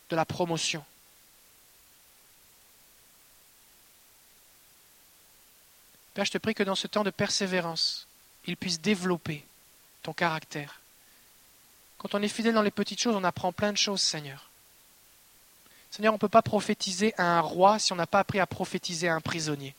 de 0.09 0.17
la 0.17 0.25
promotion. 0.25 0.83
Père, 6.15 6.25
je 6.25 6.33
te 6.33 6.39
prie 6.39 6.55
que 6.55 6.63
dans 6.63 6.75
ce 6.75 6.87
temps 6.87 7.05
de 7.05 7.11
persévérance, 7.11 8.07
il 8.47 8.57
puisse 8.57 8.81
développer 8.81 9.45
ton 10.03 10.13
caractère. 10.13 10.81
Quand 11.99 12.15
on 12.15 12.23
est 12.23 12.29
fidèle 12.29 12.55
dans 12.55 12.63
les 12.63 12.71
petites 12.71 13.01
choses, 13.01 13.17
on 13.17 13.25
apprend 13.25 13.53
plein 13.53 13.73
de 13.73 13.77
choses, 13.77 14.01
Seigneur. 14.01 14.49
Seigneur, 15.91 16.13
on 16.13 16.17
ne 16.17 16.21
peut 16.21 16.29
pas 16.29 16.43
prophétiser 16.43 17.15
à 17.19 17.39
un 17.39 17.41
roi 17.41 17.79
si 17.79 17.93
on 17.93 17.97
n'a 17.97 18.07
pas 18.07 18.21
appris 18.21 18.41
à 18.41 18.47
prophétiser 18.47 19.09
à 19.09 19.15
un 19.15 19.21
prisonnier. 19.21 19.75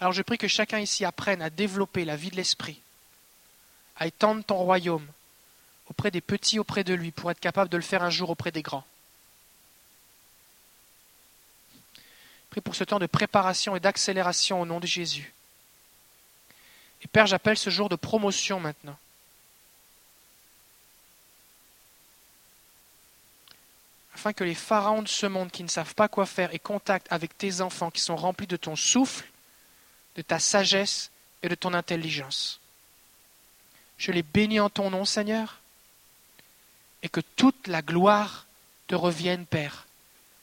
Alors 0.00 0.12
je 0.12 0.22
prie 0.22 0.38
que 0.38 0.48
chacun 0.48 0.78
ici 0.78 1.04
apprenne 1.04 1.42
à 1.42 1.50
développer 1.50 2.04
la 2.04 2.14
vie 2.14 2.30
de 2.30 2.36
l'esprit, 2.36 2.80
à 3.96 4.06
étendre 4.06 4.44
ton 4.44 4.56
royaume 4.56 5.06
auprès 5.90 6.10
des 6.10 6.20
petits, 6.20 6.58
auprès 6.58 6.84
de 6.84 6.94
lui, 6.94 7.10
pour 7.10 7.30
être 7.30 7.40
capable 7.40 7.70
de 7.70 7.76
le 7.76 7.82
faire 7.82 8.02
un 8.02 8.10
jour 8.10 8.30
auprès 8.30 8.52
des 8.52 8.62
grands. 8.62 8.84
Prie 12.50 12.60
pour 12.60 12.74
ce 12.74 12.84
temps 12.84 12.98
de 12.98 13.06
préparation 13.06 13.76
et 13.76 13.80
d'accélération 13.80 14.60
au 14.60 14.66
nom 14.66 14.80
de 14.80 14.86
Jésus. 14.86 15.32
Et 17.02 17.08
Père, 17.08 17.26
j'appelle 17.26 17.58
ce 17.58 17.70
jour 17.70 17.88
de 17.88 17.96
promotion 17.96 18.60
maintenant. 18.60 18.98
Afin 24.14 24.32
que 24.32 24.42
les 24.42 24.54
pharaons 24.54 25.02
de 25.02 25.08
ce 25.08 25.26
monde 25.26 25.50
qui 25.50 25.62
ne 25.62 25.68
savent 25.68 25.94
pas 25.94 26.08
quoi 26.08 26.26
faire 26.26 26.52
aient 26.52 26.58
contact 26.58 27.06
avec 27.10 27.38
tes 27.38 27.60
enfants 27.60 27.90
qui 27.90 28.00
sont 28.00 28.16
remplis 28.16 28.48
de 28.48 28.56
ton 28.56 28.74
souffle, 28.74 29.28
de 30.16 30.22
ta 30.22 30.40
sagesse 30.40 31.10
et 31.42 31.48
de 31.48 31.54
ton 31.54 31.72
intelligence. 31.72 32.60
Je 33.96 34.10
les 34.10 34.22
bénis 34.22 34.60
en 34.60 34.70
ton 34.70 34.90
nom, 34.90 35.04
Seigneur, 35.04 35.60
et 37.02 37.08
que 37.08 37.20
toute 37.20 37.68
la 37.68 37.82
gloire 37.82 38.46
te 38.88 38.94
revienne, 38.94 39.46
Père, 39.46 39.86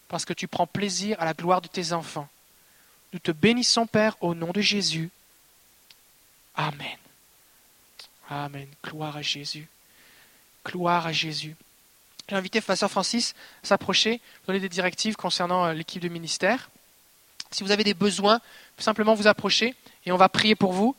parce 0.07 0.25
que 0.25 0.33
tu 0.33 0.47
prends 0.47 0.67
plaisir 0.67 1.19
à 1.19 1.25
la 1.25 1.33
gloire 1.33 1.61
de 1.61 1.67
tes 1.67 1.93
enfants. 1.93 2.27
Nous 3.13 3.19
te 3.19 3.31
bénissons, 3.31 3.87
Père, 3.87 4.17
au 4.21 4.35
nom 4.35 4.51
de 4.51 4.61
Jésus. 4.61 5.09
Amen. 6.55 6.97
Amen. 8.29 8.67
Gloire 8.83 9.17
à 9.17 9.21
Jésus. 9.21 9.67
Gloire 10.65 11.07
à 11.07 11.11
Jésus. 11.11 11.55
J'ai 12.27 12.35
invité 12.35 12.59
Pasteur 12.59 12.89
Francis 12.89 13.35
à 13.63 13.67
s'approcher, 13.67 14.19
donner 14.47 14.59
des 14.59 14.69
directives 14.69 15.15
concernant 15.15 15.65
euh, 15.65 15.73
l'équipe 15.73 16.01
de 16.01 16.07
ministère. 16.07 16.69
Si 17.51 17.63
vous 17.63 17.71
avez 17.71 17.83
des 17.83 17.93
besoins, 17.93 18.41
simplement 18.79 19.13
vous 19.13 19.27
approcher 19.27 19.75
et 20.05 20.11
on 20.11 20.17
va 20.17 20.27
prier 20.27 20.55
pour 20.55 20.73
vous. 20.73 20.95